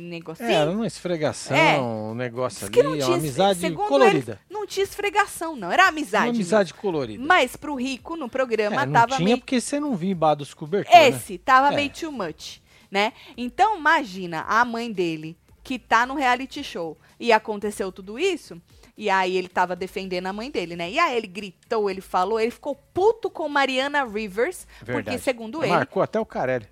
negocinho. 0.09 0.48
Era 0.48 0.70
uma 0.70 0.87
esfregação, 0.87 1.57
é. 1.57 1.81
um 1.81 2.14
negócio 2.14 2.66
ali, 2.66 2.83
não 2.83 2.92
tinha, 2.92 3.07
uma 3.07 3.16
amizade 3.16 3.70
colorida. 3.72 4.33
Eles, 4.33 4.40
não 4.48 4.66
tinha 4.66 4.85
esfregação, 4.85 5.57
não. 5.57 5.72
Era 5.72 5.88
amizade. 5.88 6.26
Uma 6.26 6.35
amizade 6.35 6.72
mesmo. 6.72 6.81
colorida. 6.81 7.24
Mas 7.24 7.57
pro 7.57 7.74
Rico, 7.74 8.16
no 8.16 8.28
programa, 8.28 8.83
é, 8.83 8.87
não 8.87 8.92
tava 8.92 9.16
tinha 9.16 9.24
meio... 9.24 9.38
porque 9.38 9.61
você 9.61 9.81
não 9.81 9.96
via 9.96 10.12
embaixo 10.12 10.37
dos 10.37 10.54
cobertores, 10.54 10.98
né? 10.98 11.09
Esse, 11.09 11.33
né? 11.33 11.40
tava 11.44 11.72
é. 11.72 11.76
meio 11.76 11.90
too 11.90 12.12
much, 12.12 12.61
né? 12.88 13.12
Então, 13.37 13.76
imagina 13.76 14.42
a 14.48 14.64
mãe 14.64 14.92
dele, 14.92 15.37
que 15.64 15.81
tá 15.81 16.07
no 16.07 16.14
reality 16.14 16.62
show, 16.62 16.96
e 17.18 17.33
aconteceu 17.33 17.90
tudo 17.90 18.18
isso 18.20 18.62
e 18.98 19.08
aí 19.08 19.37
ele 19.37 19.46
tava 19.48 19.76
defendendo 19.76 20.26
a 20.26 20.32
mãe 20.32 20.50
dele, 20.50 20.74
né? 20.74 20.90
E 20.90 20.98
aí 20.98 21.16
ele 21.16 21.28
gritou, 21.28 21.88
ele 21.88 22.00
falou, 22.00 22.40
ele 22.40 22.50
ficou 22.50 22.74
puto 22.74 23.30
com 23.30 23.48
Mariana 23.48 24.04
Rivers, 24.04 24.66
Verdade. 24.82 25.04
porque 25.04 25.18
segundo 25.22 25.62
ele... 25.62 25.72
Marcou 25.72 26.02
até 26.02 26.18
o 26.18 26.26
Carelli. 26.26 26.66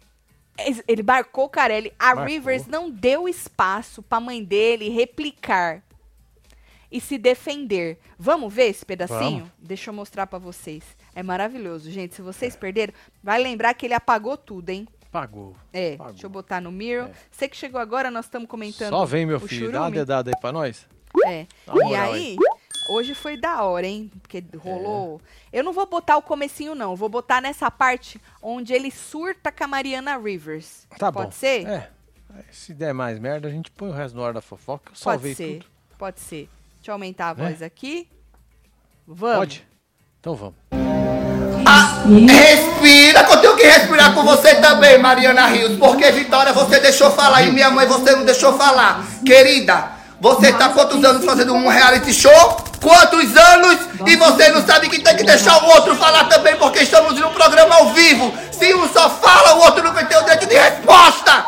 Ele 0.88 1.04
marcou 1.04 1.44
o 1.44 1.48
Carelli. 1.48 1.92
A 1.96 2.16
Marcou. 2.16 2.24
Rivers 2.24 2.66
não 2.66 2.90
deu 2.90 3.28
espaço 3.28 4.02
pra 4.02 4.18
mãe 4.18 4.42
dele 4.42 4.88
replicar 4.88 5.84
e 6.90 7.00
se 7.00 7.16
defender. 7.16 7.96
Vamos 8.18 8.52
ver 8.52 8.70
esse 8.70 8.84
pedacinho? 8.84 9.44
Vamos. 9.44 9.50
Deixa 9.56 9.90
eu 9.90 9.94
mostrar 9.94 10.26
para 10.26 10.40
vocês. 10.40 10.82
É 11.14 11.22
maravilhoso, 11.22 11.88
gente. 11.92 12.16
Se 12.16 12.22
vocês 12.22 12.56
perderam, 12.56 12.92
vai 13.22 13.40
lembrar 13.40 13.72
que 13.74 13.86
ele 13.86 13.94
apagou 13.94 14.36
tudo, 14.36 14.70
hein? 14.70 14.88
Pagou. 15.12 15.54
É, 15.72 15.96
Pagou. 15.96 16.12
deixa 16.12 16.26
eu 16.26 16.30
botar 16.30 16.60
no 16.60 16.72
mirror. 16.72 17.08
É. 17.08 17.12
Você 17.30 17.48
que 17.48 17.56
chegou 17.56 17.80
agora, 17.80 18.10
nós 18.10 18.24
estamos 18.24 18.48
comentando. 18.48 18.90
Só 18.90 19.04
vem, 19.04 19.24
meu 19.24 19.38
filho. 19.38 19.66
Churume. 19.66 19.72
Dá 19.72 19.82
uma 19.82 19.90
dedada 19.92 20.30
aí 20.34 20.40
pra 20.40 20.50
nós. 20.50 20.88
É. 21.24 21.46
e 21.88 21.94
aí, 21.94 22.36
hoje 22.88 23.14
foi 23.14 23.36
da 23.36 23.62
hora, 23.62 23.86
hein? 23.86 24.10
Porque 24.20 24.44
rolou. 24.58 25.20
É. 25.52 25.60
Eu 25.60 25.64
não 25.64 25.72
vou 25.72 25.86
botar 25.86 26.16
o 26.16 26.22
comecinho, 26.22 26.74
não. 26.74 26.94
vou 26.96 27.08
botar 27.08 27.40
nessa 27.40 27.70
parte 27.70 28.20
onde 28.42 28.72
ele 28.72 28.90
surta 28.90 29.50
com 29.50 29.64
a 29.64 29.66
Mariana 29.66 30.16
Rivers. 30.18 30.86
Tá 30.98 31.10
Pode 31.12 31.26
bom. 31.26 31.32
ser? 31.32 31.66
É. 31.66 31.90
Se 32.50 32.74
der 32.74 32.92
mais 32.92 33.18
merda, 33.18 33.48
a 33.48 33.50
gente 33.50 33.70
põe 33.70 33.88
o 33.88 33.92
resto 33.92 34.16
no 34.16 34.24
ar 34.24 34.34
da 34.34 34.42
fofoca. 34.42 34.92
Eu 34.92 34.96
salvei 34.96 35.34
Pode 35.34 35.36
ser. 35.36 35.58
tudo. 35.58 35.66
Pode 35.98 36.20
ser. 36.20 36.50
Deixa 36.76 36.90
eu 36.90 36.92
aumentar 36.92 37.28
a 37.28 37.42
é. 37.42 37.48
voz 37.48 37.62
aqui. 37.62 38.08
Vamos. 39.06 39.38
Pode? 39.38 39.66
Então 40.20 40.34
vamos. 40.34 40.56
Ah, 41.68 42.04
respira, 42.06 43.24
que 43.24 43.32
eu 43.32 43.40
tenho 43.40 43.56
que 43.56 43.64
respirar 43.64 44.14
com 44.14 44.22
você 44.22 44.54
também, 44.56 44.98
Mariana 44.98 45.46
Rios. 45.46 45.76
Porque, 45.78 46.10
Vitória, 46.12 46.52
você 46.52 46.78
deixou 46.78 47.10
falar 47.10 47.42
e 47.42 47.50
minha 47.50 47.70
mãe 47.70 47.86
você 47.86 48.14
não 48.14 48.24
deixou 48.24 48.56
falar. 48.56 49.04
Querida, 49.24 49.95
você 50.20 50.52
tá 50.52 50.70
quantos 50.70 51.04
anos 51.04 51.24
fazendo 51.24 51.54
um 51.54 51.68
reality 51.68 52.12
show? 52.12 52.56
Quantos 52.80 53.36
anos? 53.36 53.78
E 54.06 54.16
você 54.16 54.48
não 54.48 54.64
sabe 54.64 54.88
que 54.88 55.00
tem 55.00 55.16
que 55.16 55.24
deixar 55.24 55.62
o 55.62 55.66
outro 55.68 55.94
falar 55.96 56.24
também, 56.24 56.56
porque 56.56 56.80
estamos 56.80 57.18
num 57.20 57.30
programa 57.30 57.74
ao 57.74 57.92
vivo. 57.92 58.32
Se 58.50 58.74
um 58.74 58.88
só 58.88 59.10
fala, 59.10 59.56
o 59.56 59.60
outro 59.60 59.82
não 59.82 59.92
vai 59.92 60.06
ter 60.06 60.16
o 60.16 60.22
direito 60.22 60.46
de 60.46 60.54
resposta. 60.54 61.44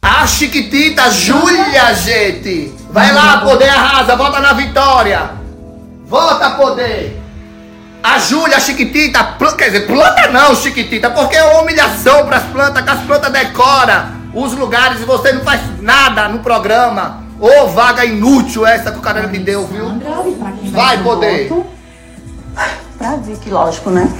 A 0.00 0.26
Chiquitita 0.26 1.10
Júlia, 1.10 1.94
gente. 1.94 2.72
Vai 2.90 3.12
lá, 3.12 3.38
poder 3.38 3.68
arrasa, 3.68 4.16
volta 4.16 4.40
na 4.40 4.52
vitória. 4.52 5.30
Volta, 6.06 6.50
poder. 6.50 7.20
A 8.02 8.18
Júlia, 8.18 8.56
a 8.56 8.60
Chiquitita, 8.60 9.36
quer 9.58 9.66
dizer, 9.66 9.86
planta 9.86 10.28
não, 10.28 10.54
Chiquitita, 10.54 11.10
porque 11.10 11.36
é 11.36 11.44
uma 11.44 11.62
humilhação 11.62 12.24
para 12.26 12.38
as 12.38 12.44
plantas, 12.44 12.82
que 12.82 12.90
as 12.90 13.00
plantas 13.00 13.32
decoram 13.32 14.20
os 14.32 14.52
lugares 14.52 15.00
e 15.00 15.04
você 15.04 15.32
não 15.32 15.44
faz 15.44 15.60
nada 15.80 16.28
no 16.28 16.38
programa. 16.38 17.19
Ô 17.40 17.66
vaga 17.68 18.04
inútil 18.04 18.66
essa 18.66 18.92
que 18.92 18.98
o 18.98 19.02
cara 19.02 19.26
me 19.26 19.38
deu, 19.38 19.66
viu? 19.66 19.86
Vai 20.72 21.02
poder. 21.02 21.50
Pra 22.98 23.16
Vicky, 23.16 23.48
lógico, 23.48 23.88
né? 23.88 24.12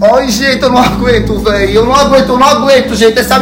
Oi, 0.00 0.28
gente, 0.30 0.62
eu 0.62 0.70
não 0.70 0.78
aguento, 0.78 1.38
velho. 1.40 1.70
Eu 1.70 1.84
não 1.84 1.94
aguento, 1.94 2.30
eu 2.30 2.38
não 2.38 2.46
aguento, 2.46 2.94
gente. 2.94 3.18
Essa... 3.18 3.38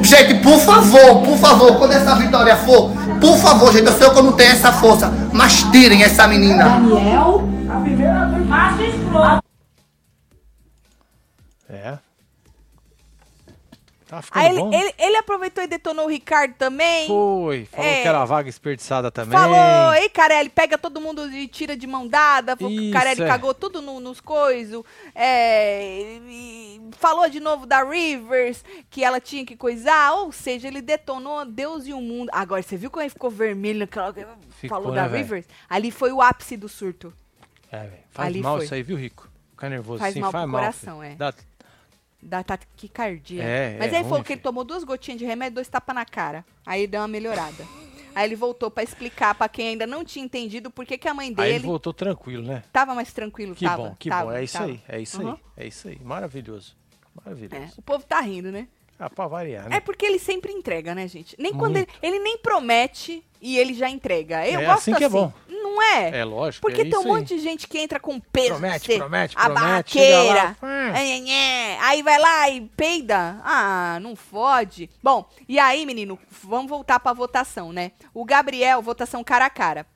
Gente, 0.00 0.34
por 0.36 0.60
favor, 0.60 1.22
por 1.22 1.36
favor, 1.38 1.76
quando 1.76 1.92
essa 1.92 2.14
vitória 2.14 2.56
for, 2.58 2.92
por 3.20 3.36
favor, 3.38 3.72
gente, 3.72 3.86
eu 3.86 3.92
sei 3.92 4.08
que 4.08 4.18
eu 4.18 4.22
não 4.22 4.32
tenho 4.32 4.52
essa 4.52 4.70
força, 4.70 5.12
mas 5.32 5.64
tirem 5.72 6.04
essa 6.04 6.28
menina. 6.28 6.64
Daniel, 6.64 7.42
a 7.68 7.80
primeira 7.80 8.28
Tá 14.08 14.24
Aí 14.30 14.48
ele, 14.48 14.74
ele, 14.74 14.94
ele, 14.98 15.16
aproveitou 15.18 15.62
e 15.62 15.66
detonou 15.66 16.06
o 16.06 16.08
Ricardo 16.08 16.54
também. 16.54 17.06
Foi, 17.06 17.66
falou 17.66 17.86
é, 17.86 18.00
que 18.00 18.08
era 18.08 18.24
vaga 18.24 18.46
desperdiçada 18.46 19.10
também. 19.10 19.38
Falou, 19.38 19.92
ei, 19.92 20.08
Carelli, 20.08 20.48
pega 20.48 20.78
todo 20.78 20.98
mundo 20.98 21.30
e 21.30 21.46
tira 21.46 21.76
de 21.76 21.86
mão 21.86 22.08
dada. 22.08 22.56
Falou 22.56 22.72
Isso, 22.72 22.80
que 22.80 22.88
o 22.88 22.92
Carelli 22.94 23.22
é. 23.22 23.26
cagou 23.26 23.52
tudo 23.52 23.82
no, 23.82 24.00
nos 24.00 24.18
coisos. 24.18 24.82
É, 25.14 26.18
falou 26.92 27.28
de 27.28 27.38
novo 27.38 27.66
da 27.66 27.84
Rivers, 27.84 28.64
que 28.88 29.04
ela 29.04 29.20
tinha 29.20 29.44
que 29.44 29.54
coisar. 29.54 30.14
Ou 30.14 30.32
seja, 30.32 30.68
ele 30.68 30.80
detonou 30.80 31.44
Deus 31.44 31.86
e 31.86 31.92
o 31.92 32.00
mundo. 32.00 32.30
Agora, 32.32 32.62
você 32.62 32.78
viu 32.78 32.90
como 32.90 33.02
ele 33.02 33.10
ficou 33.10 33.30
vermelho 33.30 33.80
naquela. 33.80 34.10
Ficou, 34.48 34.68
falou 34.70 34.90
né, 34.90 35.02
da 35.02 35.06
véio? 35.06 35.22
Rivers? 35.22 35.46
Ali 35.68 35.90
foi 35.90 36.12
o 36.12 36.22
ápice 36.22 36.56
do 36.56 36.66
surto. 36.66 37.12
É, 37.70 37.80
velho. 37.80 38.02
Faz 38.10 38.26
Ali 38.26 38.40
mal 38.40 38.56
foi. 38.56 38.64
isso 38.64 38.74
aí, 38.74 38.82
viu, 38.82 38.96
Rico? 38.96 39.28
Ficar 39.50 39.68
nervoso 39.68 39.98
faz 39.98 40.12
assim, 40.12 40.20
mal 40.20 40.32
faz 40.32 40.42
pro 40.44 40.52
mal. 40.52 40.60
coração, 40.62 41.00
filho. 41.00 41.12
é. 41.12 41.14
Dá 41.14 41.34
da 42.28 42.42
taquicardia. 42.42 43.42
É, 43.42 43.76
Mas 43.78 43.92
é, 43.92 43.98
aí 43.98 44.04
falou 44.04 44.22
que 44.22 44.34
ele 44.34 44.40
tomou 44.40 44.64
duas 44.64 44.84
gotinhas 44.84 45.18
de 45.18 45.24
remédio, 45.24 45.56
dois 45.56 45.68
tapas 45.68 45.94
na 45.94 46.04
cara. 46.04 46.44
Aí 46.64 46.86
deu 46.86 47.00
uma 47.00 47.08
melhorada. 47.08 47.66
Aí 48.14 48.28
ele 48.28 48.36
voltou 48.36 48.70
para 48.70 48.82
explicar 48.82 49.34
para 49.34 49.48
quem 49.48 49.68
ainda 49.68 49.86
não 49.86 50.04
tinha 50.04 50.24
entendido 50.24 50.70
por 50.70 50.84
que, 50.84 50.98
que 50.98 51.08
a 51.08 51.14
mãe 51.14 51.32
dele. 51.32 51.48
Aí 51.48 51.54
ele 51.54 51.66
voltou 51.66 51.92
tranquilo, 51.92 52.42
né? 52.42 52.62
Tava 52.72 52.94
mais 52.94 53.12
tranquilo, 53.12 53.54
que 53.54 53.64
tava. 53.64 53.90
bom, 53.90 53.96
que 53.98 54.08
tava, 54.08 54.30
bom. 54.30 54.36
É 54.36 54.44
isso 54.44 54.58
tava. 54.58 54.66
aí, 54.66 54.80
é 54.88 55.00
isso 55.00 55.22
uhum. 55.22 55.30
aí, 55.30 55.38
é 55.56 55.66
isso 55.66 55.88
aí. 55.88 56.00
Maravilhoso. 56.02 56.76
Maravilhoso. 57.24 57.62
É, 57.62 57.70
o 57.76 57.82
povo 57.82 58.04
tá 58.04 58.20
rindo, 58.20 58.50
né? 58.50 58.68
Ah, 58.98 59.08
pra 59.08 59.28
variar, 59.28 59.68
né? 59.68 59.76
É 59.76 59.80
porque 59.80 60.04
ele 60.04 60.18
sempre 60.18 60.52
entrega, 60.52 60.92
né, 60.94 61.06
gente? 61.06 61.36
Nem 61.38 61.52
Muito. 61.52 61.60
quando 61.60 61.76
ele, 61.76 61.86
ele 62.02 62.18
nem 62.18 62.36
promete 62.38 63.24
e 63.40 63.56
ele 63.56 63.72
já 63.72 63.88
entrega. 63.88 64.44
Eu 64.48 64.60
é 64.60 64.64
gosto 64.64 64.78
assim 64.78 64.94
que 64.94 65.04
é 65.04 65.08
bom. 65.08 65.32
Não 65.78 65.82
é? 65.82 66.18
É 66.18 66.24
lógico. 66.24 66.66
Porque 66.66 66.82
é 66.82 66.84
tem 66.84 66.98
um 66.98 67.04
monte 67.04 67.28
de 67.28 67.38
gente 67.38 67.68
que 67.68 67.78
entra 67.78 68.00
com 68.00 68.18
peso. 68.18 68.48
Promete, 68.48 68.86
ser, 68.86 68.98
promete, 68.98 69.36
a 69.36 69.44
promete. 69.44 69.64
barraqueira. 69.64 70.56
Aí 71.80 72.02
vai 72.02 72.18
lá 72.18 72.50
e 72.50 72.60
peida. 72.76 73.40
Ah, 73.44 73.98
não 74.02 74.16
fode. 74.16 74.90
Bom, 75.02 75.28
e 75.48 75.58
aí, 75.58 75.86
menino, 75.86 76.18
vamos 76.42 76.68
voltar 76.68 76.98
pra 76.98 77.12
votação, 77.12 77.72
né? 77.72 77.92
O 78.12 78.24
Gabriel, 78.24 78.82
votação 78.82 79.22
cara 79.22 79.46
a 79.46 79.50
cara. 79.50 79.86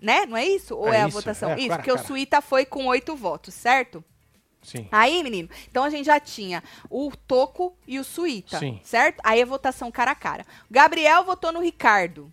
Né? 0.00 0.26
Não 0.26 0.36
é 0.36 0.44
isso? 0.44 0.76
Ou 0.76 0.92
é, 0.92 0.98
é 0.98 1.02
a 1.02 1.08
isso, 1.08 1.16
votação? 1.16 1.50
É, 1.52 1.58
isso, 1.58 1.68
cara, 1.68 1.78
porque 1.78 1.92
cara. 1.92 2.02
o 2.02 2.06
Suíta 2.06 2.40
foi 2.40 2.66
com 2.66 2.86
oito 2.86 3.14
votos, 3.14 3.54
certo? 3.54 4.04
Sim. 4.60 4.86
Aí, 4.92 5.22
menino, 5.22 5.48
então 5.68 5.84
a 5.84 5.90
gente 5.90 6.06
já 6.06 6.20
tinha 6.20 6.62
o 6.90 7.10
Toco 7.26 7.76
e 7.86 7.98
o 7.98 8.04
Suíta, 8.04 8.58
Sim. 8.58 8.80
certo? 8.82 9.20
Aí 9.24 9.40
a 9.40 9.46
votação 9.46 9.90
cara 9.90 10.10
a 10.10 10.14
cara. 10.14 10.44
O 10.68 10.72
Gabriel 10.72 11.24
votou 11.24 11.52
no 11.52 11.60
Ricardo. 11.60 12.32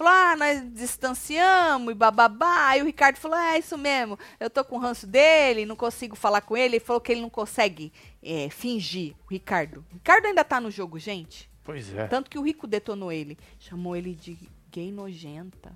Falou, 0.00 0.14
ah, 0.14 0.34
nós 0.34 0.72
distanciamos 0.72 1.92
e 1.92 1.94
bababá. 1.94 2.68
Aí 2.68 2.80
o 2.80 2.86
Ricardo 2.86 3.18
falou, 3.18 3.36
é 3.36 3.58
isso 3.58 3.76
mesmo, 3.76 4.18
eu 4.40 4.48
tô 4.48 4.64
com 4.64 4.76
o 4.76 4.78
ranço 4.78 5.06
dele, 5.06 5.66
não 5.66 5.76
consigo 5.76 6.16
falar 6.16 6.40
com 6.40 6.56
ele. 6.56 6.76
Ele 6.76 6.80
falou 6.80 7.02
que 7.02 7.12
ele 7.12 7.20
não 7.20 7.28
consegue 7.28 7.92
é, 8.22 8.48
fingir, 8.48 9.14
o 9.28 9.30
Ricardo. 9.30 9.84
O 9.90 9.94
Ricardo 9.96 10.24
ainda 10.24 10.42
tá 10.42 10.58
no 10.58 10.70
jogo, 10.70 10.98
gente. 10.98 11.50
Pois 11.62 11.94
é. 11.94 12.06
Tanto 12.06 12.30
que 12.30 12.38
o 12.38 12.42
Rico 12.42 12.66
detonou 12.66 13.12
ele. 13.12 13.36
Chamou 13.58 13.94
ele 13.94 14.14
de 14.14 14.38
gay 14.70 14.90
nojenta. 14.90 15.70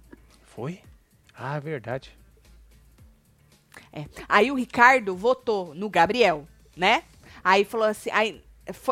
Foi? 0.46 0.80
Ah, 1.36 1.58
verdade. 1.58 2.16
É. 3.92 4.06
Aí 4.26 4.50
o 4.50 4.54
Ricardo 4.54 5.14
votou 5.14 5.74
no 5.74 5.90
Gabriel, 5.90 6.48
né? 6.74 7.04
Aí 7.44 7.62
falou 7.62 7.88
assim, 7.88 8.08
aí 8.10 8.42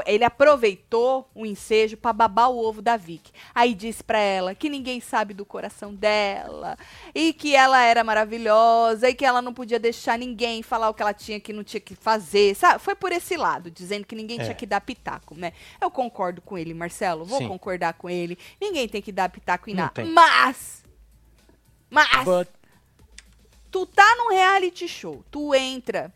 ele 0.06 0.22
aproveitou 0.22 1.30
o 1.34 1.46
ensejo 1.46 1.96
pra 1.96 2.12
babar 2.12 2.50
o 2.50 2.58
ovo 2.62 2.82
da 2.82 2.96
Vicky. 2.96 3.32
Aí 3.54 3.74
disse 3.74 4.04
pra 4.04 4.18
ela 4.18 4.54
que 4.54 4.68
ninguém 4.68 5.00
sabe 5.00 5.32
do 5.32 5.46
coração 5.46 5.94
dela 5.94 6.76
e 7.14 7.32
que 7.32 7.54
ela 7.56 7.80
era 7.82 8.04
maravilhosa 8.04 9.08
e 9.08 9.14
que 9.14 9.24
ela 9.24 9.40
não 9.40 9.54
podia 9.54 9.78
deixar 9.78 10.18
ninguém 10.18 10.62
falar 10.62 10.90
o 10.90 10.94
que 10.94 11.00
ela 11.00 11.14
tinha 11.14 11.40
que 11.40 11.52
não 11.54 11.64
tinha 11.64 11.80
que 11.80 11.94
fazer, 11.94 12.54
sabe? 12.54 12.80
Foi 12.80 12.94
por 12.94 13.12
esse 13.12 13.36
lado, 13.36 13.70
dizendo 13.70 14.04
que 14.06 14.14
ninguém 14.14 14.38
É. 14.40 14.44
tinha 14.44 14.54
que 14.54 14.66
dar 14.66 14.80
pitaco, 14.82 15.34
né? 15.34 15.52
Eu 15.80 15.90
concordo 15.90 16.42
com 16.42 16.58
ele, 16.58 16.74
Marcelo, 16.74 17.24
vou 17.24 17.38
Sim. 17.38 17.48
concordar 17.48 17.94
com 17.94 18.10
ele. 18.10 18.36
Ninguém 18.60 18.86
tem 18.86 19.00
que 19.00 19.10
dar 19.12 19.30
pitaco 19.30 19.70
em 19.70 19.74
nada. 19.74 20.04
Mas 20.04 20.82
mas 21.88 22.24
But- 22.24 22.48
tu 23.70 23.86
tá 23.86 24.16
num 24.16 24.30
reality 24.30 24.86
show, 24.88 25.24
tu 25.30 25.54
entra 25.54 26.12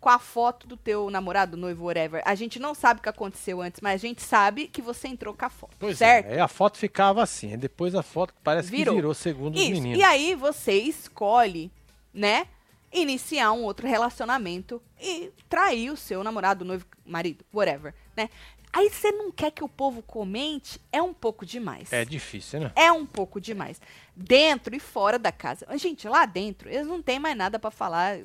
com 0.00 0.08
a 0.08 0.18
foto 0.18 0.66
do 0.66 0.76
teu 0.76 1.10
namorado, 1.10 1.56
noivo, 1.56 1.84
whatever. 1.86 2.22
A 2.24 2.34
gente 2.34 2.58
não 2.58 2.74
sabe 2.74 3.00
o 3.00 3.02
que 3.02 3.08
aconteceu 3.08 3.60
antes, 3.60 3.80
mas 3.80 3.94
a 3.94 4.06
gente 4.06 4.22
sabe 4.22 4.68
que 4.68 4.80
você 4.80 5.08
entrou 5.08 5.34
com 5.34 5.44
a 5.44 5.50
foto, 5.50 5.76
Pois 5.78 5.98
certo? 5.98 6.26
é, 6.26 6.40
a 6.40 6.48
foto 6.48 6.78
ficava 6.78 7.22
assim, 7.22 7.56
depois 7.58 7.94
a 7.94 8.02
foto 8.02 8.32
parece 8.44 8.70
Virou. 8.70 8.94
que 8.94 9.00
virou 9.00 9.14
segundo 9.14 9.56
os 9.56 9.60
Isso. 9.60 9.70
meninos. 9.72 9.98
E 9.98 10.02
aí 10.04 10.34
você 10.34 10.74
escolhe, 10.74 11.70
né, 12.14 12.46
iniciar 12.92 13.52
um 13.52 13.64
outro 13.64 13.86
relacionamento 13.88 14.80
e 15.00 15.32
trair 15.48 15.90
o 15.90 15.96
seu 15.96 16.22
namorado, 16.22 16.64
noivo, 16.64 16.86
marido, 17.04 17.44
whatever, 17.52 17.92
né? 18.16 18.30
Aí 18.72 18.90
você 18.90 19.10
não 19.10 19.32
quer 19.32 19.50
que 19.50 19.64
o 19.64 19.68
povo 19.68 20.02
comente, 20.02 20.78
é 20.92 21.00
um 21.02 21.14
pouco 21.14 21.44
demais. 21.46 21.90
É 21.92 22.04
difícil, 22.04 22.60
né? 22.60 22.72
É 22.76 22.92
um 22.92 23.06
pouco 23.06 23.40
demais. 23.40 23.80
Dentro 24.14 24.76
e 24.76 24.78
fora 24.78 25.18
da 25.18 25.32
casa. 25.32 25.66
Gente, 25.78 26.06
lá 26.06 26.26
dentro, 26.26 26.68
eles 26.68 26.86
não 26.86 27.00
têm 27.02 27.18
mais 27.18 27.34
nada 27.36 27.58
pra 27.58 27.70
falar. 27.70 28.18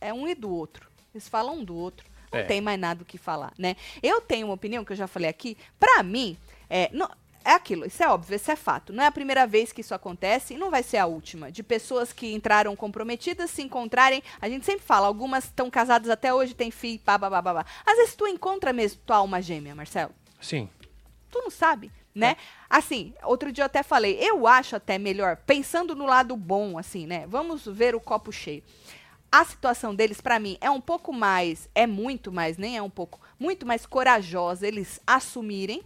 É 0.00 0.12
um 0.12 0.26
e 0.28 0.34
do 0.34 0.50
outro. 0.50 0.88
Eles 1.14 1.28
falam 1.28 1.56
um 1.58 1.64
do 1.64 1.74
outro. 1.76 2.06
Não 2.32 2.40
É. 2.40 2.44
tem 2.44 2.60
mais 2.60 2.78
nada 2.78 3.02
o 3.02 3.06
que 3.06 3.16
falar, 3.16 3.52
né? 3.58 3.76
Eu 4.02 4.20
tenho 4.20 4.46
uma 4.48 4.54
opinião 4.54 4.84
que 4.84 4.92
eu 4.92 4.96
já 4.96 5.06
falei 5.06 5.28
aqui. 5.30 5.56
Pra 5.78 6.02
mim, 6.02 6.36
é, 6.68 6.90
não- 6.92 7.08
é 7.44 7.52
aquilo. 7.52 7.86
Isso 7.86 8.02
é 8.02 8.08
óbvio, 8.08 8.34
isso 8.34 8.50
é 8.50 8.56
fato. 8.56 8.92
Não 8.92 9.02
é 9.04 9.06
a 9.06 9.12
primeira 9.12 9.46
vez 9.46 9.72
que 9.72 9.80
isso 9.80 9.94
acontece 9.94 10.52
e 10.54 10.58
não 10.58 10.68
vai 10.70 10.82
ser 10.82 10.96
a 10.98 11.06
última. 11.06 11.50
De 11.52 11.62
pessoas 11.62 12.12
que 12.12 12.34
entraram 12.34 12.74
comprometidas 12.74 13.50
se 13.50 13.62
encontrarem. 13.62 14.22
A 14.40 14.48
gente 14.48 14.66
sempre 14.66 14.84
fala, 14.84 15.06
algumas 15.06 15.44
estão 15.44 15.70
casadas 15.70 16.10
até 16.10 16.34
hoje, 16.34 16.52
têm 16.54 16.70
filho, 16.72 16.98
pá, 16.98 17.16
pá, 17.18 17.30
pá, 17.30 17.42
pá. 17.42 17.66
Às 17.86 17.96
vezes 17.96 18.14
tu 18.16 18.26
encontra 18.26 18.72
mesmo 18.72 19.00
tua 19.06 19.16
alma 19.16 19.40
gêmea, 19.40 19.74
Marcelo 19.74 20.12
Sim. 20.40 20.68
tu 21.30 21.38
não 21.40 21.50
sabe, 21.50 21.92
né? 22.12 22.36
Assim, 22.68 23.14
outro 23.22 23.52
dia 23.52 23.62
eu 23.62 23.66
até 23.66 23.84
falei, 23.84 24.18
eu 24.20 24.46
acho 24.48 24.74
até 24.74 24.98
melhor, 24.98 25.36
pensando 25.46 25.94
no 25.94 26.04
lado 26.06 26.36
bom, 26.36 26.76
assim, 26.76 27.06
né? 27.06 27.24
Vamos 27.28 27.64
ver 27.64 27.94
o 27.94 28.00
copo 28.00 28.32
cheio. 28.32 28.62
A 29.30 29.44
situação 29.44 29.94
deles, 29.94 30.20
pra 30.20 30.38
mim, 30.38 30.56
é 30.60 30.70
um 30.70 30.80
pouco 30.80 31.12
mais, 31.12 31.68
é 31.74 31.86
muito 31.86 32.30
mais, 32.32 32.56
nem 32.56 32.76
é 32.76 32.82
um 32.82 32.90
pouco, 32.90 33.20
muito 33.38 33.66
mais 33.66 33.84
corajosa 33.84 34.66
eles 34.66 35.00
assumirem 35.06 35.82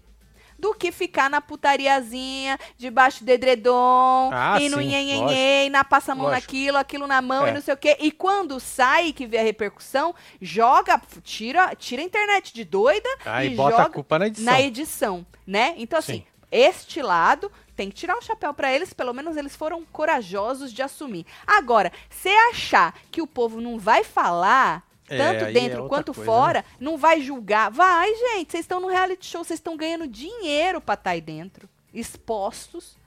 do 0.58 0.74
que 0.74 0.92
ficar 0.92 1.30
na 1.30 1.40
putariazinha, 1.40 2.58
debaixo 2.76 3.24
do 3.24 3.30
edredom, 3.30 4.28
Ah, 4.30 4.60
e 4.60 4.68
no 4.68 4.80
e 4.82 5.70
na 5.70 5.82
passa 5.82 6.12
a 6.12 6.14
mão 6.14 6.26
Lógico. 6.26 6.42
naquilo, 6.42 6.76
aquilo 6.76 7.06
na 7.06 7.22
mão 7.22 7.46
e 7.46 7.50
É. 7.50 7.52
não 7.54 7.62
sei 7.62 7.72
o 7.72 7.76
quê. 7.78 7.96
E 7.98 8.12
quando 8.12 8.60
sai 8.60 9.10
que 9.14 9.26
vê 9.26 9.38
a 9.38 9.42
repercussão, 9.42 10.14
joga, 10.40 11.00
tira, 11.24 11.74
tira 11.74 12.02
a 12.02 12.04
internet 12.04 12.52
de 12.52 12.62
doida 12.64 13.08
Aí 13.24 13.52
e 13.52 13.56
bota 13.56 13.70
joga 13.76 13.82
a 13.84 13.90
culpa 13.90 14.18
na 14.18 14.26
edição. 14.26 14.52
na 14.52 14.60
edição, 14.60 15.26
né? 15.46 15.74
Então, 15.78 15.98
assim, 15.98 16.12
Sim. 16.18 16.24
este 16.52 17.00
lado 17.00 17.50
tem 17.80 17.88
que 17.88 17.96
tirar 17.96 18.14
o 18.18 18.20
chapéu 18.20 18.52
pra 18.52 18.70
eles, 18.70 18.92
pelo 18.92 19.14
menos 19.14 19.38
eles 19.38 19.56
foram 19.56 19.86
corajosos 19.86 20.70
de 20.70 20.82
assumir. 20.82 21.24
Agora, 21.46 21.90
se 22.10 22.28
achar 22.28 22.94
que 23.10 23.22
o 23.22 23.26
povo 23.26 23.58
não 23.58 23.78
vai 23.78 24.04
falar, 24.04 24.86
É, 25.08 25.16
tanto 25.16 25.44
é 25.46 25.52
dentro 25.52 25.82
outra 25.84 25.88
quanto 25.88 26.12
coisa, 26.12 26.30
fora, 26.30 26.64
não 26.78 26.98
vai 26.98 27.22
julgar. 27.22 27.70
Vai, 27.70 28.14
gente, 28.14 28.50
vocês 28.52 28.64
estão 28.64 28.80
no 28.80 28.88
reality 28.88 29.24
show, 29.24 29.42
vocês 29.42 29.58
estão 29.58 29.78
ganhando 29.78 30.06
dinheiro 30.06 30.78
pra 30.78 30.92
estar 30.92 31.10
aí 31.12 31.22
dentro, 31.22 31.66
expostos, 31.94 32.98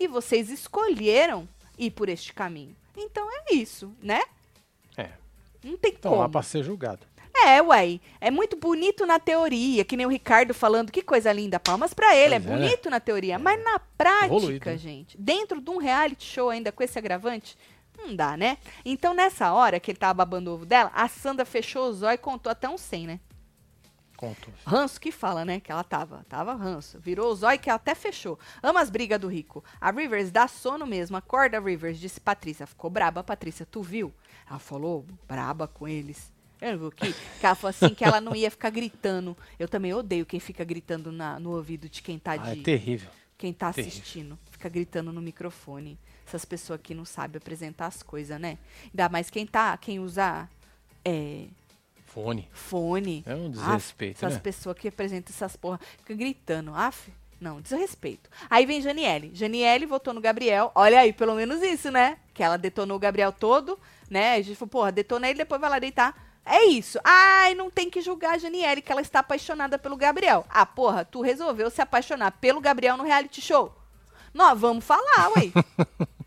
e 0.00 0.08
vocês 0.08 0.48
escolheram 0.48 1.46
ir 1.76 1.90
por 1.90 2.08
este 2.08 2.32
caminho. 2.32 2.74
Então 2.96 3.28
é 3.30 3.52
isso, 3.54 3.92
né? 4.02 4.22
É. 4.96 5.10
Não 5.62 5.76
tem 5.76 5.92
Estão 5.92 6.12
lá 6.12 6.18
como. 6.20 6.30
pra 6.30 6.42
ser 6.42 6.62
julgado. 6.64 7.06
É, 7.34 7.62
uai. 7.62 8.00
É 8.20 8.30
muito 8.30 8.56
bonito 8.56 9.06
na 9.06 9.18
teoria, 9.18 9.84
que 9.84 9.96
nem 9.96 10.06
o 10.06 10.10
Ricardo 10.10 10.52
falando, 10.52 10.92
que 10.92 11.02
coisa 11.02 11.32
linda, 11.32 11.58
palmas 11.58 11.94
pra 11.94 12.14
ele. 12.14 12.38
Pois 12.38 12.46
é 12.46 12.48
é, 12.48 12.56
né? 12.56 12.64
bonito 12.66 12.90
na 12.90 13.00
teoria, 13.00 13.38
mas 13.38 13.62
na 13.62 13.78
prática, 13.78 14.26
Evoluído, 14.26 14.66
né? 14.66 14.76
gente, 14.76 15.18
dentro 15.18 15.60
de 15.60 15.70
um 15.70 15.78
reality 15.78 16.24
show 16.24 16.50
ainda 16.50 16.70
com 16.70 16.82
esse 16.82 16.98
agravante, 16.98 17.56
não 17.96 18.14
dá, 18.14 18.36
né? 18.36 18.58
Então 18.84 19.14
nessa 19.14 19.52
hora 19.52 19.80
que 19.80 19.90
ele 19.90 19.98
tava 19.98 20.14
babando 20.14 20.50
o 20.50 20.54
ovo 20.54 20.66
dela, 20.66 20.90
a 20.94 21.08
Sandra 21.08 21.44
fechou 21.44 21.88
os 21.88 22.02
olhos 22.02 22.18
e 22.20 22.22
contou 22.22 22.50
até 22.50 22.68
um 22.68 22.78
100, 22.78 23.06
né? 23.06 23.20
Contou. 24.16 24.54
Ranço 24.64 25.00
que 25.00 25.10
fala, 25.10 25.44
né? 25.44 25.58
Que 25.58 25.72
ela 25.72 25.82
tava. 25.82 26.24
Tava 26.28 26.54
ranço. 26.54 26.96
Virou 27.00 27.32
os 27.32 27.42
olhos 27.42 27.60
que 27.60 27.68
ela 27.68 27.76
até 27.76 27.92
fechou. 27.92 28.38
Ama 28.62 28.80
as 28.80 28.88
brigas 28.88 29.18
do 29.18 29.26
rico. 29.26 29.64
A 29.80 29.90
Rivers 29.90 30.30
dá 30.30 30.46
sono 30.46 30.86
mesmo. 30.86 31.16
Acorda, 31.16 31.58
Rivers, 31.58 31.98
disse 31.98 32.20
Patrícia. 32.20 32.64
Ficou 32.64 32.88
braba, 32.88 33.24
Patrícia. 33.24 33.66
Tu 33.66 33.82
viu? 33.82 34.14
Ela 34.48 34.60
falou 34.60 35.04
braba 35.26 35.66
com 35.66 35.88
eles. 35.88 36.32
Eu 36.62 36.72
não 36.72 36.78
vi 36.78 36.84
o 36.86 36.90
que? 36.92 37.14
Ela 37.42 37.54
falou 37.56 37.70
assim 37.70 37.94
que 37.94 38.04
ela 38.04 38.20
não 38.20 38.34
ia 38.36 38.50
ficar 38.50 38.70
gritando. 38.70 39.36
Eu 39.58 39.66
também 39.68 39.92
odeio 39.92 40.24
quem 40.24 40.38
fica 40.38 40.62
gritando 40.64 41.10
na- 41.10 41.38
no 41.40 41.50
ouvido 41.56 41.88
de 41.88 42.00
quem 42.00 42.18
tá 42.18 42.32
Ah, 42.32 42.52
é 42.52 42.54
de. 42.54 42.62
terrível. 42.62 43.10
quem 43.36 43.52
tá 43.52 43.72
terrível. 43.72 43.98
assistindo. 43.98 44.38
Fica 44.50 44.68
gritando 44.68 45.12
no 45.12 45.20
microfone. 45.20 45.98
Essas 46.26 46.44
pessoas 46.44 46.80
que 46.80 46.94
não 46.94 47.04
sabem 47.04 47.38
apresentar 47.38 47.86
as 47.86 48.02
coisas, 48.02 48.40
né? 48.40 48.56
Ainda 48.84 49.08
mais 49.08 49.28
quem 49.28 49.44
tá. 49.46 49.76
Quem 49.76 49.98
usa. 49.98 50.48
É, 51.04 51.46
Fone. 52.06 52.48
fone. 52.52 53.22
É 53.26 53.34
um 53.34 53.46
Af, 53.46 53.52
desrespeito, 53.58 54.18
essas 54.18 54.34
né? 54.34 54.40
pessoas 54.40 54.78
que 54.78 54.86
apresentam 54.86 55.32
essas 55.34 55.56
porra, 55.56 55.80
ficam 55.98 56.16
gritando. 56.16 56.72
Af, 56.74 57.10
não, 57.40 57.60
desrespeito. 57.60 58.30
Aí 58.48 58.64
vem 58.66 58.80
Janiele. 58.80 59.30
Janiele 59.34 59.84
votou 59.86 60.14
no 60.14 60.20
Gabriel. 60.20 60.70
Olha 60.74 61.00
aí, 61.00 61.12
pelo 61.12 61.34
menos 61.34 61.60
isso, 61.62 61.90
né? 61.90 62.18
Que 62.34 62.42
ela 62.42 62.56
detonou 62.56 62.96
o 62.96 63.00
Gabriel 63.00 63.32
todo, 63.32 63.78
né? 64.08 64.34
A 64.34 64.42
gente 64.42 64.54
falou, 64.56 64.70
porra, 64.70 64.92
detona 64.92 65.28
ele, 65.28 65.38
depois 65.38 65.60
vai 65.60 65.68
lá 65.70 65.78
deitar. 65.80 66.31
É 66.44 66.64
isso. 66.64 66.98
Ai, 67.04 67.54
não 67.54 67.70
tem 67.70 67.88
que 67.88 68.00
julgar 68.00 68.34
a 68.34 68.38
Janiele, 68.38 68.82
que 68.82 68.90
ela 68.90 69.00
está 69.00 69.20
apaixonada 69.20 69.78
pelo 69.78 69.96
Gabriel. 69.96 70.44
Ah, 70.48 70.66
porra, 70.66 71.04
tu 71.04 71.20
resolveu 71.20 71.70
se 71.70 71.80
apaixonar 71.80 72.32
pelo 72.32 72.60
Gabriel 72.60 72.96
no 72.96 73.04
reality 73.04 73.40
show. 73.40 73.74
Nós 74.34 74.58
vamos 74.58 74.84
falar, 74.84 75.30
ué. 75.36 75.52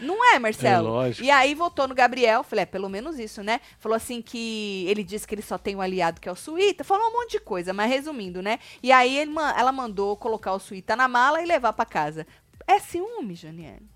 Não 0.00 0.34
é, 0.34 0.38
Marcelo? 0.38 0.88
É 0.88 0.90
lógico. 0.90 1.24
E 1.24 1.30
aí 1.30 1.54
votou 1.54 1.86
no 1.86 1.94
Gabriel, 1.94 2.42
falei, 2.42 2.64
é 2.64 2.66
pelo 2.66 2.88
menos 2.88 3.20
isso, 3.20 3.40
né? 3.40 3.60
Falou 3.78 3.94
assim 3.94 4.20
que 4.20 4.84
ele 4.88 5.04
disse 5.04 5.26
que 5.26 5.34
ele 5.34 5.42
só 5.42 5.56
tem 5.56 5.76
um 5.76 5.80
aliado 5.80 6.20
que 6.20 6.28
é 6.28 6.32
o 6.32 6.36
Suíta, 6.36 6.82
falou 6.82 7.08
um 7.08 7.12
monte 7.12 7.32
de 7.32 7.40
coisa, 7.40 7.72
mas 7.72 7.88
resumindo, 7.88 8.42
né? 8.42 8.58
E 8.82 8.90
aí 8.90 9.16
ele 9.16 9.32
ela 9.56 9.70
mandou 9.70 10.16
colocar 10.16 10.52
o 10.54 10.58
Suíta 10.58 10.96
na 10.96 11.06
mala 11.06 11.40
e 11.40 11.46
levar 11.46 11.72
pra 11.72 11.86
casa. 11.86 12.26
É 12.66 12.80
ciúme, 12.80 13.36
Janiele? 13.36 13.91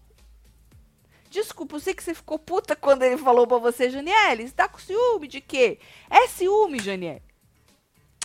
Desculpa, 1.36 1.76
eu 1.76 1.80
sei 1.80 1.92
que 1.92 2.02
você 2.02 2.14
ficou 2.14 2.38
puta 2.38 2.74
quando 2.74 3.02
ele 3.02 3.18
falou 3.18 3.46
pra 3.46 3.58
você, 3.58 3.90
Janiele. 3.90 4.48
Você 4.48 4.54
tá 4.54 4.66
com 4.66 4.78
ciúme 4.78 5.28
de 5.28 5.42
quê? 5.42 5.78
É 6.08 6.26
ciúme, 6.28 6.78
Janiele. 6.78 7.20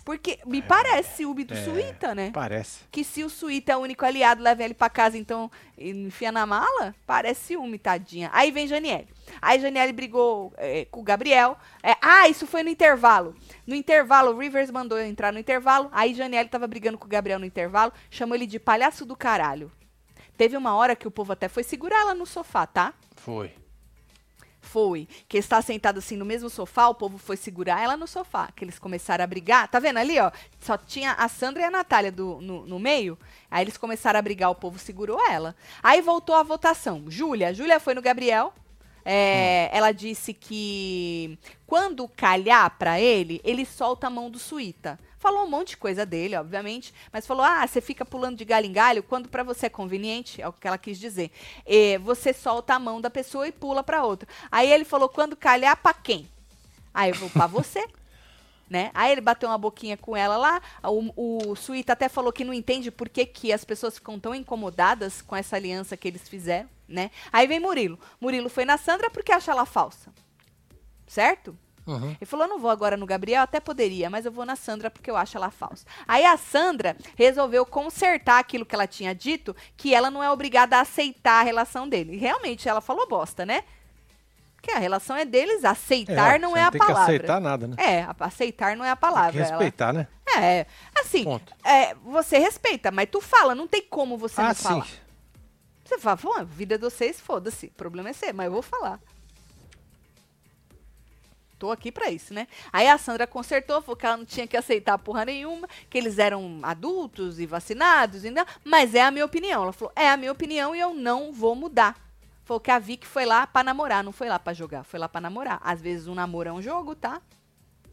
Porque 0.05 0.39
me 0.45 0.61
parece 0.61 1.17
ciúme 1.17 1.43
do 1.43 1.53
É, 1.53 1.61
Suíta, 1.61 2.15
né? 2.15 2.31
Parece. 2.33 2.85
Que 2.89 3.03
se 3.03 3.21
o 3.25 3.29
Suíta 3.29 3.73
é 3.73 3.75
o 3.75 3.81
único 3.81 4.05
aliado, 4.05 4.41
leva 4.41 4.63
ele 4.63 4.73
pra 4.73 4.89
casa, 4.89 5.17
então 5.17 5.51
enfia 5.77 6.31
na 6.31 6.45
mala, 6.45 6.95
parece 7.05 7.47
ciúme, 7.47 7.77
tadinha. 7.77 8.29
Aí 8.31 8.49
vem 8.49 8.65
Janiele. 8.65 9.09
Aí 9.41 9.59
Janiele 9.59 9.91
brigou 9.91 10.53
é, 10.55 10.85
com 10.85 11.01
o 11.01 11.03
Gabriel. 11.03 11.57
É, 11.83 11.97
ah, 12.01 12.29
isso 12.29 12.47
foi 12.47 12.63
no 12.63 12.69
intervalo. 12.69 13.35
No 13.67 13.75
intervalo, 13.75 14.31
o 14.31 14.39
Rivers 14.39 14.71
mandou 14.71 14.97
eu 14.97 15.05
entrar 15.05 15.33
no 15.33 15.39
intervalo. 15.39 15.89
Aí 15.91 16.13
Janiele 16.13 16.47
tava 16.47 16.65
brigando 16.65 16.97
com 16.97 17.07
o 17.07 17.09
Gabriel 17.09 17.39
no 17.39 17.45
intervalo, 17.45 17.91
chamou 18.09 18.35
ele 18.35 18.47
de 18.47 18.57
palhaço 18.57 19.05
do 19.05 19.17
caralho. 19.17 19.69
Teve 20.41 20.57
uma 20.57 20.73
hora 20.73 20.95
que 20.95 21.07
o 21.07 21.11
povo 21.11 21.33
até 21.33 21.47
foi 21.47 21.61
segurar 21.61 21.99
ela 21.99 22.15
no 22.15 22.25
sofá, 22.25 22.65
tá? 22.65 22.95
Foi. 23.15 23.53
Foi. 24.59 25.07
Que 25.27 25.37
está 25.37 25.61
sentado 25.61 25.99
assim 25.99 26.17
no 26.17 26.25
mesmo 26.25 26.49
sofá, 26.49 26.87
o 26.87 26.95
povo 26.95 27.19
foi 27.19 27.37
segurar 27.37 27.79
ela 27.79 27.95
no 27.95 28.07
sofá. 28.07 28.49
Que 28.55 28.65
eles 28.65 28.79
começaram 28.79 29.23
a 29.23 29.27
brigar. 29.27 29.67
Tá 29.67 29.77
vendo 29.77 29.97
ali, 29.97 30.19
ó? 30.19 30.31
Só 30.59 30.79
tinha 30.79 31.11
a 31.11 31.27
Sandra 31.27 31.61
e 31.61 31.65
a 31.65 31.69
Natália 31.69 32.11
do, 32.11 32.41
no, 32.41 32.65
no 32.65 32.79
meio. 32.79 33.19
Aí 33.51 33.63
eles 33.63 33.77
começaram 33.77 34.17
a 34.17 34.21
brigar, 34.23 34.49
o 34.49 34.55
povo 34.55 34.79
segurou 34.79 35.23
ela. 35.29 35.55
Aí 35.83 36.01
voltou 36.01 36.33
a 36.33 36.41
votação. 36.41 37.03
Júlia. 37.07 37.53
Júlia 37.53 37.79
foi 37.79 37.93
no 37.93 38.01
Gabriel. 38.01 38.51
É, 39.03 39.69
Ela 39.71 39.91
disse 39.91 40.33
que 40.33 41.37
quando 41.65 42.07
calhar 42.07 42.77
pra 42.77 42.99
ele, 42.99 43.41
ele 43.43 43.65
solta 43.65 44.07
a 44.07 44.09
mão 44.09 44.29
do 44.29 44.39
Suíta. 44.39 44.99
Falou 45.17 45.45
um 45.45 45.49
monte 45.49 45.69
de 45.69 45.77
coisa 45.77 46.03
dele, 46.03 46.35
obviamente, 46.35 46.93
mas 47.13 47.27
falou: 47.27 47.45
ah, 47.45 47.65
você 47.65 47.79
fica 47.79 48.03
pulando 48.03 48.37
de 48.37 48.43
galho 48.43 48.65
em 48.65 48.71
galho 48.71 49.03
quando 49.03 49.29
pra 49.29 49.43
você 49.43 49.67
é 49.67 49.69
conveniente, 49.69 50.41
é 50.41 50.47
o 50.47 50.53
que 50.53 50.67
ela 50.67 50.79
quis 50.79 50.99
dizer. 50.99 51.31
É, 51.63 51.99
você 51.99 52.33
solta 52.33 52.73
a 52.73 52.79
mão 52.79 52.99
da 52.99 53.09
pessoa 53.09 53.47
e 53.47 53.51
pula 53.51 53.83
pra 53.83 54.03
outra. 54.03 54.27
Aí 54.51 54.71
ele 54.71 54.83
falou: 54.83 55.07
quando 55.07 55.35
calhar, 55.35 55.77
pra 55.77 55.93
quem? 55.93 56.27
Aí 56.93 57.11
eu 57.11 57.15
vou 57.15 57.29
pra 57.29 57.45
você. 57.45 57.85
Né? 58.71 58.89
Aí 58.93 59.11
ele 59.11 59.19
bateu 59.19 59.49
uma 59.49 59.57
boquinha 59.57 59.97
com 59.97 60.15
ela 60.15 60.37
lá. 60.37 60.61
O, 60.81 61.49
o 61.49 61.55
Suíta 61.57 61.91
até 61.91 62.07
falou 62.07 62.31
que 62.31 62.45
não 62.45 62.53
entende 62.53 62.89
por 62.89 63.09
que, 63.09 63.25
que 63.25 63.51
as 63.51 63.65
pessoas 63.65 63.95
ficam 63.95 64.17
tão 64.17 64.33
incomodadas 64.33 65.21
com 65.21 65.35
essa 65.35 65.57
aliança 65.57 65.97
que 65.97 66.07
eles 66.07 66.29
fizeram, 66.29 66.69
né? 66.87 67.11
Aí 67.33 67.47
vem 67.47 67.59
Murilo. 67.59 67.99
Murilo 68.21 68.47
foi 68.47 68.63
na 68.63 68.77
Sandra 68.77 69.09
porque 69.09 69.33
acha 69.33 69.51
ela 69.51 69.65
falsa. 69.65 70.13
Certo? 71.05 71.53
Uhum. 71.85 72.11
Ele 72.11 72.25
falou: 72.25 72.47
não 72.47 72.59
vou 72.59 72.71
agora 72.71 72.95
no 72.95 73.05
Gabriel, 73.05 73.41
até 73.43 73.59
poderia, 73.59 74.09
mas 74.09 74.25
eu 74.25 74.31
vou 74.31 74.45
na 74.45 74.55
Sandra 74.55 74.89
porque 74.89 75.11
eu 75.11 75.17
acho 75.17 75.35
ela 75.35 75.51
falsa. 75.51 75.85
Aí 76.07 76.23
a 76.23 76.37
Sandra 76.37 76.95
resolveu 77.17 77.65
consertar 77.65 78.39
aquilo 78.39 78.65
que 78.65 78.73
ela 78.73 78.87
tinha 78.87 79.13
dito, 79.13 79.53
que 79.75 79.93
ela 79.93 80.09
não 80.09 80.23
é 80.23 80.31
obrigada 80.31 80.77
a 80.77 80.81
aceitar 80.81 81.41
a 81.41 81.43
relação 81.43 81.89
dele. 81.89 82.13
E 82.13 82.17
realmente 82.17 82.69
ela 82.69 82.79
falou 82.79 83.05
bosta, 83.05 83.45
né? 83.45 83.65
Que 84.61 84.71
a 84.71 84.77
relação 84.77 85.15
é 85.15 85.25
deles, 85.25 85.65
aceitar 85.65 86.39
não 86.39 86.51
você 86.51 86.59
é 86.59 86.63
a 86.63 86.71
tem 86.71 86.77
palavra. 86.79 87.05
que 87.05 87.11
aceitar 87.15 87.39
nada, 87.41 87.67
né? 87.67 87.75
É, 87.79 88.07
aceitar 88.19 88.77
não 88.77 88.85
é 88.85 88.91
a 88.91 88.95
Tem 88.95 89.09
que 89.09 89.13
palavra. 89.15 89.39
ela- 89.41 89.49
respeitar, 89.49 89.91
né? 89.91 90.07
É, 90.37 90.65
assim, 90.95 91.23
Ponto. 91.23 91.53
é, 91.63 91.95
você 91.95 92.37
respeita, 92.37 92.91
mas 92.91 93.09
tu 93.11 93.19
fala, 93.19 93.55
não 93.55 93.67
tem 93.67 93.81
como 93.81 94.17
você 94.17 94.39
ah, 94.39 94.49
não 94.49 94.53
sim. 94.53 94.63
falar. 94.63 94.87
Você 95.83 95.97
fala, 95.97 96.15
pô, 96.17 96.33
a 96.37 96.43
vida 96.43 96.77
de 96.77 96.83
vocês, 96.83 97.19
foda-se. 97.19 97.65
O 97.67 97.71
problema 97.71 98.09
é 98.09 98.13
ser, 98.13 98.33
mas 98.33 98.45
eu 98.45 98.51
vou 98.53 98.61
falar. 98.61 98.99
Tô 101.59 101.69
aqui 101.69 101.91
pra 101.91 102.09
isso, 102.09 102.33
né? 102.33 102.47
Aí 102.73 102.87
a 102.87 102.97
Sandra 102.97 103.27
consertou, 103.27 103.81
falou 103.81 103.95
que 103.95 104.05
ela 104.05 104.17
não 104.17 104.25
tinha 104.25 104.47
que 104.47 104.57
aceitar 104.57 104.97
porra 104.97 105.25
nenhuma, 105.25 105.67
que 105.89 105.97
eles 105.97 106.17
eram 106.17 106.59
adultos 106.63 107.39
e 107.39 107.45
vacinados, 107.45 108.25
ainda, 108.25 108.45
mas 108.63 108.95
é 108.95 109.01
a 109.01 109.11
minha 109.11 109.25
opinião. 109.25 109.63
Ela 109.63 109.73
falou, 109.73 109.91
é 109.95 110.09
a 110.09 110.17
minha 110.17 110.31
opinião 110.31 110.75
e 110.75 110.79
eu 110.79 110.93
não 110.93 111.31
vou 111.33 111.55
mudar. 111.55 111.95
Falou 112.51 112.59
que 112.59 112.69
a 112.69 112.79
Vicky 112.79 113.07
foi 113.07 113.25
lá 113.25 113.47
pra 113.47 113.63
namorar, 113.63 114.03
não 114.03 114.11
foi 114.11 114.27
lá 114.27 114.37
pra 114.37 114.51
jogar, 114.53 114.83
foi 114.83 114.99
lá 114.99 115.07
pra 115.07 115.21
namorar. 115.21 115.57
Às 115.63 115.79
vezes 115.81 116.09
um 116.09 116.13
namoro 116.13 116.49
é 116.49 116.51
um 116.51 116.61
jogo, 116.61 116.93
tá? 116.93 117.21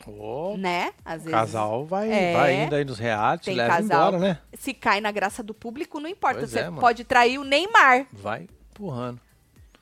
Ô, 0.05 0.57
Né? 0.57 0.93
Às 1.05 1.21
o 1.21 1.25
vezes. 1.27 1.31
casal 1.31 1.87
vai, 1.87 2.11
É. 2.11 2.33
vai 2.33 2.65
indo 2.65 2.75
aí 2.75 2.85
nos 2.85 2.99
Tem 3.45 3.55
leva 3.55 3.77
casal. 3.77 4.09
embora, 4.09 4.19
né? 4.19 4.41
Se 4.55 4.75
cai 4.75 5.01
na 5.01 5.13
graça 5.13 5.45
do 5.45 5.55
público, 5.55 6.01
não 6.01 6.09
importa. 6.09 6.41
Pois 6.41 6.51
Você 6.51 6.59
é, 6.59 6.71
pode 6.73 7.05
trair 7.05 7.39
o 7.39 7.45
Neymar. 7.45 8.09
Vai 8.13 8.49
empurrando. 8.73 9.21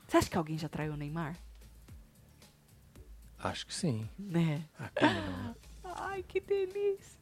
Você 0.07 0.19
acha 0.19 0.29
que 0.29 0.37
alguém 0.37 0.59
já 0.59 0.69
traiu 0.69 0.93
o 0.93 0.97
Neymar? 0.97 1.37
Acho 3.43 3.67
que 3.67 3.75
sim. 3.75 4.07
Né? 4.19 4.61
Ah? 4.79 5.55
Ai, 6.11 6.23
que 6.23 6.39
delícia. 6.39 7.16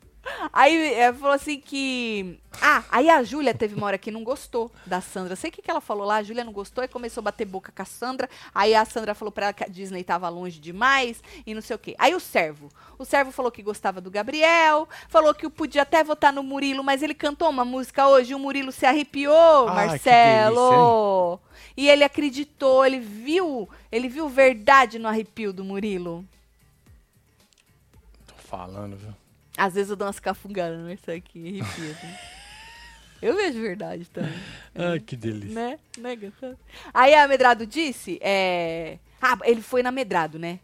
Aí 0.52 0.94
é, 0.94 1.12
falou 1.12 1.34
assim 1.34 1.58
que. 1.60 2.38
Ah, 2.62 2.84
aí 2.90 3.10
a 3.10 3.22
Júlia 3.22 3.52
teve 3.52 3.74
uma 3.74 3.86
hora 3.86 3.98
que 3.98 4.10
não 4.10 4.22
gostou 4.22 4.70
da 4.86 5.00
Sandra. 5.00 5.34
Sei 5.36 5.50
o 5.50 5.52
que, 5.52 5.60
que 5.60 5.70
ela 5.70 5.80
falou 5.80 6.06
lá, 6.06 6.16
a 6.16 6.22
Júlia 6.22 6.44
não 6.44 6.52
gostou 6.52 6.84
e 6.84 6.88
começou 6.88 7.20
a 7.20 7.24
bater 7.24 7.44
boca 7.44 7.72
com 7.74 7.82
a 7.82 7.84
Sandra. 7.84 8.28
Aí 8.54 8.74
a 8.74 8.84
Sandra 8.84 9.14
falou 9.14 9.32
pra 9.32 9.46
ela 9.46 9.52
que 9.52 9.64
a 9.64 9.66
Disney 9.68 10.04
tava 10.04 10.28
longe 10.28 10.58
demais 10.60 11.22
e 11.46 11.52
não 11.52 11.60
sei 11.60 11.74
o 11.76 11.78
quê. 11.78 11.94
Aí 11.98 12.14
o 12.14 12.20
servo. 12.20 12.68
O 12.98 13.04
servo 13.04 13.32
falou 13.32 13.50
que 13.50 13.62
gostava 13.62 14.00
do 14.00 14.10
Gabriel, 14.10 14.88
falou 15.08 15.34
que 15.34 15.48
podia 15.50 15.82
até 15.82 16.04
votar 16.04 16.32
no 16.32 16.42
Murilo, 16.42 16.84
mas 16.84 17.02
ele 17.02 17.14
cantou 17.14 17.50
uma 17.50 17.64
música 17.64 18.06
hoje 18.06 18.32
e 18.32 18.34
o 18.34 18.38
Murilo 18.38 18.70
se 18.70 18.86
arrepiou, 18.86 19.68
Ah, 19.68 19.70
que 19.70 19.86
Marcelo. 19.88 21.40
e 21.76 21.88
ele 21.88 22.04
acreditou, 22.04 22.86
ele 22.86 23.00
viu, 23.00 23.68
ele 23.90 24.08
viu 24.08 24.28
verdade 24.28 24.98
no 24.98 25.08
arrepio 25.08 25.52
do 25.52 25.64
Murilo. 25.64 26.24
Tô 28.26 28.34
falando, 28.36 28.96
viu? 28.96 29.12
Às 29.56 29.74
vezes 29.74 29.90
eu 29.90 29.96
dou 29.96 30.06
umas 30.06 30.18
cafungadas 30.20 30.78
nesse 30.80 31.10
aqui, 31.10 31.60
arrepia. 31.60 31.90
assim. 31.92 32.14
eu 33.22 33.36
vejo 33.36 33.60
verdade 33.60 34.04
também, 34.10 34.32
Ai, 34.74 34.98
que 35.04 35.16
delícia. 35.16 35.54
né? 35.54 35.78
né? 35.98 36.18
Aí 36.92 37.14
a 37.14 37.26
Medrado 37.28 37.66
disse, 37.66 38.18
é... 38.20 38.98
Ah, 39.22 39.38
ele 39.44 39.62
foi 39.62 39.82
na 39.82 39.90
Medrado, 39.92 40.38
né? 40.38 40.58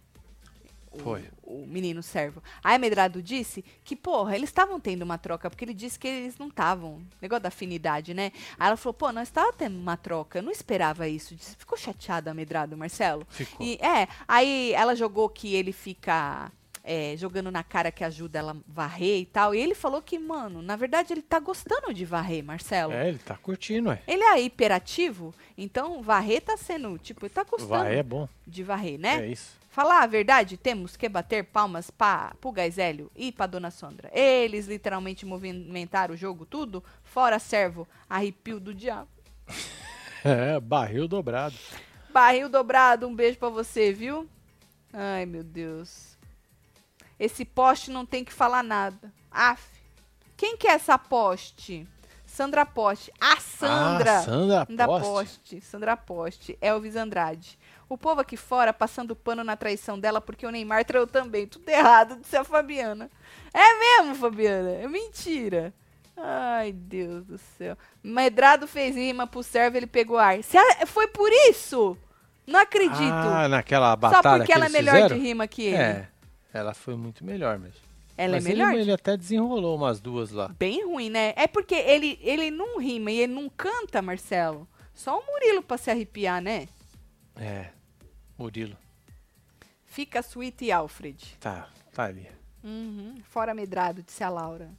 O- 0.92 0.98
Foi. 0.98 1.24
O 1.44 1.66
menino 1.66 2.02
servo. 2.02 2.42
Aí 2.62 2.74
a 2.76 2.78
Medrado 2.78 3.22
disse 3.22 3.64
que, 3.84 3.94
porra, 3.96 4.36
eles 4.36 4.50
estavam 4.50 4.78
tendo 4.80 5.02
uma 5.02 5.16
troca, 5.18 5.48
porque 5.48 5.64
ele 5.64 5.74
disse 5.74 5.98
que 5.98 6.06
eles 6.06 6.36
não 6.38 6.48
estavam. 6.48 7.00
Negócio 7.22 7.42
da 7.42 7.48
afinidade, 7.48 8.12
né? 8.12 8.32
Aí 8.58 8.66
ela 8.68 8.76
falou, 8.76 8.94
pô, 8.94 9.10
nós 9.12 9.28
estávamos 9.28 9.56
tendo 9.56 9.76
uma 9.78 9.96
troca. 9.96 10.38
Eu 10.38 10.42
não 10.42 10.50
esperava 10.52 11.08
isso. 11.08 11.34
Disse, 11.34 11.56
Ficou 11.56 11.76
chateada 11.78 12.30
a 12.30 12.34
Medrado, 12.34 12.76
Marcelo? 12.76 13.26
Ficou. 13.30 13.64
E, 13.66 13.74
é, 13.76 14.06
aí 14.28 14.72
ela 14.74 14.94
jogou 14.94 15.28
que 15.28 15.54
ele 15.54 15.72
fica 15.72 16.52
é, 16.90 17.16
jogando 17.16 17.52
na 17.52 17.62
cara 17.62 17.92
que 17.92 18.02
ajuda 18.02 18.40
ela 18.40 18.50
a 18.50 18.56
varrer 18.66 19.20
e 19.20 19.24
tal. 19.24 19.54
E 19.54 19.60
ele 19.60 19.76
falou 19.76 20.02
que, 20.02 20.18
mano, 20.18 20.60
na 20.60 20.74
verdade 20.74 21.12
ele 21.12 21.22
tá 21.22 21.38
gostando 21.38 21.94
de 21.94 22.04
varrer, 22.04 22.42
Marcelo. 22.44 22.92
É, 22.92 23.08
ele 23.08 23.18
tá 23.18 23.36
curtindo, 23.36 23.90
ué. 23.90 24.02
Ele 24.08 24.24
é 24.24 24.40
hiperativo, 24.42 25.32
então 25.56 26.02
varrer 26.02 26.42
tá 26.42 26.56
sendo, 26.56 26.98
tipo, 26.98 27.24
ele 27.24 27.32
tá 27.32 27.44
gostando 27.44 27.84
Vai, 27.84 27.98
é 27.98 28.02
bom. 28.02 28.28
de 28.44 28.64
varrer, 28.64 28.98
né? 28.98 29.24
É 29.24 29.28
isso. 29.28 29.56
Falar 29.68 30.02
a 30.02 30.06
verdade, 30.06 30.56
temos 30.56 30.96
que 30.96 31.08
bater 31.08 31.44
palmas 31.44 31.92
para 31.92 32.32
o 32.42 32.50
Gaisélio 32.50 33.08
e 33.14 33.30
para 33.30 33.46
Dona 33.46 33.70
Sandra. 33.70 34.10
Eles 34.12 34.66
literalmente 34.66 35.24
movimentaram 35.24 36.14
o 36.14 36.18
jogo 36.18 36.44
tudo, 36.44 36.82
fora 37.04 37.38
servo, 37.38 37.86
arrepio 38.08 38.58
do 38.58 38.74
diabo. 38.74 39.08
É, 40.22 40.60
barril 40.60 41.08
dobrado. 41.08 41.54
Barril 42.12 42.46
dobrado, 42.50 43.08
um 43.08 43.14
beijo 43.14 43.38
pra 43.38 43.48
você, 43.48 43.90
viu? 43.90 44.28
Ai, 44.92 45.24
meu 45.24 45.42
Deus. 45.42 46.09
Esse 47.20 47.44
poste 47.44 47.90
não 47.90 48.06
tem 48.06 48.24
que 48.24 48.32
falar 48.32 48.62
nada. 48.62 49.12
Aff. 49.30 49.62
Quem 50.38 50.56
que 50.56 50.66
é 50.66 50.72
essa 50.72 50.96
poste? 50.98 51.86
Sandra 52.24 52.64
Poste. 52.64 53.12
A 53.20 53.36
Sandra. 53.38 54.18
Ah, 54.18 54.22
Sandra 54.22 54.66
da 54.70 54.86
Poste. 54.86 55.06
Poste. 55.08 55.60
Sandra 55.60 55.96
Poste. 55.96 56.58
Elvis 56.62 56.96
Andrade. 56.96 57.58
O 57.88 57.98
povo 57.98 58.20
aqui 58.20 58.36
fora 58.36 58.72
passando 58.72 59.14
pano 59.14 59.44
na 59.44 59.56
traição 59.56 59.98
dela 59.98 60.20
porque 60.20 60.46
o 60.46 60.50
Neymar 60.50 60.84
traiu 60.84 61.06
também. 61.06 61.46
Tudo 61.46 61.68
errado, 61.68 62.16
disse 62.20 62.36
a 62.36 62.44
Fabiana. 62.44 63.10
É 63.52 63.78
mesmo, 63.78 64.14
Fabiana? 64.14 64.70
É 64.70 64.88
mentira. 64.88 65.74
Ai, 66.16 66.72
Deus 66.72 67.26
do 67.26 67.36
céu. 67.58 67.76
Medrado 68.02 68.66
fez 68.66 68.94
rima 68.94 69.26
pro 69.26 69.42
servo, 69.42 69.76
ele 69.76 69.86
pegou 69.86 70.16
ar. 70.16 70.42
Cê 70.42 70.58
foi 70.86 71.08
por 71.08 71.30
isso? 71.50 71.98
Não 72.46 72.60
acredito. 72.60 73.00
Ah, 73.02 73.48
naquela 73.48 73.90
Só 73.90 73.96
batalha 73.96 74.38
porque 74.38 74.46
que 74.46 74.52
ela 74.52 74.66
é 74.66 74.68
melhor 74.68 74.94
fizeram? 74.94 75.16
de 75.16 75.22
rima 75.22 75.46
que 75.46 75.62
ele. 75.62 75.76
É, 75.76 76.08
ela 76.52 76.74
foi 76.74 76.96
muito 76.96 77.24
melhor 77.24 77.58
mesmo. 77.58 77.80
Ela 78.16 78.34
Mas 78.34 78.46
é 78.46 78.48
melhor? 78.50 78.72
Ele, 78.72 78.82
ele 78.82 78.92
até 78.92 79.16
desenrolou 79.16 79.76
umas 79.76 80.00
duas 80.00 80.30
lá. 80.30 80.48
Bem 80.58 80.84
ruim, 80.84 81.08
né? 81.08 81.32
É 81.36 81.46
porque 81.46 81.74
ele, 81.74 82.18
ele 82.22 82.50
não 82.50 82.78
rima 82.78 83.10
e 83.10 83.20
ele 83.20 83.32
não 83.32 83.48
canta, 83.48 84.02
Marcelo. 84.02 84.68
Só 84.92 85.18
o 85.18 85.24
Murilo 85.24 85.62
pra 85.62 85.78
se 85.78 85.90
arrepiar, 85.90 86.42
né? 86.42 86.68
É, 87.36 87.70
Murilo. 88.36 88.76
Fica 89.86 90.20
Sweet 90.20 90.66
e 90.66 90.72
Alfred. 90.72 91.36
Tá, 91.40 91.68
tá 91.94 92.04
ali. 92.04 92.28
Uhum. 92.62 93.16
Fora 93.24 93.54
medrado, 93.54 94.02
disse 94.02 94.22
a 94.22 94.28
Laura. 94.28 94.70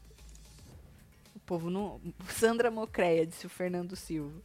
O 1.35 1.39
povo 1.39 1.69
não. 1.69 1.99
Sandra 2.29 2.69
Mocreia, 2.69 3.25
disse 3.25 3.47
o 3.47 3.49
Fernando 3.49 3.95
Silva. 3.95 4.39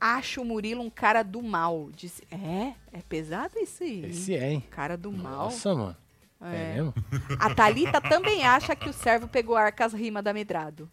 Acho 0.00 0.42
o 0.42 0.44
Murilo 0.44 0.82
um 0.82 0.90
cara 0.90 1.22
do 1.22 1.42
mal. 1.42 1.88
Disse. 1.94 2.22
É? 2.30 2.74
É 2.92 3.02
pesado 3.08 3.58
isso 3.58 3.82
aí. 3.82 4.04
hein? 4.04 4.10
Esse 4.10 4.34
é, 4.36 4.52
hein? 4.52 4.64
Cara 4.70 4.96
do 4.96 5.10
mal. 5.10 5.44
Nossa, 5.46 5.74
mano. 5.74 5.96
É, 6.40 6.54
É. 6.54 6.74
mesmo? 6.74 6.94
A 7.40 7.54
Thalita 7.54 8.00
também 8.00 8.44
acha 8.44 8.76
que 8.76 8.88
o 8.88 8.92
servo 8.92 9.26
pegou 9.26 9.56
ar 9.56 9.72
com 9.72 9.82
as 9.84 9.92
rimas 9.94 10.22
da 10.22 10.32
Medrado. 10.34 10.88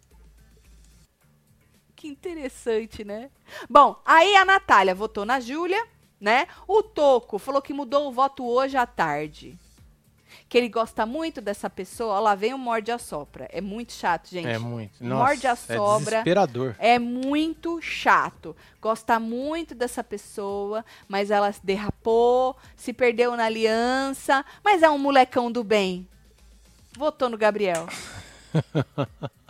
Que 1.96 2.08
interessante, 2.08 3.04
né? 3.04 3.30
Bom, 3.70 4.00
aí 4.06 4.36
a 4.36 4.44
Natália 4.46 4.94
votou 4.96 5.26
na 5.26 5.40
Júlia, 5.40 5.86
né? 6.20 6.48
O 6.68 6.82
Toco 6.84 7.38
falou 7.40 7.62
que 7.62 7.74
mudou 7.74 8.08
o 8.08 8.12
voto 8.12 8.46
hoje 8.46 8.76
à 8.78 8.86
tarde. 8.86 9.58
Que 10.48 10.58
ele 10.58 10.70
gosta 10.70 11.06
muito 11.06 11.42
dessa 11.42 11.70
pessoa. 11.70 12.16
Ó, 12.16 12.20
lá 12.20 12.36
vem 12.36 12.54
o 12.54 12.58
morde 12.58 12.92
a 12.92 12.98
sopra. 12.98 13.48
É 13.52 13.62
muito 13.62 13.94
chato, 13.94 14.30
gente. 14.30 14.48
É 14.48 14.58
muito. 14.58 15.04
Morde 15.04 15.48
a 15.48 15.52
Nossa, 15.52 15.74
é 15.74 15.78
sobra. 15.78 16.12
desesperador. 16.12 16.76
É 16.80 17.00
muito 17.00 17.82
chato. 17.82 18.56
Gosta 18.82 19.20
muito 19.20 19.74
dessa 19.74 20.04
pessoa, 20.04 20.84
mas 21.08 21.32
ela 21.32 21.52
se 21.52 21.66
derrapou, 21.66 22.56
se 22.76 22.94
perdeu 22.94 23.36
na 23.36 23.46
aliança, 23.46 24.46
mas 24.64 24.84
é 24.84 24.90
um 24.90 24.98
molecão 24.98 25.52
do 25.52 25.64
bem. 25.64 26.08
Votou 26.98 27.30
no 27.30 27.38
Gabriel. 27.38 27.88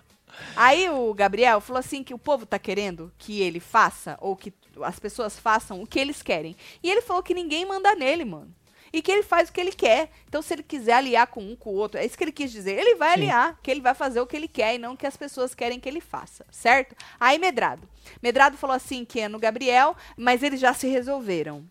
Aí 0.56 0.90
o 0.90 1.14
Gabriel 1.14 1.60
falou 1.62 1.80
assim 1.80 2.04
que 2.04 2.14
o 2.14 2.20
povo 2.20 2.46
tá 2.46 2.60
querendo 2.60 3.12
que 3.18 3.42
ele 3.42 3.60
faça, 3.60 4.18
ou 4.22 4.36
que 4.36 4.54
as 4.82 5.00
pessoas 5.00 5.38
façam 5.38 5.82
o 5.82 5.88
que 5.88 6.00
eles 6.00 6.22
querem. 6.22 6.56
E 6.82 6.90
ele 6.90 7.02
falou 7.02 7.24
que 7.24 7.34
ninguém 7.34 7.66
manda 7.66 7.96
nele, 7.96 8.26
mano. 8.26 8.54
E 8.94 9.02
que 9.02 9.12
ele 9.12 9.24
faz 9.24 9.50
o 9.50 9.52
que 9.52 9.60
ele 9.60 9.72
quer. 9.72 10.12
Então, 10.30 10.40
se 10.42 10.54
ele 10.54 10.62
quiser 10.62 10.94
aliar 10.94 11.26
com 11.26 11.42
um, 11.44 11.56
com 11.56 11.72
o 11.72 11.74
outro, 11.76 12.00
é 12.00 12.06
isso 12.06 12.16
que 12.16 12.24
ele 12.24 12.32
quis 12.32 12.52
dizer. 12.52 12.78
Ele 12.80 12.94
vai 12.94 13.10
Sim. 13.10 13.22
aliar, 13.24 13.60
que 13.64 13.72
ele 13.72 13.82
vai 13.82 13.96
fazer 13.96 14.22
o 14.22 14.28
que 14.28 14.36
ele 14.38 14.48
quer 14.48 14.76
e 14.76 14.78
não 14.78 14.94
o 14.94 14.98
que 14.98 15.08
as 15.08 15.18
pessoas 15.18 15.56
querem 15.56 15.80
que 15.80 15.90
ele 15.90 16.00
faça, 16.00 16.46
certo? 16.52 16.96
Aí, 17.20 17.40
Medrado. 17.40 17.90
Medrado 18.22 18.56
falou 18.56 18.76
assim 18.76 19.04
que 19.04 19.20
é 19.20 19.28
no 19.28 19.40
Gabriel, 19.40 19.96
mas 20.16 20.44
eles 20.44 20.60
já 20.60 20.76
se 20.76 20.88
resolveram. 20.88 21.66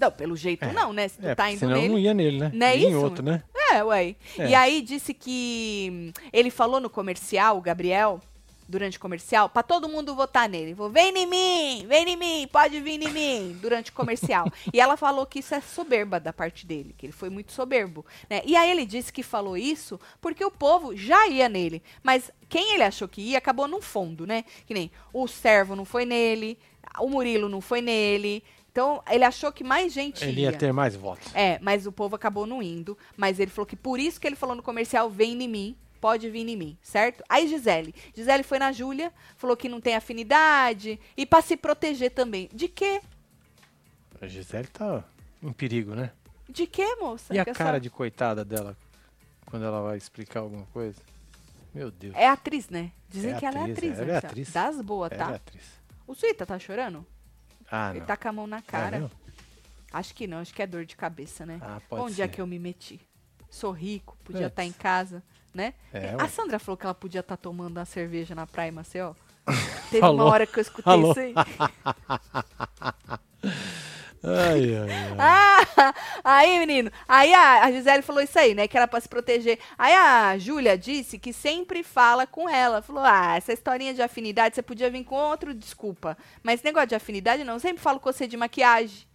Não, 0.00 0.12
pelo 0.12 0.36
jeito 0.36 0.64
É. 0.64 0.72
não, 0.72 0.92
né? 0.92 1.08
Se 1.08 1.18
tu 1.18 1.26
É, 1.26 1.34
tá 1.34 1.50
indo 1.50 1.58
senão 1.58 1.74
nele. 1.74 1.88
não 1.88 1.98
ia 1.98 2.14
nele, 2.14 2.38
né? 2.38 2.50
Não 2.54 2.66
é 2.68 2.76
Ia 2.76 2.86
em 2.86 2.90
isso? 2.90 3.00
outro, 3.00 3.24
né? 3.24 3.42
É, 3.72 3.82
ué. 3.82 4.14
É. 4.38 4.48
E 4.48 4.54
aí 4.54 4.80
disse 4.80 5.12
que 5.12 5.88
hum, 5.92 6.12
ele 6.32 6.50
falou 6.50 6.78
no 6.78 6.88
comercial, 6.88 7.58
o 7.58 7.60
Gabriel, 7.60 8.20
durante 8.68 8.98
o 8.98 9.00
comercial, 9.00 9.48
pra 9.48 9.62
todo 9.62 9.88
mundo 9.88 10.14
votar 10.14 10.48
nele. 10.48 10.74
Vou, 10.74 10.90
vem 10.90 11.16
em 11.16 11.26
mim, 11.26 11.86
vem 11.86 12.10
em 12.10 12.16
mim, 12.16 12.48
pode 12.52 12.78
vir 12.80 13.02
em 13.02 13.10
mim, 13.10 13.58
durante 13.62 13.90
o 13.90 13.94
comercial. 13.94 14.46
e 14.72 14.78
ela 14.80 14.96
falou 14.96 15.24
que 15.24 15.38
isso 15.38 15.54
é 15.54 15.60
soberba 15.60 16.20
da 16.20 16.32
parte 16.32 16.66
dele, 16.66 16.94
que 16.96 17.06
ele 17.06 17.12
foi 17.12 17.30
muito 17.30 17.52
soberbo, 17.52 18.04
né? 18.28 18.42
E 18.44 18.54
aí 18.54 18.70
ele 18.70 18.84
disse 18.84 19.12
que 19.12 19.22
falou 19.22 19.56
isso 19.56 19.98
porque 20.20 20.44
o 20.44 20.50
povo 20.50 20.94
já 20.94 21.26
ia 21.28 21.48
nele, 21.48 21.82
mas 22.02 22.30
quem 22.48 22.74
ele 22.74 22.82
achou 22.82 23.08
que 23.08 23.22
ia 23.22 23.38
acabou 23.38 23.66
no 23.66 23.80
fundo, 23.80 24.26
né? 24.26 24.44
Que 24.66 24.74
nem 24.74 24.90
o 25.12 25.26
servo 25.26 25.74
não 25.74 25.84
foi 25.86 26.04
nele, 26.04 26.58
o 27.00 27.08
Murilo 27.08 27.48
não 27.48 27.60
foi 27.60 27.80
nele, 27.80 28.42
Então, 28.70 29.02
ele 29.10 29.24
achou 29.24 29.50
que 29.50 29.64
mais 29.64 29.92
gente 29.92 30.22
Ele 30.24 30.42
ia. 30.42 30.50
ia 30.50 30.56
ter 30.56 30.72
mais 30.72 30.94
votos. 30.94 31.34
É, 31.34 31.58
mas 31.60 31.84
o 31.86 31.90
povo 31.90 32.14
acabou 32.14 32.46
não 32.46 32.62
indo. 32.62 32.96
Mas 33.16 33.40
ele 33.40 33.50
falou 33.50 33.66
que 33.66 33.74
por 33.74 33.98
isso 33.98 34.20
que 34.20 34.26
ele 34.26 34.36
falou 34.36 34.54
no 34.54 34.62
comercial, 34.62 35.10
vem 35.10 35.32
em 35.42 35.48
mim, 35.48 35.76
pode 36.00 36.28
vir 36.30 36.48
em 36.48 36.56
mim, 36.56 36.78
certo? 36.82 37.22
Aí 37.28 37.46
Gisele. 37.48 37.94
Gisele 38.14 38.42
foi 38.42 38.58
na 38.58 38.72
Júlia, 38.72 39.12
falou 39.36 39.56
que 39.56 39.68
não 39.68 39.80
tem 39.80 39.94
afinidade 39.96 40.98
e 41.16 41.26
pra 41.26 41.42
se 41.42 41.56
proteger 41.56 42.10
também. 42.10 42.48
De 42.52 42.68
quê? 42.68 43.00
A 44.20 44.26
Gisele 44.26 44.68
tá 44.68 45.04
em 45.42 45.52
perigo, 45.52 45.94
né? 45.94 46.12
De 46.48 46.66
quê, 46.66 46.96
moça? 46.96 47.34
E 47.34 47.38
a 47.38 47.44
Que 47.44 47.52
cara 47.52 47.70
essa- 47.72 47.80
de 47.80 47.90
coitada 47.90 48.44
dela 48.44 48.76
quando 49.46 49.64
ela 49.64 49.82
vai 49.82 49.96
explicar 49.96 50.40
alguma 50.40 50.64
coisa? 50.66 51.00
Meu 51.74 51.90
Deus. 51.90 52.14
É 52.16 52.26
atriz, 52.26 52.68
né? 52.68 52.90
Dizem 53.08 53.34
É 53.34 53.38
que 53.38 53.44
ela 53.46 53.58
é 53.58 53.62
atriz, 53.62 53.76
atriz, 53.78 53.98
ela 53.98 54.12
é 54.12 54.16
atriz. 54.16 54.52
Das 54.52 54.80
boas, 54.80 55.12
Ela 55.12 55.24
tá? 55.26 55.32
é 55.32 55.36
atriz. 55.36 55.62
O 56.06 56.14
Suíta 56.14 56.46
tá 56.46 56.58
chorando? 56.58 57.06
Ah, 57.70 57.90
Ele 57.90 58.00
não. 58.00 58.06
tá 58.06 58.16
com 58.16 58.28
a 58.28 58.32
mão 58.32 58.46
na 58.46 58.58
É 58.58 58.62
cara. 58.62 58.98
mesmo? 59.00 59.10
acho 59.92 60.14
que 60.14 60.26
não, 60.26 60.38
acho 60.38 60.52
que 60.54 60.60
é 60.62 60.66
dor 60.66 60.84
de 60.84 60.96
cabeça, 60.96 61.46
né? 61.46 61.58
Ah, 61.62 61.80
pode 61.88 62.02
Onde 62.02 62.14
ser. 62.16 62.22
é 62.22 62.28
que 62.28 62.40
eu 62.40 62.46
me 62.46 62.58
meti? 62.58 63.00
Sou 63.50 63.70
rico, 63.72 64.16
podia 64.24 64.46
estar 64.48 64.64
em 64.64 64.68
Putz. 64.70 64.82
casa, 64.82 65.22
né? 65.58 65.74
É, 65.92 66.14
a. 66.16 66.28
Sandra 66.28 66.58
falou 66.58 66.76
que 66.76 66.86
ela 66.86 66.94
podia 66.94 67.20
estar 67.20 67.36
tomando 67.36 67.76
uma 67.76 67.84
cerveja 67.84 68.34
na 68.34 68.46
praia, 68.46 68.70
Maceió. 68.70 69.12
Teve 69.90 70.00
Falou. 70.00 70.16
uma 70.16 70.32
hora 70.32 70.46
que 70.46 70.58
eu 70.58 70.62
escutei 70.62 70.84
Falou. 70.84 71.10
isso 71.10 71.20
aí. 71.20 71.34
Ai, 74.20 74.74
ai, 74.74 74.90
ai. 74.90 75.16
Ah, 75.16 75.94
aí, 76.24 76.58
menino, 76.58 76.90
aí 77.06 77.32
a, 77.32 77.64
a 77.64 77.70
Gisele 77.70 78.02
falou 78.02 78.20
isso 78.20 78.36
aí, 78.36 78.52
né? 78.52 78.66
Que 78.66 78.76
era 78.76 78.88
pra 78.88 79.00
se 79.00 79.08
proteger. 79.08 79.60
Aí 79.78 79.94
a 79.94 80.36
Júlia 80.36 80.76
disse 80.76 81.20
que 81.20 81.32
sempre 81.32 81.84
fala 81.84 82.26
com 82.26 82.48
ela. 82.48 82.82
Falou: 82.82 83.04
Ah, 83.04 83.36
essa 83.36 83.52
historinha 83.52 83.94
de 83.94 84.02
afinidade, 84.02 84.56
você 84.56 84.62
podia 84.62 84.90
vir 84.90 85.04
com 85.04 85.14
outro 85.14 85.54
desculpa. 85.54 86.18
Mas 86.42 86.54
esse 86.56 86.64
negócio 86.64 86.88
de 86.88 86.96
afinidade, 86.96 87.44
não. 87.44 87.54
Eu 87.54 87.60
sempre 87.60 87.80
falo 87.80 88.00
com 88.00 88.12
você 88.12 88.26
de 88.26 88.36
maquiagem. 88.36 89.06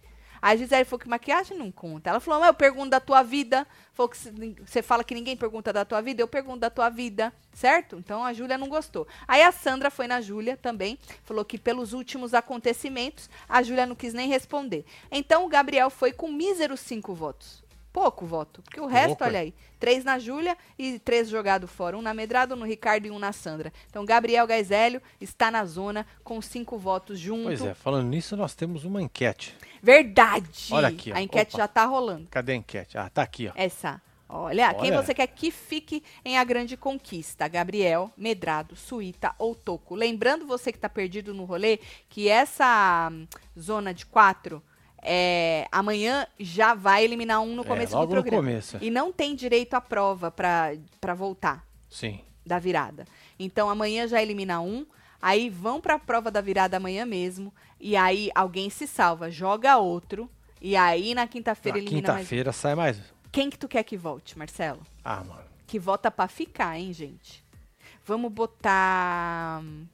A 0.44 0.54
Gisele 0.54 0.84
falou 0.84 1.00
que 1.00 1.08
maquiagem 1.08 1.56
não 1.56 1.72
conta. 1.72 2.10
Ela 2.10 2.20
falou, 2.20 2.44
eu 2.44 2.52
pergunto 2.52 2.90
da 2.90 3.00
tua 3.00 3.22
vida. 3.22 3.66
Falou 3.94 4.10
que 4.10 4.18
você 4.66 4.82
fala 4.82 5.02
que 5.02 5.14
ninguém 5.14 5.34
pergunta 5.38 5.72
da 5.72 5.86
tua 5.86 6.02
vida, 6.02 6.20
eu 6.20 6.28
pergunto 6.28 6.58
da 6.58 6.68
tua 6.68 6.90
vida, 6.90 7.32
certo? 7.54 7.96
Então 7.96 8.22
a 8.22 8.34
Júlia 8.34 8.58
não 8.58 8.68
gostou. 8.68 9.08
Aí 9.26 9.40
a 9.40 9.50
Sandra 9.50 9.90
foi 9.90 10.06
na 10.06 10.20
Júlia 10.20 10.54
também, 10.54 10.98
falou 11.22 11.46
que 11.46 11.56
pelos 11.56 11.94
últimos 11.94 12.34
acontecimentos, 12.34 13.30
a 13.48 13.62
Júlia 13.62 13.86
não 13.86 13.94
quis 13.94 14.12
nem 14.12 14.28
responder. 14.28 14.84
Então 15.10 15.46
o 15.46 15.48
Gabriel 15.48 15.88
foi 15.88 16.12
com 16.12 16.30
míseros 16.30 16.80
cinco 16.80 17.14
votos. 17.14 17.63
Pouco 17.94 18.26
voto, 18.26 18.60
porque 18.60 18.80
o 18.80 18.86
resto, 18.86 19.22
olha 19.22 19.36
é. 19.36 19.40
aí, 19.42 19.54
três 19.78 20.02
na 20.02 20.18
Júlia 20.18 20.58
e 20.76 20.98
três 20.98 21.28
jogado 21.28 21.68
fora. 21.68 21.96
Um 21.96 22.02
na 22.02 22.12
Medrado, 22.12 22.56
um 22.56 22.58
no 22.58 22.64
Ricardo 22.64 23.06
e 23.06 23.10
um 23.12 23.20
na 23.20 23.32
Sandra. 23.32 23.72
Então 23.88 24.04
Gabriel 24.04 24.44
Gaisélio 24.48 25.00
está 25.20 25.48
na 25.48 25.64
zona 25.64 26.04
com 26.24 26.42
cinco 26.42 26.76
votos 26.76 27.20
junto. 27.20 27.44
Pois 27.44 27.62
é, 27.62 27.72
falando 27.72 28.08
nisso, 28.08 28.36
nós 28.36 28.52
temos 28.52 28.84
uma 28.84 29.00
enquete. 29.00 29.56
Verdade! 29.80 30.70
Olha 30.72 30.88
aqui, 30.88 31.12
ó. 31.12 31.14
A 31.14 31.22
enquete 31.22 31.54
Opa. 31.54 31.58
já 31.58 31.68
tá 31.68 31.84
rolando. 31.84 32.26
Cadê 32.32 32.54
a 32.54 32.56
enquete? 32.56 32.98
Ah, 32.98 33.08
tá 33.08 33.22
aqui, 33.22 33.46
ó. 33.46 33.52
Essa. 33.54 34.02
Olha, 34.28 34.74
quem 34.74 34.90
Olha. 34.90 35.00
você 35.00 35.14
quer 35.14 35.28
que 35.28 35.52
fique 35.52 36.02
em 36.24 36.36
A 36.36 36.42
Grande 36.42 36.76
Conquista? 36.76 37.46
Gabriel, 37.46 38.10
Medrado, 38.16 38.74
Suíta 38.74 39.32
ou 39.38 39.54
Toco. 39.54 39.94
Lembrando 39.94 40.44
você 40.44 40.72
que 40.72 40.78
tá 40.80 40.88
perdido 40.88 41.32
no 41.32 41.44
rolê, 41.44 41.78
que 42.08 42.28
essa 42.28 43.08
hum, 43.12 43.24
zona 43.56 43.94
de 43.94 44.04
quatro, 44.04 44.60
é, 45.04 45.66
amanhã 45.70 46.26
já 46.40 46.74
vai 46.74 47.04
eliminar 47.04 47.40
um 47.42 47.54
no 47.54 47.62
É, 47.62 47.66
começo 47.66 47.94
logo 47.94 48.06
do 48.06 48.12
programa. 48.12 48.42
começo. 48.42 48.78
E 48.80 48.90
não 48.90 49.12
tem 49.12 49.36
direito 49.36 49.74
à 49.74 49.80
prova 49.80 50.30
pra 50.30 50.72
pra 51.00 51.14
voltar 51.14 51.64
Sim. 51.90 52.20
da 52.44 52.58
virada. 52.58 53.04
Então 53.38 53.68
amanhã 53.70 54.08
já 54.08 54.22
elimina 54.22 54.60
um, 54.60 54.86
aí 55.20 55.50
vão 55.50 55.80
pra 55.80 55.98
prova 55.98 56.30
da 56.30 56.40
virada 56.40 56.76
amanhã 56.78 57.04
mesmo, 57.04 57.52
e 57.78 57.94
aí 57.96 58.30
alguém 58.34 58.70
se 58.70 58.86
salva, 58.86 59.30
joga 59.30 59.76
outro, 59.76 60.30
e 60.60 60.74
aí 60.76 61.14
na 61.14 61.26
quinta-feira 61.26 61.76
Na 61.78 61.84
elimina 61.84 62.08
mais 62.08 62.14
um. 62.14 62.18
quinta-feira 62.20 62.52
sai 62.52 62.74
mais. 62.74 62.98
Quem 63.30 63.50
que 63.50 63.58
tu 63.58 63.68
quer 63.68 63.82
que 63.82 63.96
volte, 63.96 64.38
Marcelo? 64.38 64.80
Ah, 65.04 65.22
mano. 65.24 65.42
Que 65.66 65.78
vota 65.78 66.10
pra 66.10 66.28
ficar, 66.28 66.78
hein, 66.78 66.92
gente? 66.92 67.42
Vamos 68.06 68.30
botar 68.30 69.60
hum, 69.62 69.86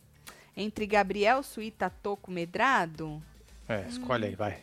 entre 0.57 0.85
Gabriel, 0.87 1.43
Suíta, 1.43 1.89
Toco, 2.03 2.31
Medrado? 2.31 3.23
É, 3.69 3.87
escolhe 3.89 4.27
aí, 4.27 4.35
vai. 4.35 4.59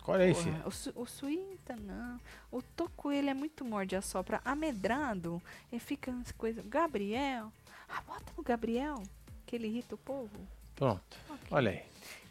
Escolhe 0.00 0.22
aí, 0.22 0.34
filho. 0.34 0.62
o, 0.64 0.70
Su- 0.70 0.92
o 0.96 1.04
Suíta, 1.06 1.76
não. 1.76 2.18
O 2.50 2.62
Toco, 2.62 3.12
ele 3.12 3.28
é 3.28 3.34
muito 3.34 3.64
morde 3.66 3.94
a 3.94 4.00
sopra. 4.00 4.40
Amedrado, 4.44 5.42
ele 5.70 5.78
fica 5.78 6.10
nas 6.10 6.32
coisas. 6.32 6.64
Gabriel. 6.66 7.52
Ah, 7.88 8.00
bota 8.06 8.32
no 8.36 8.42
Gabriel, 8.42 9.02
que 9.44 9.56
ele 9.56 9.66
irrita 9.68 9.94
o 9.94 9.98
povo. 9.98 10.30
Pronto. 10.74 11.18
Ok. 11.28 11.48
Olha 11.50 11.70
aí. 11.72 11.82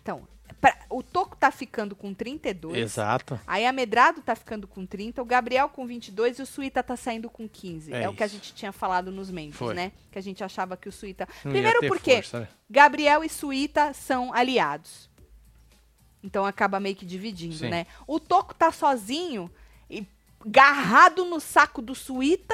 Então, 0.01 0.28
pra- 0.59 0.80
o 0.89 1.03
Toco 1.03 1.36
tá 1.36 1.51
ficando 1.51 1.95
com 1.95 2.11
32. 2.13 2.76
Exato. 2.78 3.39
Aí 3.45 3.65
a 3.67 3.72
Medrado 3.72 4.22
tá 4.24 4.36
ficando 4.36 4.67
com 4.67 4.84
30, 4.86 5.22
o 5.22 5.26
Gabriel 5.26 5.70
com 5.70 5.86
22 5.86 6.39
e 6.39 6.41
o 6.41 6.45
Suíta 6.47 6.82
tá 6.82 6.97
saindo 6.97 7.30
com 7.30 7.47
15. 7.47 7.93
É, 7.93 8.03
É 8.03 8.09
o 8.09 8.13
que 8.15 8.24
a 8.24 8.28
gente 8.28 8.53
tinha 8.55 8.72
falado 8.72 9.11
nos 9.11 9.30
membros, 9.30 9.57
Foi. 9.59 9.76
né? 9.76 9.91
Que 10.11 10.17
a 10.17 10.22
gente 10.24 10.43
achava 10.43 10.76
que 10.76 10.89
o 10.89 10.91
Suíta. 10.91 11.28
Primeiro 11.43 11.80
porque 11.88 12.15
força, 12.15 12.39
né? 12.39 12.47
Gabriel 12.70 13.24
e 13.24 13.30
Suíta 13.30 13.93
são 13.93 14.34
aliados. 14.34 15.07
Então 16.24 16.45
acaba 16.45 16.80
meio 16.80 16.95
que 16.95 17.05
dividindo, 17.05 17.55
Sim. 17.55 17.70
né? 17.70 17.86
O 18.05 18.20
Toco 18.20 18.53
tá 18.53 18.72
sozinho 18.72 19.49
e 19.89 20.05
garrado 20.45 21.26
no 21.26 21.39
saco 21.39 21.82
do 21.82 21.95
Suíta. 21.95 22.53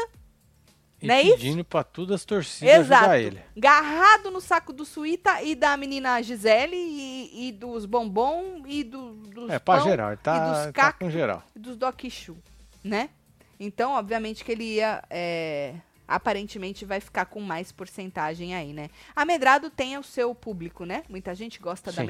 E 1.01 1.07
não 1.07 1.15
é 1.15 1.21
isso? 1.23 1.33
pedindo 1.37 1.65
pra 1.65 1.83
todas 1.83 2.15
as 2.21 2.25
torcidas 2.25 2.73
Exato. 2.73 3.03
ajudar 3.05 3.19
ele. 3.19 3.41
Garrado 3.57 4.31
no 4.31 4.39
saco 4.39 4.71
do 4.71 4.85
Suíta 4.85 5.41
e 5.43 5.53
da 5.53 5.75
menina 5.75 6.21
Gisele 6.21 6.75
e, 6.75 7.47
e 7.47 7.51
dos 7.51 7.85
bombom 7.85 8.63
e 8.65 8.83
do, 8.83 9.13
dos 9.13 9.49
É, 9.49 9.59
pra 9.59 9.77
pão 9.77 9.83
geral. 9.85 10.09
Ele 10.11 10.19
e 10.19 10.23
tá, 10.23 10.51
dos 10.51 10.63
ele 10.63 10.73
tá 10.73 10.93
com 10.93 11.09
geral. 11.09 11.43
dos 11.55 11.75
Doc 11.75 12.01
Chu, 12.09 12.37
né? 12.83 13.09
Então, 13.59 13.93
obviamente 13.93 14.43
que 14.43 14.51
ele 14.51 14.75
ia. 14.75 15.03
é, 15.09 15.75
aparentemente 16.07 16.85
vai 16.85 16.99
ficar 16.99 17.25
com 17.25 17.41
mais 17.41 17.71
porcentagem 17.71 18.55
aí, 18.55 18.73
né? 18.73 18.89
A 19.15 19.25
Medrado 19.25 19.69
tem 19.69 19.97
o 19.97 20.03
seu 20.03 20.33
público, 20.35 20.85
né? 20.85 21.03
Muita 21.09 21.33
gente 21.35 21.59
gosta 21.59 21.91
da 21.91 22.01
Sim. 22.01 22.07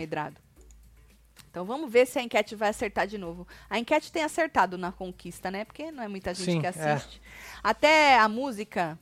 Então 1.56 1.64
vamos 1.64 1.90
ver 1.90 2.06
se 2.06 2.20
a 2.20 2.22
enquete 2.22 2.54
vai 2.54 2.68
acertar 2.68 3.08
de 3.08 3.18
novo. 3.18 3.48
A 3.70 3.80
enquete 3.80 4.12
tem 4.12 4.22
acertado 4.22 4.78
na 4.78 4.92
conquista, 4.92 5.50
né? 5.50 5.64
Porque 5.64 5.90
não 5.90 6.04
é 6.04 6.08
muita 6.10 6.34
gente 6.34 6.52
Sim, 6.52 6.60
que 6.60 6.66
é. 6.66 6.70
assiste. 6.70 7.22
Até 7.64 8.20
a 8.20 8.28
música 8.28 9.00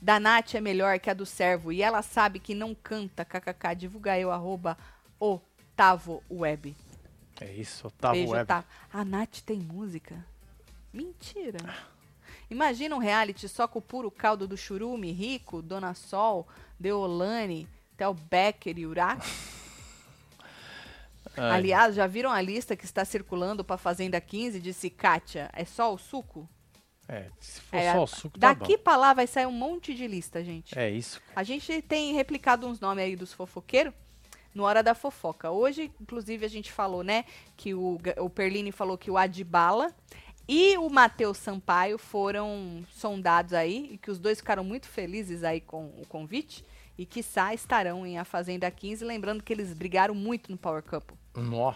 da 0.00 0.18
Nath 0.18 0.54
é 0.54 0.62
melhor 0.62 0.98
que 0.98 1.10
a 1.10 1.12
do 1.12 1.26
Servo. 1.26 1.70
E 1.70 1.82
ela 1.82 2.00
sabe 2.00 2.38
que 2.38 2.54
não 2.54 2.74
canta, 2.74 3.22
kkk. 3.22 3.76
Divulga 3.76 4.18
eu, 4.18 4.30
arroba 4.30 4.78
Otavo 5.20 6.22
Web. 6.30 6.74
É 7.38 7.52
isso, 7.52 7.88
Otávio 7.88 8.22
Beijo, 8.22 8.32
Web. 8.32 8.44
Otávio. 8.44 8.68
A 8.90 9.04
Nath 9.04 9.40
tem 9.44 9.58
música? 9.58 10.24
Mentira. 10.90 11.58
Imagina 12.50 12.96
um 12.96 12.98
reality 12.98 13.46
só 13.46 13.68
com 13.68 13.78
o 13.78 13.82
puro 13.82 14.10
caldo 14.10 14.48
do 14.48 14.56
churume, 14.56 15.12
Rico, 15.12 15.60
Dona 15.60 15.92
Sol, 15.92 16.48
Deolane, 16.80 17.68
Tel 17.94 18.14
Becker 18.14 18.78
e 18.78 18.86
Urac. 18.86 19.22
Ai, 21.36 21.50
Aliás, 21.58 21.94
já 21.94 22.06
viram 22.06 22.30
a 22.30 22.40
lista 22.40 22.76
que 22.76 22.84
está 22.84 23.04
circulando 23.04 23.64
para 23.64 23.76
Fazenda 23.76 24.20
15? 24.20 24.60
Disse 24.60 24.90
Kátia, 24.90 25.50
é 25.52 25.64
só 25.64 25.92
o 25.92 25.98
suco? 25.98 26.48
É, 27.06 27.26
se 27.38 27.60
for 27.60 27.76
É, 27.76 27.92
só 27.92 28.02
o 28.02 28.06
suco, 28.06 28.38
tá 28.38 28.54
Daqui 28.54 28.76
bom. 28.76 28.82
pra 28.82 28.96
lá 28.96 29.12
vai 29.12 29.26
sair 29.26 29.46
um 29.46 29.52
monte 29.52 29.94
de 29.94 30.06
lista, 30.06 30.42
gente. 30.42 30.78
É 30.78 30.90
isso. 30.90 31.20
A 31.36 31.42
gente 31.42 31.82
tem 31.82 32.14
replicado 32.14 32.66
uns 32.66 32.80
nomes 32.80 33.04
aí 33.04 33.14
dos 33.16 33.32
fofoqueiros 33.32 33.92
no 34.54 34.62
Hora 34.62 34.82
da 34.82 34.94
Fofoca. 34.94 35.50
Hoje, 35.50 35.90
inclusive, 36.00 36.46
a 36.46 36.48
gente 36.48 36.72
falou, 36.72 37.02
né, 37.02 37.24
que 37.56 37.74
o, 37.74 37.98
o 38.18 38.30
Perline 38.30 38.72
falou 38.72 38.96
que 38.96 39.10
o 39.10 39.18
Adibala 39.18 39.92
e 40.48 40.78
o 40.78 40.88
Matheus 40.88 41.38
Sampaio 41.38 41.98
foram 41.98 42.84
sondados 42.90 43.52
aí 43.52 43.90
e 43.92 43.98
que 43.98 44.10
os 44.10 44.18
dois 44.18 44.38
ficaram 44.38 44.62
muito 44.62 44.86
felizes 44.86 45.42
aí 45.42 45.60
com 45.60 45.86
o 45.98 46.06
convite 46.08 46.64
e 46.96 47.04
que 47.04 47.20
estarão 47.52 48.06
em 48.06 48.18
A 48.18 48.24
Fazenda 48.24 48.70
15, 48.70 49.04
lembrando 49.04 49.42
que 49.42 49.52
eles 49.52 49.72
brigaram 49.74 50.14
muito 50.14 50.50
no 50.50 50.56
Power 50.56 50.82
Couple. 50.82 51.16
Nó. 51.34 51.74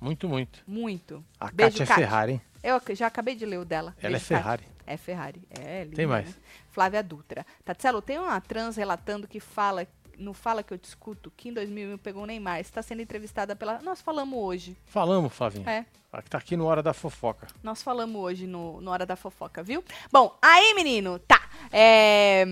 Muito, 0.00 0.28
muito. 0.28 0.62
Muito. 0.66 1.24
A 1.40 1.50
Beijo, 1.50 1.78
Kátia 1.78 1.82
é 1.82 1.86
Kátia. 1.86 2.04
Ferrari, 2.06 2.32
hein? 2.32 2.42
Eu 2.62 2.80
já 2.94 3.06
acabei 3.06 3.34
de 3.34 3.44
ler 3.44 3.58
o 3.58 3.64
dela. 3.64 3.94
Ela 4.00 4.16
é 4.16 4.18
Beijo, 4.18 4.28
Kátia. 4.28 4.36
Ferrari. 4.38 4.64
É 4.86 4.96
Ferrari. 4.96 5.42
É 5.50 5.84
linda, 5.84 5.96
Tem 5.96 6.06
mais? 6.06 6.28
né? 6.28 6.34
Flávia 6.70 7.02
Dutra. 7.02 7.44
Tatselo, 7.64 8.00
tem 8.00 8.18
uma 8.18 8.40
trans 8.40 8.76
relatando 8.76 9.28
que 9.28 9.38
fala, 9.40 9.86
não 10.18 10.34
fala 10.34 10.62
que 10.62 10.72
eu 10.74 10.78
discuto, 10.78 11.32
que 11.36 11.48
em 11.48 11.52
2001 11.52 11.96
pegou 11.98 12.24
o 12.24 12.26
Neymar. 12.26 12.60
Está 12.60 12.82
sendo 12.82 13.00
entrevistada 13.02 13.54
pela... 13.56 13.78
Nós 13.82 14.00
falamos 14.00 14.38
hoje. 14.38 14.76
Falamos, 14.86 15.32
Flavinho. 15.32 15.68
É, 15.68 15.86
Aqui 16.12 16.30
Tá 16.30 16.38
aqui 16.38 16.56
no 16.56 16.64
Hora 16.66 16.82
da 16.82 16.92
Fofoca. 16.94 17.46
nós 17.62 17.82
falamos 17.82 18.20
hoje 18.20 18.46
no, 18.46 18.80
no 18.80 18.90
Hora 18.90 19.04
da 19.04 19.14
Fofoca, 19.14 19.62
viu? 19.62 19.84
Bom, 20.10 20.36
aí, 20.42 20.72
menino, 20.74 21.18
tá. 21.18 21.48
É, 21.70 22.44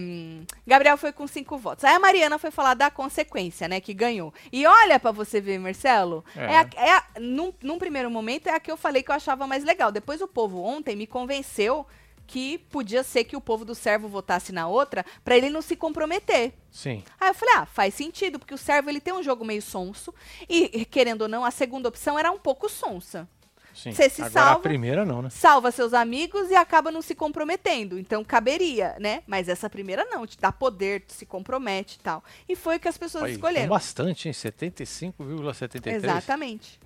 Gabriel 0.66 0.96
foi 0.96 1.12
com 1.12 1.26
cinco 1.26 1.56
votos. 1.56 1.84
Aí 1.84 1.94
a 1.94 1.98
Mariana 1.98 2.38
foi 2.38 2.50
falar 2.50 2.74
da 2.74 2.90
consequência, 2.90 3.66
né, 3.66 3.80
que 3.80 3.94
ganhou. 3.94 4.32
E 4.52 4.66
olha 4.66 5.00
pra 5.00 5.10
você 5.10 5.40
ver, 5.40 5.58
Marcelo, 5.58 6.24
é. 6.36 6.44
É. 6.44 6.58
a- 6.58 6.68
é 6.76 6.92
a- 6.92 7.04
num, 7.20 7.52
num 7.62 7.78
primeiro 7.78 8.10
momento 8.10 8.46
é 8.46 8.54
a 8.54 8.60
que 8.60 8.70
eu 8.70 8.76
falei 8.76 9.02
que 9.02 9.10
eu 9.10 9.14
achava 9.14 9.46
mais 9.46 9.64
legal. 9.64 9.90
Depois 9.90 10.20
o 10.20 10.28
povo 10.28 10.60
ontem 10.62 10.94
me 10.94 11.06
convenceu 11.06 11.86
que 12.26 12.58
podia 12.58 13.02
ser 13.02 13.24
que 13.24 13.36
o 13.36 13.40
povo 13.40 13.64
do 13.64 13.74
servo 13.74 14.08
votasse 14.08 14.52
na 14.52 14.66
outra 14.68 15.04
pra 15.24 15.36
ele 15.36 15.48
não 15.50 15.62
se 15.62 15.76
comprometer. 15.76 16.52
Sim. 16.70 17.02
Aí 17.20 17.30
eu 17.30 17.34
falei, 17.34 17.54
ah, 17.56 17.66
faz 17.66 17.94
sentido, 17.94 18.38
porque 18.38 18.54
o 18.54 18.58
servo 18.58 18.90
ele 18.90 19.00
tem 19.00 19.14
um 19.14 19.22
jogo 19.22 19.44
meio 19.44 19.62
sonso 19.62 20.14
e, 20.48 20.84
querendo 20.86 21.22
ou 21.22 21.28
não, 21.28 21.44
a 21.44 21.50
segunda 21.50 21.88
opção 21.88 22.18
era 22.18 22.30
um 22.30 22.38
pouco 22.38 22.68
sonsa. 22.68 23.28
Sim. 23.76 23.92
Você 23.92 24.08
se 24.08 24.22
Agora 24.22 24.32
salva. 24.46 24.52
a 24.58 24.62
primeira 24.62 25.04
não, 25.04 25.20
né? 25.20 25.28
Salva 25.28 25.70
seus 25.70 25.92
amigos 25.92 26.50
e 26.50 26.54
acaba 26.54 26.90
não 26.90 27.02
se 27.02 27.14
comprometendo. 27.14 27.98
Então 27.98 28.24
caberia, 28.24 28.96
né? 28.98 29.22
Mas 29.26 29.50
essa 29.50 29.68
primeira 29.68 30.02
não, 30.06 30.26
te 30.26 30.38
dá 30.38 30.50
poder, 30.50 31.02
te 31.02 31.12
se 31.12 31.26
compromete 31.26 31.96
e 31.96 32.02
tal. 32.02 32.24
E 32.48 32.56
foi 32.56 32.76
o 32.76 32.80
que 32.80 32.88
as 32.88 32.96
pessoas 32.96 33.24
Aí, 33.24 33.32
escolheram. 33.32 33.68
com 33.68 33.74
bastante, 33.74 34.28
hein? 34.28 34.32
75,73. 34.32 35.92
Exatamente. 35.94 36.80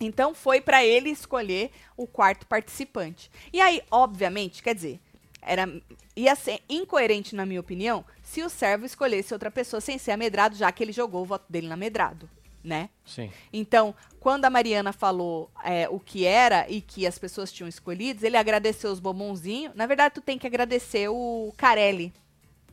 Então 0.00 0.34
foi 0.34 0.60
pra 0.60 0.84
ele 0.84 1.10
escolher 1.10 1.70
o 1.96 2.06
quarto 2.06 2.46
participante. 2.46 3.30
E 3.52 3.60
aí, 3.60 3.82
obviamente, 3.90 4.62
quer 4.62 4.74
dizer, 4.74 4.98
era 5.42 5.68
ia 6.16 6.34
ser 6.34 6.60
incoerente 6.68 7.34
na 7.34 7.46
minha 7.46 7.60
opinião 7.60 8.04
se 8.22 8.42
o 8.42 8.50
servo 8.50 8.84
escolhesse 8.84 9.32
outra 9.32 9.50
pessoa 9.50 9.80
sem 9.80 9.98
ser 9.98 10.12
amedrado, 10.12 10.56
já 10.56 10.70
que 10.70 10.82
ele 10.82 10.92
jogou 10.92 11.22
o 11.22 11.26
voto 11.26 11.44
dele 11.48 11.66
na 11.68 11.74
amedrado, 11.74 12.28
né? 12.62 12.90
Sim. 13.04 13.30
Então, 13.52 13.94
quando 14.18 14.44
a 14.44 14.50
Mariana 14.50 14.92
falou 14.92 15.50
é, 15.64 15.88
o 15.88 15.98
que 15.98 16.24
era 16.24 16.68
e 16.68 16.80
que 16.80 17.06
as 17.06 17.18
pessoas 17.18 17.50
tinham 17.52 17.68
escolhido, 17.68 18.24
ele 18.24 18.36
agradeceu 18.36 18.90
os 18.90 19.00
bombonzinhos. 19.00 19.74
Na 19.74 19.86
verdade, 19.86 20.14
tu 20.14 20.20
tem 20.20 20.38
que 20.38 20.46
agradecer 20.46 21.08
o 21.08 21.52
Carelli. 21.56 22.12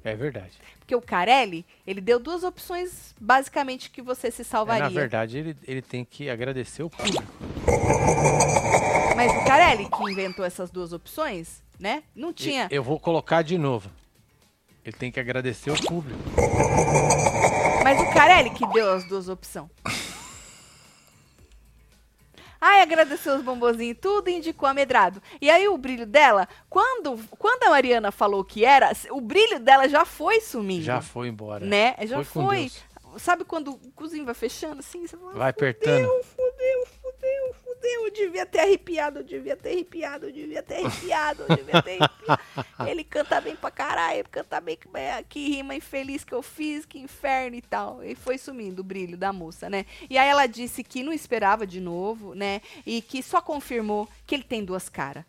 É 0.08 0.16
verdade. 0.16 0.51
Porque 0.80 0.95
o 0.95 1.01
Carelli, 1.01 1.66
ele 1.86 1.99
deu 1.99 2.18
duas 2.18 2.43
opções, 2.43 3.14
basicamente, 3.20 3.89
que 3.89 4.01
você 4.01 4.32
se 4.32 4.41
É, 4.41 4.45
salvaria. 4.45 4.84
na 4.84 4.89
verdade, 4.89 5.38
ele, 5.38 5.58
ele 5.68 5.82
tem 5.82 6.05
que 6.05 6.30
agradecer 6.30 6.82
o 6.82 6.89
público. 6.89 7.26
Mas 9.16 9.32
o 9.32 9.45
Carelli, 9.45 9.89
que 9.89 10.03
inventou 10.12 10.45
essas 10.45 10.72
duas 10.72 10.93
opções, 10.93 11.62
né? 11.78 12.03
Não 12.16 12.32
tinha. 12.32 12.68
Eu 12.72 12.82
vou 12.84 12.97
colocar 12.99 13.41
de 13.41 13.58
novo. 13.58 13.89
Ele 14.86 14.95
tem 14.95 15.12
que 15.12 15.20
agradecer 15.20 15.72
o 15.72 15.84
público. 15.84 16.18
Mas 17.84 17.99
o 17.99 18.14
Carelli 18.14 18.49
que 18.51 18.66
deu 18.68 18.93
as 18.93 19.03
duas 19.05 19.28
opções. 19.28 19.68
Ai, 22.60 22.82
agradeceu 22.82 23.36
os 23.36 23.41
bombonzinhos 23.41 23.91
e 23.91 23.99
tudo, 23.99 24.30
indicou 24.30 24.68
amedrado. 24.68 25.22
E 25.41 25.49
aí 25.49 25.68
o 25.68 25.78
brilho 25.78 26.05
dela, 26.05 26.47
quando, 26.70 27.18
quando 27.38 27.64
a 27.64 27.70
Mariana 27.70 28.12
falou 28.12 28.43
que 28.43 28.66
era, 28.66 28.91
o 29.12 29.22
brilho 29.22 29.60
dela 29.60 29.88
já 29.88 30.05
foi 30.05 30.41
sumindo. 30.41 30.84
Já 30.84 31.01
foi 31.01 31.28
embora. 31.28 31.66
Né? 31.66 31.95
Já 32.03 32.24
Foi 32.24 32.43
foi. 32.43 32.72
Sabe 33.18 33.43
quando 33.43 33.72
o 33.72 33.91
cozinho 33.95 34.26
vai 34.26 34.36
fechando 34.36 34.80
assim? 34.80 35.08
Você 35.08 35.18
fala, 35.18 35.34
Vai 35.34 35.49
apertando. 35.49 36.05
Fudeu, 36.05 36.24
fudeu, 36.24 36.51
fudeu, 36.51 36.86
fudeu. 36.86 36.96
Eu 37.89 38.11
devia 38.11 38.45
ter 38.45 38.59
arrepiado, 38.59 39.19
eu 39.19 39.23
devia 39.23 39.55
ter 39.55 39.69
arrepiado, 39.69 40.25
eu 40.27 40.31
devia 40.31 40.63
ter 40.63 40.75
arrepiado, 40.75 41.45
eu 41.47 41.55
devia 41.55 41.81
ter 41.81 42.01
arrepiado. 42.01 42.89
Ele 42.89 43.03
canta 43.03 43.39
bem 43.39 43.55
pra 43.55 43.71
caralho, 43.71 44.25
canta 44.29 44.59
bem 44.59 44.75
que, 44.75 44.88
é, 44.93 45.23
que 45.23 45.47
rima 45.47 45.75
infeliz 45.75 46.23
que 46.23 46.33
eu 46.33 46.41
fiz, 46.41 46.85
que 46.85 46.99
inferno 46.99 47.55
e 47.55 47.61
tal. 47.61 48.03
E 48.03 48.15
foi 48.15 48.38
sumindo 48.38 48.81
o 48.81 48.83
brilho 48.83 49.17
da 49.17 49.31
moça, 49.31 49.69
né? 49.69 49.85
E 50.09 50.17
aí 50.17 50.27
ela 50.27 50.47
disse 50.47 50.83
que 50.83 51.03
não 51.03 51.13
esperava 51.13 51.65
de 51.65 51.79
novo, 51.79 52.33
né? 52.33 52.61
E 52.85 53.01
que 53.01 53.23
só 53.23 53.41
confirmou 53.41 54.07
que 54.25 54.35
ele 54.35 54.43
tem 54.43 54.63
duas 54.63 54.89
caras. 54.89 55.23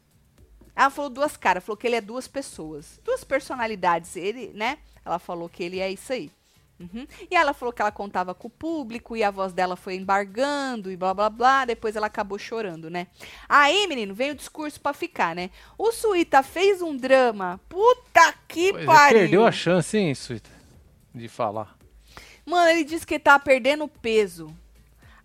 Ela 0.75 0.91
falou 0.91 1.11
duas 1.11 1.37
caras, 1.37 1.65
falou 1.65 1.77
que 1.77 1.87
ele 1.87 1.97
é 1.97 2.01
duas 2.01 2.29
pessoas, 2.29 3.01
duas 3.05 3.25
personalidades. 3.25 4.15
Ele, 4.15 4.53
né? 4.55 4.79
Ela 5.05 5.19
falou 5.19 5.49
que 5.49 5.63
ele 5.63 5.81
é 5.81 5.91
isso 5.91 6.13
aí. 6.13 6.31
Uhum. 6.81 7.07
E 7.29 7.35
ela 7.35 7.53
falou 7.53 7.73
que 7.73 7.83
ela 7.83 7.91
contava 7.91 8.35
com 8.35 8.47
o 8.47 8.51
público 8.51 9.17
e 9.17 9.25
a 9.25 9.31
voz 9.31 9.53
dela 9.53 9.75
foi 9.75 9.97
embargando 9.97 10.91
e 10.93 10.97
blá 10.97 11.13
blá 11.13 11.29
blá. 11.29 11.65
Depois 11.65 11.97
ela 11.97 12.07
acabou 12.07 12.39
chorando, 12.39 12.89
né? 12.89 13.09
Aí, 13.49 13.87
menino, 13.89 14.15
veio 14.15 14.33
o 14.33 14.37
discurso 14.37 14.81
pra 14.81 14.93
ficar, 14.93 15.35
né? 15.35 15.51
O 15.77 15.91
Suíta 15.91 16.43
fez 16.43 16.81
um 16.81 16.97
drama. 16.97 17.61
Puta 17.69 18.33
que 18.47 18.71
Pois 18.73 18.83
é, 18.85 18.87
pariu. 18.87 19.19
perdeu 19.19 19.47
a 19.47 19.51
chance, 19.53 19.97
hein, 19.99 20.15
Suíta? 20.15 20.51
De 21.15 21.29
falar. 21.29 21.77
Mano, 22.47 22.71
ele 22.71 22.85
disse 22.85 23.07
que 23.07 23.15
ele 23.15 23.23
tava 23.25 23.43
perdendo 23.43 23.89
peso. 23.89 24.55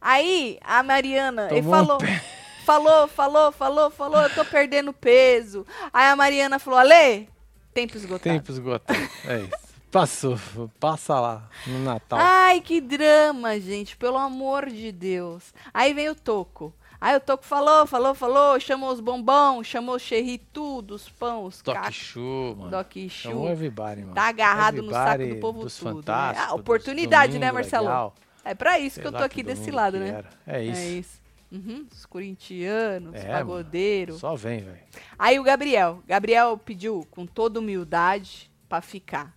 Aí, 0.02 0.58
a 0.62 0.82
Mariana, 0.84 1.48
ele 1.52 1.62
Tomou 1.62 1.76
um 1.76 1.86
falou. 1.86 2.00
Falou, 2.66 3.10
falou, 3.10 3.52
falou, 3.52 3.92
falou, 3.92 4.22
eu 4.22 4.30
tô 4.34 4.46
perdendo 4.46 4.94
peso. 4.94 5.68
Aí 5.92 6.08
a 6.08 6.16
Mariana 6.16 6.58
falou, 6.58 6.80
Ale, 6.80 7.28
tempo 7.74 7.98
esgotado. 7.98 8.38
Tempo 8.38 8.50
esgotado. 8.54 8.98
É 9.26 9.40
isso. 9.42 9.63
Passou. 9.94 10.40
Passa 10.80 11.20
lá 11.20 11.48
no 11.68 11.80
Natal. 11.84 12.18
Ai, 12.20 12.60
que 12.62 12.82
drama, 12.82 13.60
gente, 13.60 13.96
pelo 13.96 14.18
amor 14.18 14.68
de 14.70 14.92
Deus. 14.92 15.54
Aí 15.74 15.94
vem 15.94 16.10
o 16.10 16.16
Toco. 16.16 16.74
Aí 17.00 17.16
o 17.16 17.20
Toco 17.20 17.46
falou, 17.46 17.86
falou, 17.86 18.16
falou, 18.16 18.60
chamou 18.60 18.92
os 18.92 19.00
bombons, 19.00 19.68
chamou 19.68 19.96
o 19.96 20.00
Xerri 20.00 20.40
tudo, 20.52 20.96
os 20.96 21.08
pão, 21.10 21.44
os 21.44 21.62
Doc 21.62 21.76
cacos. 21.76 21.94
Show, 21.96 22.56
mano. 22.56 22.72
Doc 22.72 22.92
Chamou 23.10 23.44
Show. 23.44 23.50
everybody, 23.52 24.02
mano. 24.02 24.16
Tá 24.16 24.24
agarrado 24.30 24.82
no 24.82 24.90
saco 24.92 25.10
Everybody 25.12 25.36
do 25.36 25.42
povo 25.42 25.64
dos 25.64 25.78
tudo. 25.78 25.90
Né? 25.90 25.94
Fantásticos, 25.98 26.44
Ah, 26.44 26.52
dos 26.54 26.60
oportunidade, 26.62 27.38
né, 27.38 27.52
Marcelo? 27.52 27.86
Legal. 27.88 28.16
É 28.46 28.56
pra 28.56 28.80
isso 28.80 28.96
Sei 28.96 29.02
que 29.04 29.08
eu 29.08 29.12
tô 29.12 29.24
aqui 29.24 29.44
desse 29.44 29.70
lado, 29.70 30.00
né? 30.00 30.08
era. 30.10 30.30
É 30.48 30.64
isso. 30.64 30.82
É 30.82 30.86
isso. 30.88 31.22
Uhum, 31.52 31.86
Os 31.92 32.06
corintianos, 32.08 33.10
os 33.10 33.16
É, 33.22 33.28
mano. 33.28 33.38
pagodeiros. 33.38 34.20
Só 34.20 34.34
vem, 34.36 34.60
velho. 34.64 34.80
Aí 35.20 35.40
o 35.40 35.44
Gabriel. 35.44 36.02
Gabriel 36.08 36.58
pediu 36.58 37.06
com 37.12 37.28
toda 37.28 37.60
humildade 37.60 38.50
pra 38.68 38.82
ficar. 38.82 39.32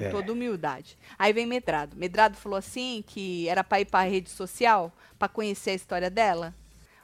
Com 0.00 0.06
É. 0.06 0.10
toda 0.10 0.32
humildade. 0.32 0.96
Aí 1.18 1.32
vem 1.32 1.46
Medrado. 1.46 1.96
Medrado 1.96 2.36
falou 2.36 2.58
assim 2.58 3.04
que 3.06 3.48
era 3.48 3.62
pra 3.64 3.80
ir 3.80 3.84
pra 3.86 4.02
rede 4.02 4.30
social 4.30 4.92
pra 5.18 5.28
conhecer 5.28 5.70
a 5.70 5.74
história 5.74 6.10
dela. 6.10 6.54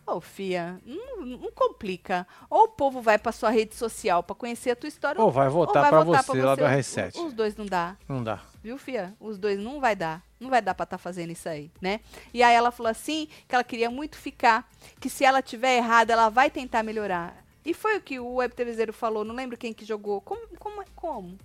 Ô, 0.07 0.21
Fia, 0.21 0.81
não, 0.87 1.27
não 1.27 1.51
complica. 1.51 2.25
Ou 2.49 2.65
o 2.65 2.69
povo 2.69 3.03
vai 3.03 3.19
pra 3.19 3.33
sua 3.33 3.51
rede 3.51 3.75
social 3.75 4.23
pra 4.23 4.37
conhecer 4.37 4.71
a 4.71 4.77
tua 4.77 4.87
história. 4.89 5.21
Ou 5.21 5.33
vai 5.33 5.49
votar 5.49 5.89
pra 5.89 6.05
você 6.05 6.41
lá 6.43 6.55
do 6.55 6.63
Os- 6.65 6.71
R7. 6.71 7.17
Os 7.27 7.33
dois 7.33 7.57
não 7.57 7.67
dá. 7.67 7.97
Não 8.09 8.23
dá. 8.23 8.41
Viu, 8.63 8.79
Fia? 8.79 9.15
Os 9.19 9.37
dois 9.37 9.59
não 9.59 9.81
vai 9.81 9.97
dar. 9.97 10.23
Não 10.39 10.49
vai 10.49 10.63
dar 10.63 10.75
pra 10.75 10.85
estar 10.85 10.99
fazendo 10.99 11.33
isso 11.33 11.49
aí, 11.49 11.73
né? 11.81 11.99
E 12.33 12.41
aí 12.41 12.55
ela 12.55 12.71
falou 12.71 12.91
assim, 12.91 13.27
que 13.49 13.55
ela 13.55 13.65
queria 13.65 13.91
muito 13.91 14.17
ficar, 14.17 14.71
que 15.01 15.11
se 15.11 15.25
ela 15.25 15.43
tiver 15.43 15.77
errada, 15.77 16.13
ela 16.13 16.29
vai 16.29 16.51
tentar 16.51 16.85
melhorar. 16.85 17.37
E 17.65 17.75
foi 17.75 17.97
o 17.97 18.01
que 18.01 18.21
o 18.21 18.35
Web 18.35 18.55
falou, 18.93 19.25
não 19.25 19.35
lembro 19.35 19.57
quem 19.57 19.73
que 19.75 19.85
jogou. 19.85 20.21
Como? 20.21 20.47
Como? 20.57 20.85
como? 20.95 21.37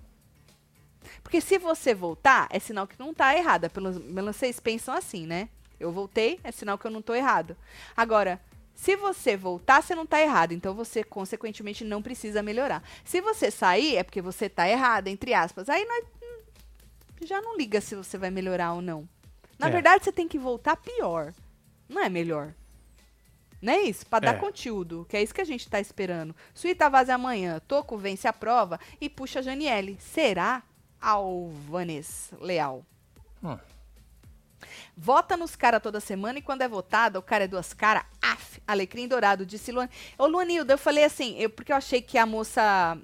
Porque 1.23 1.41
se 1.41 1.57
você 1.57 1.93
voltar, 1.93 2.47
é 2.49 2.59
sinal 2.59 2.87
que 2.87 2.99
não 2.99 3.13
tá 3.13 3.35
errada. 3.35 3.69
Pelo 3.69 3.99
menos 3.99 4.35
vocês 4.35 4.59
pensam 4.59 4.93
assim, 4.93 5.25
né? 5.25 5.49
Eu 5.79 5.91
voltei, 5.91 6.39
é 6.43 6.51
sinal 6.51 6.77
que 6.77 6.85
eu 6.85 6.91
não 6.91 7.01
tô 7.01 7.13
errado. 7.15 7.55
Agora, 7.97 8.39
se 8.75 8.95
você 8.95 9.35
voltar, 9.35 9.81
você 9.81 9.93
não 9.95 10.05
tá 10.05 10.19
errado. 10.21 10.53
Então 10.53 10.73
você, 10.73 11.03
consequentemente, 11.03 11.83
não 11.83 12.01
precisa 12.01 12.41
melhorar. 12.43 12.83
Se 13.03 13.19
você 13.21 13.49
sair, 13.51 13.95
é 13.97 14.03
porque 14.03 14.21
você 14.21 14.47
tá 14.49 14.67
errada, 14.67 15.09
entre 15.09 15.33
aspas. 15.33 15.69
Aí 15.69 15.85
nós 15.85 16.03
hum, 16.21 16.43
já 17.23 17.41
não 17.41 17.57
liga 17.57 17.81
se 17.81 17.95
você 17.95 18.17
vai 18.17 18.29
melhorar 18.31 18.73
ou 18.73 18.81
não. 18.81 19.07
Na 19.59 19.67
É. 19.67 19.71
verdade, 19.71 20.03
você 20.03 20.11
tem 20.11 20.27
que 20.27 20.39
voltar 20.39 20.75
pior. 20.77 21.33
Não 21.89 22.01
é 22.01 22.09
melhor. 22.09 22.53
Não 23.61 23.73
é 23.73 23.81
isso? 23.83 24.05
Pra 24.07 24.19
dar 24.19 24.35
É. 24.35 24.39
conteúdo, 24.39 25.05
que 25.07 25.15
é 25.15 25.21
isso 25.21 25.33
que 25.35 25.41
a 25.41 25.45
gente 25.45 25.69
tá 25.69 25.79
esperando. 25.79 26.35
Suíta 26.53 26.89
vaza 26.89 27.13
amanhã, 27.13 27.59
Toco 27.67 27.95
vence 27.97 28.27
a 28.27 28.33
prova 28.33 28.79
e 28.99 29.07
puxa 29.07 29.37
a 29.39 29.41
Janiele. 29.43 29.99
Será 29.99 30.63
Alvanes 31.01 32.31
Leal? 32.39 32.85
Hum. 33.43 33.57
Vota 34.95 35.35
nos 35.35 35.55
caras 35.55 35.81
toda 35.81 35.99
semana 35.99 36.39
e 36.39 36.41
quando 36.41 36.61
é 36.61 36.67
votado, 36.67 37.17
o 37.17 37.21
cara 37.21 37.45
é 37.45 37.47
duas 37.47 37.73
caras. 37.73 38.03
Af, 38.21 38.61
alecrim 38.67 39.07
dourado, 39.07 39.45
disse 39.45 39.71
Luan. 39.71 39.89
Ô, 40.17 40.27
Luanilda, 40.27 40.73
eu 40.73 40.77
falei 40.77 41.03
assim, 41.03 41.35
eu, 41.37 41.49
porque 41.49 41.71
eu 41.71 41.75
achei 41.75 42.01
que 42.01 42.17
a 42.17 42.25
moça 42.25 42.97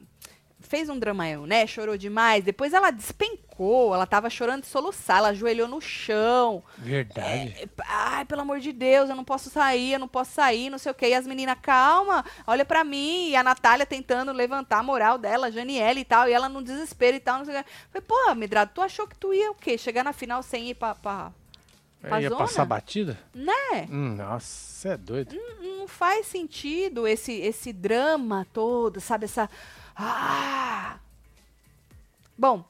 fez 0.60 0.90
um 0.90 0.98
dramaião, 1.00 1.46
né? 1.46 1.66
Chorou 1.66 1.98
demais. 1.98 2.44
Depois 2.44 2.74
ela 2.74 2.92
despencou, 2.92 3.94
ela 3.94 4.06
tava 4.06 4.30
chorando 4.30 4.62
de 4.62 4.68
soluçar, 4.68 5.20
ela 5.20 5.30
ajoelhou 5.30 5.68
no 5.68 5.80
chão. 5.80 6.64
Verdade. 6.78 7.56
É, 7.62 7.68
Ai, 7.88 8.26
pelo 8.26 8.42
amor 8.42 8.60
de 8.60 8.72
Deus, 8.72 9.10
eu 9.10 9.16
não 9.16 9.24
posso 9.24 9.50
sair, 9.50 9.94
eu 9.94 10.00
não 10.00 10.08
posso 10.08 10.32
sair, 10.32 10.70
não 10.70 10.78
sei 10.78 10.92
o 10.92 10.96
quê. 10.96 11.10
E 11.10 11.14
as 11.14 11.28
meninas, 11.28 11.58
calma, 11.62 12.26
olha 12.46 12.66
pra 12.66 12.84
mim. 12.84 13.30
E 13.30 13.36
a 13.36 13.44
Natália 13.44 13.86
tentando 13.86 14.32
levantar 14.32 14.80
a 14.80 14.84
moral 14.84 15.18
dela, 15.18 15.48
a 15.48 15.52
Janiele 15.52 16.02
e 16.02 16.06
tal, 16.06 16.28
e 16.28 16.34
ela 16.34 16.50
no 16.50 16.64
desespero 16.64 17.18
e 17.18 17.20
tal, 17.20 17.40
não 17.40 17.46
sei 17.46 17.60
o 17.60 17.64
quê. 17.64 17.70
Falei, 17.92 18.08
pô, 18.08 18.36
Medrado, 18.36 18.72
tu 18.74 18.82
achou 18.82 19.08
que 19.08 19.18
tu 19.18 19.34
ia 19.34 19.52
o 19.52 19.56
quê? 19.56 19.78
Chegar 19.78 20.04
na 20.04 20.14
final 20.14 20.44
sem 20.44 20.70
ir 20.70 20.76
pra. 20.76 20.96
pra... 20.96 21.32
Pra 22.02 22.22
Ia 22.22 22.30
passar 22.32 22.64
batida? 22.66 23.18
Né? 23.34 23.88
Hum, 23.90 24.16
nossa, 24.16 24.46
você 24.46 24.90
é 24.90 24.98
doido. 24.98 25.36
Não 25.60 25.88
faz 25.88 26.28
sentido 26.28 27.08
esse, 27.08 27.32
esse 27.34 27.74
drama 27.74 28.46
todo, 28.54 29.02
sabe? 29.02 29.26
Essa. 29.26 29.50
Ah! 29.96 31.00
Bom, 32.38 32.64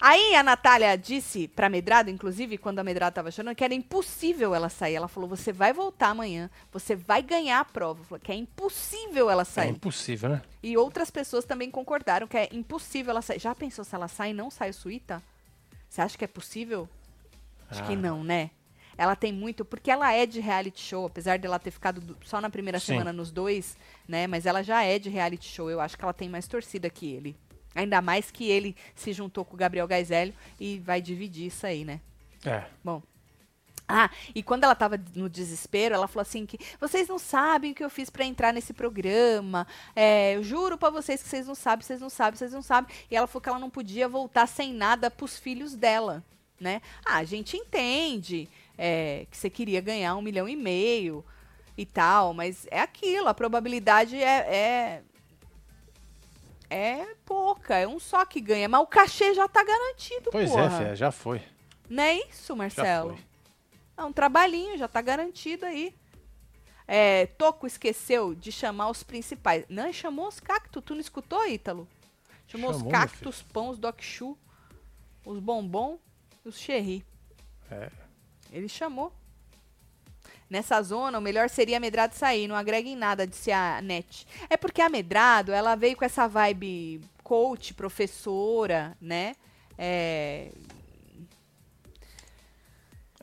aí 0.00 0.34
a 0.34 0.42
Natália 0.42 0.96
disse 0.96 1.46
pra 1.46 1.68
Medrado, 1.68 2.08
inclusive, 2.08 2.56
quando 2.56 2.78
a 2.78 2.84
Medrado 2.84 3.14
tava 3.14 3.30
chorando, 3.30 3.54
que 3.54 3.62
era 3.64 3.74
impossível 3.74 4.54
ela 4.54 4.70
sair. 4.70 4.94
Ela 4.94 5.08
falou: 5.08 5.28
você 5.28 5.52
vai 5.52 5.72
voltar 5.74 6.08
amanhã, 6.08 6.48
você 6.72 6.96
vai 6.96 7.22
ganhar 7.22 7.60
a 7.60 7.64
prova. 7.66 8.02
Falou 8.04 8.18
que 8.20 8.32
é 8.32 8.34
impossível 8.34 9.28
ela 9.28 9.42
É 9.42 9.44
sair. 9.44 9.70
impossível, 9.70 10.30
né? 10.30 10.42
E 10.62 10.76
outras 10.78 11.10
pessoas 11.10 11.44
também 11.44 11.70
concordaram 11.70 12.26
que 12.26 12.36
é 12.38 12.48
impossível 12.50 13.10
ela 13.10 13.20
sair. 13.22 13.38
Já 13.38 13.54
pensou 13.54 13.84
se 13.84 13.94
ela 13.94 14.08
sai 14.08 14.30
e 14.30 14.34
não 14.34 14.50
sai 14.50 14.70
o 14.70 14.74
Suíta? 14.74 15.22
Você 15.90 16.00
acha 16.00 16.16
que 16.16 16.24
é 16.24 16.28
possível? 16.28 16.88
Acho 17.70 17.82
que 17.84 17.92
Ah. 17.92 17.96
não, 17.96 18.22
né? 18.24 18.50
ela 18.96 19.16
tem 19.16 19.32
muito, 19.32 19.64
porque 19.64 19.90
ela 19.90 20.12
é 20.12 20.24
de 20.24 20.38
reality 20.38 20.80
show, 20.80 21.04
apesar 21.06 21.36
dela 21.36 21.58
ter 21.58 21.72
ficado 21.72 22.00
do- 22.00 22.16
só 22.24 22.40
na 22.40 22.48
primeira 22.48 22.78
Sim. 22.78 22.86
semana 22.92 23.12
nos 23.12 23.32
dois, 23.32 23.76
né? 24.06 24.28
Mas 24.28 24.46
ela 24.46 24.62
já 24.62 24.84
é 24.84 25.00
de 25.00 25.10
reality 25.10 25.48
show. 25.48 25.68
Eu 25.68 25.80
acho 25.80 25.98
que 25.98 26.04
ela 26.04 26.12
tem 26.12 26.28
mais 26.28 26.46
torcida 26.46 26.88
que 26.88 27.12
ele. 27.12 27.36
Ainda 27.74 28.00
mais 28.00 28.30
que 28.30 28.44
ele 28.48 28.76
se 28.94 29.12
juntou 29.12 29.44
com 29.44 29.54
o 29.54 29.56
Gabriel 29.56 29.88
Gaizelli 29.88 30.32
e 30.60 30.78
vai 30.78 31.02
dividir 31.02 31.46
isso 31.48 31.66
aí, 31.66 31.84
né? 31.84 32.00
É. 32.46 32.62
Bom. 32.84 33.02
Ah, 33.88 34.08
e 34.32 34.44
quando 34.44 34.62
ela 34.62 34.76
tava 34.76 34.96
no 35.16 35.28
desespero, 35.28 35.92
ela 35.96 36.06
falou 36.06 36.22
assim 36.22 36.46
que 36.46 36.56
vocês 36.80 37.08
não 37.08 37.18
sabem 37.18 37.72
o 37.72 37.74
que 37.74 37.82
eu 37.84 37.90
fiz 37.90 38.08
pra 38.08 38.24
entrar 38.24 38.52
nesse 38.52 38.72
programa. 38.72 39.66
É, 39.96 40.36
eu 40.36 40.42
juro 40.44 40.78
pra 40.78 40.88
vocês 40.90 41.20
que 41.20 41.28
vocês 41.28 41.48
não 41.48 41.56
sabem, 41.56 41.84
vocês 41.84 42.00
não 42.00 42.08
sabem, 42.08 42.38
vocês 42.38 42.52
não 42.52 42.62
sabem. 42.62 42.94
E 43.10 43.16
ela 43.16 43.26
falou 43.26 43.40
que 43.42 43.48
ela 43.48 43.58
não 43.58 43.68
podia 43.70 44.08
voltar 44.08 44.46
sem 44.46 44.72
nada 44.72 45.10
pros 45.10 45.36
filhos 45.36 45.74
dela, 45.74 46.24
né? 46.60 46.80
Ah, 47.04 47.16
a 47.16 47.24
gente 47.24 47.56
entende 47.56 48.48
é, 48.78 49.26
que 49.30 49.36
você 49.36 49.50
queria 49.50 49.80
ganhar 49.80 50.16
um 50.16 50.22
milhão 50.22 50.48
e 50.48 50.56
meio 50.56 51.24
e 51.76 51.84
tal, 51.84 52.32
mas 52.34 52.66
é 52.70 52.80
aquilo, 52.80 53.28
a 53.28 53.34
probabilidade 53.34 54.16
é, 54.16 54.54
é 54.54 55.02
é 56.70 57.14
pouca, 57.24 57.76
é 57.76 57.86
um 57.86 58.00
só 58.00 58.24
que 58.24 58.40
ganha, 58.40 58.68
mas 58.68 58.80
o 58.80 58.86
cachê 58.86 59.32
já 59.34 59.46
tá 59.46 59.62
garantido, 59.62 60.30
Pois 60.32 60.50
porra. 60.50 60.82
é, 60.88 60.96
já 60.96 61.12
foi. 61.12 61.40
Não 61.88 62.02
é 62.02 62.14
isso, 62.28 62.48
Já 62.48 62.54
Marcelo? 62.56 63.10
foi. 63.16 63.24
É 63.96 64.04
um 64.04 64.12
trabalhinho, 64.12 64.76
já 64.76 64.88
tá 64.88 65.00
garantido 65.00 65.66
aí. 65.66 65.94
É, 66.86 67.26
Toco 67.26 67.66
esqueceu 67.66 68.34
de 68.34 68.50
chamar 68.50 68.90
os 68.90 69.02
principais. 69.02 69.64
Não, 69.68 69.92
chamou 69.92 70.26
os 70.26 70.40
cactos. 70.40 70.82
Tu 70.84 70.94
não 70.94 71.00
escutou, 71.00 71.46
Ítalo? 71.46 71.88
Chamou, 72.46 72.70
os 72.70 72.76
Chamou, 72.78 72.90
cactos, 72.90 73.36
os 73.36 73.42
pão, 73.42 73.68
os 73.70 73.78
doc 73.78 74.02
chu, 74.02 74.36
os 75.24 75.38
bombom 75.38 75.98
os 76.44 76.58
cherry. 76.58 77.04
É. 77.70 77.90
Ele 78.52 78.68
chamou. 78.68 79.12
Nessa 80.48 80.80
zona, 80.82 81.18
o 81.18 81.22
melhor 81.22 81.48
seria 81.48 81.78
a 81.78 81.80
Medrado 81.80 82.14
sair. 82.14 82.46
Não 82.46 82.54
agrega 82.54 82.88
em 82.88 82.96
nada, 82.96 83.26
disse 83.26 83.50
a 83.50 83.80
Net. 83.82 84.26
É 84.48 84.56
porque 84.56 84.80
a 84.80 84.88
Medrado, 84.88 85.52
ela 85.52 85.74
veio 85.74 85.96
com 85.96 86.04
essa 86.04 86.28
vibe 86.28 87.00
coach, 87.22 87.74
professora, 87.74 88.96
né? 89.00 89.34
É, 89.76 90.52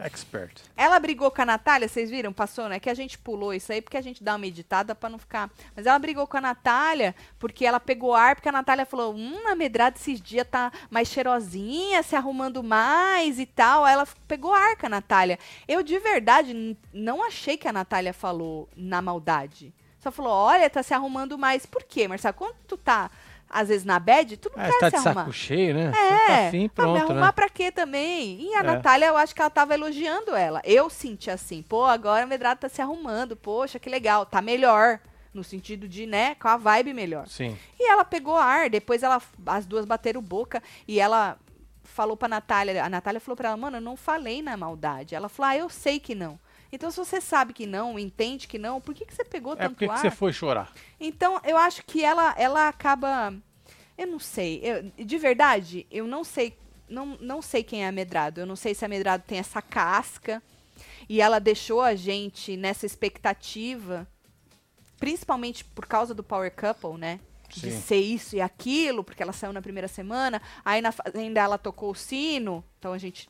Expert. 0.02 0.62
Ela 0.76 1.00
brigou 1.00 1.30
com 1.32 1.42
a 1.42 1.46
Natália, 1.46 1.88
vocês 1.88 2.10
viram? 2.10 2.34
Passou, 2.34 2.68
né? 2.68 2.80
Que 2.80 2.90
a 2.90 2.94
gente 2.94 3.18
pulou 3.18 3.54
isso 3.54 3.72
aí 3.72 3.82
porque 3.82 3.98
a 3.98 4.02
gente 4.02 4.24
dá 4.24 4.34
uma 4.34 4.40
meditada 4.40 4.96
pra 4.96 5.10
não 5.10 5.20
ficar. 5.20 5.50
Mas 5.76 5.86
ela 5.86 6.00
brigou 6.00 6.26
com 6.28 6.38
a 6.38 6.42
Natália 6.42 7.16
porque 7.40 7.66
ela 7.66 7.80
pegou 7.80 8.14
ar, 8.14 8.36
porque 8.36 8.50
a 8.50 8.52
Natália 8.52 8.86
falou: 8.86 9.16
Hum, 9.16 9.48
a 9.48 9.56
medrada 9.56 9.98
esses 9.98 10.20
dias 10.20 10.48
tá 10.50 10.72
mais 10.90 11.08
cheirosinha, 11.08 12.04
se 12.04 12.16
arrumando 12.16 12.64
mais 12.64 13.40
e 13.40 13.46
tal. 13.46 13.86
Aí 13.86 13.94
ela 13.94 14.08
pegou 14.28 14.54
ar 14.54 14.76
com 14.76 14.88
a 14.88 14.90
Natália. 14.90 15.38
Eu, 15.68 15.84
de 15.84 15.98
verdade, 16.00 16.78
não 16.94 17.24
achei 17.24 17.58
que 17.58 17.68
a 17.68 17.74
Natália 17.74 18.14
falou 18.14 18.68
na 18.76 19.02
maldade. 19.02 19.74
Só 20.00 20.12
falou: 20.12 20.32
Olha, 20.32 20.70
tá 20.70 20.82
se 20.82 20.94
arrumando 20.94 21.38
mais. 21.38 21.66
Por 21.66 21.84
quê, 21.84 22.08
Marcelo? 22.08 22.34
Quando 22.34 22.56
tu 22.68 22.76
tá, 22.76 23.12
às 23.52 23.68
vezes, 23.68 23.86
na 23.86 24.00
bed, 24.00 24.38
tu 24.38 24.52
não 24.56 24.64
Ah, 24.64 24.70
quer 24.70 24.80
tá 24.80 24.86
se 24.86 24.92
de 24.92 24.96
arrumar. 25.08 25.14
saco 25.22 25.34
cheio, 25.34 25.74
né? 25.74 25.92
É, 25.96 26.28
tá 26.42 26.48
afim, 26.48 26.68
pra 26.70 26.86
me 26.86 26.92
pronto, 26.98 27.12
arrumar 27.12 27.26
né? 27.28 27.32
pra 27.34 27.50
quê 27.50 27.72
também? 27.72 28.42
E 28.42 28.56
a 28.56 28.60
É. 28.60 28.64
Natália, 28.64 29.08
eu 29.08 29.18
acho 29.18 29.36
que 29.36 29.42
ela 29.42 29.50
tava 29.50 29.74
elogiando 29.74 30.36
ela. 30.36 30.62
Eu 30.64 30.90
senti 30.90 31.30
assim, 31.30 31.62
pô, 31.62 31.84
agora 31.86 32.24
a 32.24 32.28
Medrado 32.28 32.60
tá 32.62 32.70
se 32.70 32.82
arrumando, 32.82 33.36
poxa, 33.36 33.78
que 33.80 33.90
legal, 33.90 34.26
tá 34.26 34.42
melhor. 34.42 35.00
No 35.34 35.44
sentido 35.46 35.88
de, 35.88 36.06
né, 36.06 36.36
com 36.36 36.50
a 36.50 36.58
vibe 36.58 36.94
melhor. 36.94 37.26
Sim. 37.28 37.58
E 37.80 37.90
ela 37.90 38.04
pegou 38.04 38.36
ar, 38.36 38.70
depois 38.70 39.02
ela, 39.02 39.22
as 39.46 39.66
duas 39.66 39.86
bateram 39.86 40.22
boca 40.22 40.62
e 40.86 41.00
ela 41.00 41.38
falou 41.84 42.18
pra 42.18 42.28
Natália, 42.28 42.84
a 42.84 42.90
Natália 42.90 43.20
falou 43.22 43.38
pra 43.38 43.48
ela, 43.50 43.58
mano, 43.58 43.78
eu 43.78 43.82
não 43.82 43.96
falei 43.96 44.42
na 44.42 44.58
maldade. 44.58 45.16
Ela 45.16 45.30
falou, 45.30 45.50
ah, 45.52 45.58
eu 45.58 45.70
sei 45.70 46.00
que 46.02 46.14
não. 46.14 46.38
Então, 46.72 46.90
se 46.90 46.98
você 46.98 47.20
sabe 47.20 47.54
que 47.54 47.66
não, 47.68 48.00
entende 48.00 48.48
que 48.48 48.58
não, 48.58 48.80
por 48.80 48.96
que, 48.96 49.06
que 49.06 49.14
você 49.14 49.26
pegou 49.26 49.54
É 49.54 49.58
tanto 49.58 49.72
porque 49.72 49.86
que 49.86 49.92
ar? 49.92 49.98
você 49.98 50.10
foi 50.10 50.32
chorar. 50.32 50.72
Então, 51.00 51.40
eu 51.44 51.58
acho 51.58 51.84
que 51.86 52.04
ela, 52.04 52.34
ela 52.38 52.68
acaba. 52.70 53.34
Eu 53.98 54.08
não 54.08 54.20
sei. 54.20 54.62
eu- 54.64 55.06
de 55.06 55.18
verdade, 55.18 55.86
eu 55.92 56.08
não 56.08 56.24
sei. 56.24 56.58
Não, 56.88 57.18
não 57.22 57.42
sei 57.42 57.64
quem 57.64 57.84
é 57.84 57.88
a 57.88 57.92
Medrado. 57.92 58.40
Eu 58.42 58.46
não 58.46 58.56
sei 58.56 58.74
se 58.74 58.84
a 58.86 58.88
Medrado 58.88 59.24
tem 59.28 59.38
essa 59.38 59.62
casca. 59.62 60.42
E 61.10 61.22
ela 61.22 61.40
deixou 61.40 61.82
a 61.82 61.94
gente 61.96 62.56
nessa 62.58 62.86
expectativa. 62.86 64.08
Principalmente 65.00 65.64
por 65.66 65.86
causa 65.86 66.14
do 66.14 66.24
Power 66.24 66.52
Couple, 66.56 66.98
né? 67.00 67.20
De 67.50 67.70
Sim. 67.72 67.82
ser 67.82 67.98
isso 67.98 68.36
e 68.36 68.42
aquilo, 68.42 69.04
porque 69.04 69.22
ela 69.22 69.34
saiu 69.34 69.52
na 69.52 69.62
primeira 69.62 69.88
semana. 69.88 70.42
Aí 70.64 70.82
na 70.82 70.92
fazenda 70.92 71.42
ela 71.42 71.58
tocou 71.58 71.92
o 71.92 71.96
sino. 71.96 72.64
Então 72.80 72.94
a 72.94 72.98
gente 72.98 73.28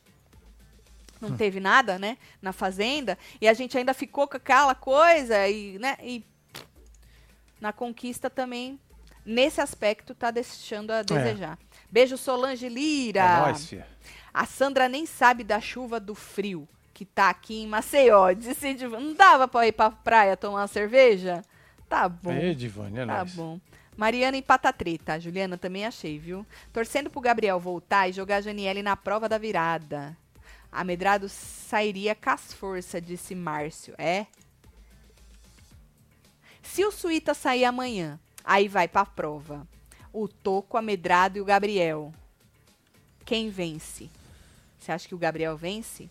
não 1.22 1.30
Hum. 1.30 1.36
teve 1.36 1.60
nada, 1.60 1.98
né? 1.98 2.18
Na 2.42 2.52
fazenda. 2.52 3.16
E 3.40 3.48
a 3.48 3.54
gente 3.54 3.78
ainda 3.78 3.94
ficou 3.94 4.28
com 4.28 4.36
aquela 4.36 4.74
coisa 4.74 5.48
e, 5.48 5.78
né? 5.78 5.96
E 6.02 6.24
na 7.60 7.72
conquista 7.72 8.28
também, 8.28 8.78
nesse 9.24 9.60
aspecto, 9.60 10.14
tá 10.14 10.30
deixando 10.30 10.90
a 10.90 11.02
desejar. 11.02 11.58
Beijo, 11.90 12.16
Solange 12.18 12.68
Lira. 12.68 13.20
É 13.20 13.40
nóis, 13.40 13.66
filha. 13.68 13.86
A 14.34 14.44
Sandra 14.46 14.88
nem 14.88 15.06
sabe 15.06 15.44
da 15.44 15.60
chuva 15.60 16.00
do 16.00 16.14
frio 16.14 16.68
que 16.94 17.04
tá 17.04 17.30
aqui 17.30 17.62
em 17.62 17.66
Maceió. 17.66 18.32
Disse, 18.36 18.74
não 18.88 19.14
dava 19.14 19.46
pra 19.46 19.66
ir 19.66 19.72
pra 19.72 19.90
praia 19.90 20.36
tomar 20.36 20.60
uma 20.62 20.66
cerveja? 20.66 21.42
Tá 21.88 22.08
bom. 22.08 22.32
Ei, 22.32 22.54
Divane, 22.54 22.98
é 22.98 23.06
Tá 23.06 23.16
nóis. 23.18 23.34
bom. 23.34 23.60
Mariana 23.94 24.38
empata 24.38 24.72
treta. 24.72 25.20
Juliana 25.20 25.58
também 25.58 25.84
achei, 25.84 26.18
viu? 26.18 26.46
Torcendo 26.72 27.10
pro 27.10 27.20
Gabriel 27.20 27.60
voltar 27.60 28.08
e 28.08 28.12
jogar 28.12 28.36
a 28.36 28.40
Janiele 28.40 28.82
na 28.82 28.96
prova 28.96 29.28
da 29.28 29.36
virada. 29.36 30.16
A 30.72 30.82
Medrado 30.82 31.28
sairia 31.28 32.14
com 32.14 32.30
as 32.30 32.54
forças, 32.54 33.04
disse 33.04 33.34
Márcio. 33.34 33.94
É? 33.98 34.26
Se 36.62 36.82
o 36.82 36.90
Suíta 36.90 37.34
sair 37.34 37.66
amanhã, 37.66 38.18
aí 38.42 38.68
vai 38.68 38.88
pra 38.88 39.04
prova. 39.04 39.68
O 40.10 40.26
Toco, 40.26 40.78
a 40.78 40.82
Medrado 40.82 41.36
e 41.36 41.40
o 41.42 41.44
Gabriel. 41.44 42.12
Quem 43.24 43.50
vence? 43.50 44.10
Você 44.78 44.90
acha 44.90 45.06
que 45.06 45.14
o 45.14 45.18
Gabriel 45.18 45.56
vence? 45.56 46.10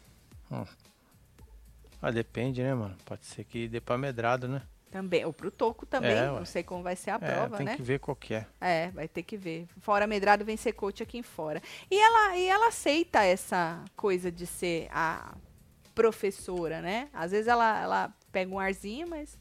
Ah, 2.01 2.11
depende, 2.11 2.61
né, 2.61 2.73
mano? 2.73 2.95
Pode 3.03 3.25
ser 3.25 3.43
que 3.43 3.67
dê 3.67 3.81
pra 3.81 3.97
medrado, 3.97 4.47
né? 4.47 4.61
Também. 4.91 5.23
Ou 5.25 5.31
pro 5.31 5.49
Toco 5.49 5.85
também. 5.85 6.11
É, 6.11 6.27
não 6.27 6.45
sei 6.45 6.63
como 6.63 6.83
vai 6.83 6.97
ser 6.97 7.11
a 7.11 7.15
é, 7.15 7.17
prova, 7.17 7.57
tem 7.57 7.65
né? 7.65 7.75
que 7.77 7.81
ver 7.81 7.99
qual 7.99 8.13
que 8.13 8.33
é. 8.33 8.45
É, 8.59 8.89
vai 8.89 9.07
ter 9.07 9.23
que 9.23 9.37
ver. 9.37 9.65
Fora 9.79 10.05
Medrado 10.05 10.43
vem 10.43 10.57
ser 10.57 10.73
coach 10.73 11.01
aqui 11.01 11.17
em 11.17 11.23
fora. 11.23 11.61
E 11.89 11.97
ela, 11.97 12.37
e 12.37 12.45
ela 12.45 12.67
aceita 12.67 13.23
essa 13.23 13.83
coisa 13.95 14.29
de 14.29 14.45
ser 14.45 14.89
a 14.91 15.33
professora, 15.95 16.81
né? 16.81 17.07
Às 17.13 17.31
vezes 17.31 17.47
ela, 17.47 17.81
ela 17.81 18.13
pega 18.33 18.53
um 18.53 18.59
arzinho, 18.59 19.07
mas 19.09 19.39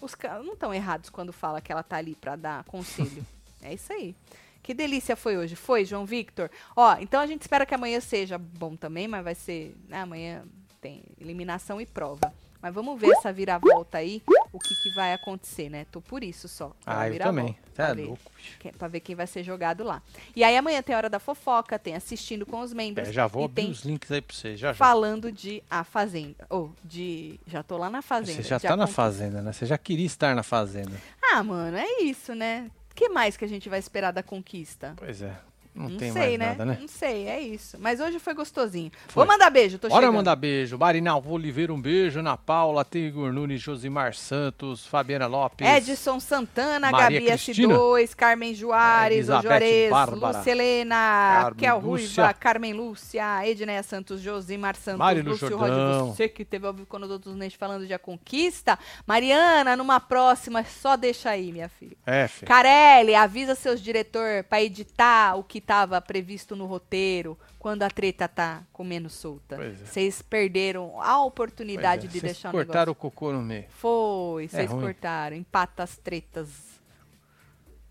os 0.00 0.14
caras 0.14 0.44
não 0.44 0.52
estão 0.52 0.74
errados 0.74 1.08
quando 1.08 1.32
fala 1.32 1.60
que 1.60 1.72
ela 1.72 1.82
tá 1.82 1.96
ali 1.96 2.14
pra 2.14 2.36
dar 2.36 2.64
conselho. 2.64 3.24
é 3.62 3.72
isso 3.72 3.90
aí. 3.92 4.14
Que 4.62 4.74
delícia 4.74 5.16
foi 5.16 5.38
hoje. 5.38 5.56
Foi, 5.56 5.86
João 5.86 6.04
Victor? 6.04 6.50
Ó, 6.74 6.96
então 7.00 7.20
a 7.20 7.26
gente 7.26 7.40
espera 7.40 7.64
que 7.64 7.74
amanhã 7.74 7.98
seja 8.00 8.36
bom 8.36 8.76
também, 8.76 9.08
mas 9.08 9.24
vai 9.24 9.34
ser. 9.34 9.74
né, 9.88 10.00
amanhã 10.00 10.44
tem 10.82 11.02
eliminação 11.18 11.80
e 11.80 11.86
prova. 11.86 12.32
Mas 12.66 12.74
vamos 12.74 13.00
ver 13.00 13.10
essa 13.12 13.32
viravolta 13.32 13.98
aí, 13.98 14.20
o 14.52 14.58
que, 14.58 14.74
que 14.74 14.92
vai 14.96 15.12
acontecer, 15.12 15.68
né? 15.68 15.86
Tô 15.92 16.00
por 16.00 16.24
isso 16.24 16.48
só. 16.48 16.72
Ah, 16.84 17.08
eu 17.08 17.16
também. 17.16 17.56
Tá 17.72 17.94
ver 17.94 18.06
louco, 18.06 18.32
que- 18.58 18.72
Pra 18.72 18.88
ver 18.88 18.98
quem 18.98 19.14
vai 19.14 19.24
ser 19.28 19.44
jogado 19.44 19.84
lá. 19.84 20.02
E 20.34 20.42
aí 20.42 20.56
amanhã 20.56 20.82
tem 20.82 20.96
Hora 20.96 21.08
da 21.08 21.20
Fofoca, 21.20 21.78
tem 21.78 21.94
Assistindo 21.94 22.44
com 22.44 22.60
os 22.60 22.72
Membros. 22.72 23.08
É, 23.08 23.12
já 23.12 23.28
vou 23.28 23.44
abrir 23.44 23.70
os 23.70 23.84
links 23.84 24.10
aí 24.10 24.20
pra 24.20 24.34
você, 24.34 24.56
já 24.56 24.72
já. 24.72 24.74
Falando 24.74 25.30
de 25.30 25.62
A 25.70 25.84
Fazenda. 25.84 26.44
Ou 26.50 26.72
de. 26.82 27.38
Já 27.46 27.62
tô 27.62 27.76
lá 27.78 27.88
na 27.88 28.02
Fazenda. 28.02 28.42
Você 28.42 28.48
já 28.48 28.58
tá 28.58 28.76
na 28.76 28.88
fazenda, 28.88 29.40
né? 29.42 29.52
Você 29.52 29.64
já 29.64 29.78
queria 29.78 30.06
estar 30.06 30.34
na 30.34 30.42
fazenda. 30.42 31.00
Ah, 31.22 31.44
mano, 31.44 31.76
é 31.76 32.02
isso, 32.02 32.34
né? 32.34 32.68
O 32.90 32.94
que 32.96 33.08
mais 33.08 33.36
que 33.36 33.44
a 33.44 33.48
gente 33.48 33.68
vai 33.68 33.78
esperar 33.78 34.10
da 34.10 34.24
conquista? 34.24 34.94
Pois 34.96 35.22
é. 35.22 35.36
Não, 35.76 35.90
Não 35.90 35.98
tem 35.98 36.10
sei, 36.10 36.22
mais 36.22 36.38
né? 36.38 36.46
nada, 36.48 36.64
né? 36.64 36.78
Não 36.80 36.88
sei, 36.88 37.28
é 37.28 37.38
isso. 37.40 37.76
Mas 37.78 38.00
hoje 38.00 38.18
foi 38.18 38.32
gostosinho. 38.32 38.90
Foi. 39.08 39.24
Vou 39.24 39.26
mandar 39.26 39.50
beijo, 39.50 39.78
tô 39.78 39.88
Bora 39.88 40.00
chegando. 40.00 40.16
mandar 40.16 40.34
beijo. 40.34 40.78
Marinalvo 40.78 41.32
Oliveira, 41.32 41.72
um 41.72 41.80
beijo. 41.80 42.18
Ana 42.20 42.36
Paula, 42.36 42.86
Igor 42.94 43.32
Nunes, 43.32 43.60
Josimar 43.60 44.14
Santos, 44.14 44.86
Fabiana 44.86 45.26
Lopes. 45.26 45.68
Edson 45.68 46.18
Santana, 46.18 46.90
Maria 46.90 47.20
Gabi 47.20 47.30
Cristina. 47.30 47.74
S2, 47.74 48.14
Carmen 48.16 48.54
Juarez, 48.54 49.26
Juarez, 49.26 49.90
Bárbara. 49.90 50.38
Lucelena, 50.38 51.42
Raquel. 51.44 51.78
Ruiva, 51.78 52.32
Carmen 52.32 52.72
Lúcia, 52.72 53.46
Edneia 53.46 53.82
Santos, 53.82 54.20
Josimar 54.20 54.76
Santos, 54.76 54.98
Marilu 54.98 55.32
Lúcio. 55.32 55.56
Roger, 55.56 56.04
você 56.06 56.28
que 56.28 56.44
teve 56.44 56.66
ao 56.66 56.72
vivo 56.72 56.86
quando 56.86 57.10
outros 57.10 57.36
Neste 57.36 57.58
falando 57.58 57.86
de 57.86 57.92
A 57.92 57.98
Conquista. 57.98 58.78
Mariana, 59.06 59.76
numa 59.76 60.00
próxima, 60.00 60.64
só 60.64 60.96
deixa 60.96 61.30
aí, 61.30 61.52
minha 61.52 61.68
filha. 61.68 61.96
É, 62.06 62.26
filho. 62.28 62.46
Carelli, 62.48 63.14
avisa 63.14 63.54
seus 63.54 63.80
diretor 63.80 64.44
pra 64.44 64.62
editar 64.62 65.36
o 65.36 65.42
que 65.44 65.60
tava 65.66 66.00
previsto 66.00 66.54
no 66.54 66.66
roteiro 66.66 67.36
quando 67.58 67.82
a 67.82 67.90
treta 67.90 68.28
tá 68.28 68.62
comendo 68.72 69.10
solta. 69.10 69.56
É. 69.62 69.72
Vocês 69.72 70.22
perderam 70.22 71.02
a 71.02 71.22
oportunidade 71.22 72.06
é, 72.06 72.08
de 72.08 72.20
vocês 72.20 72.22
deixar 72.22 72.50
o 72.50 72.52
cortaram 72.52 72.92
negócio. 72.92 72.92
o 72.92 72.94
cocô 72.94 73.32
no 73.32 73.42
meio. 73.42 73.66
Foi, 73.70 74.48
vocês 74.48 74.70
ruim. 74.70 74.82
cortaram. 74.82 75.36
Empata 75.36 75.82
as 75.82 75.96
tretas. 75.96 76.48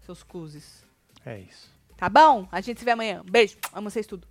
Seus 0.05 0.23
cuzes. 0.23 0.86
É 1.26 1.39
isso. 1.39 1.69
Tá 1.97 2.07
bom? 2.09 2.47
A 2.51 2.61
gente 2.61 2.80
se 2.80 2.86
vê 2.86 2.91
amanhã. 2.91 3.21
Beijo. 3.30 3.57
Amo 3.73 3.89
vocês 3.89 4.07
tudo. 4.07 4.28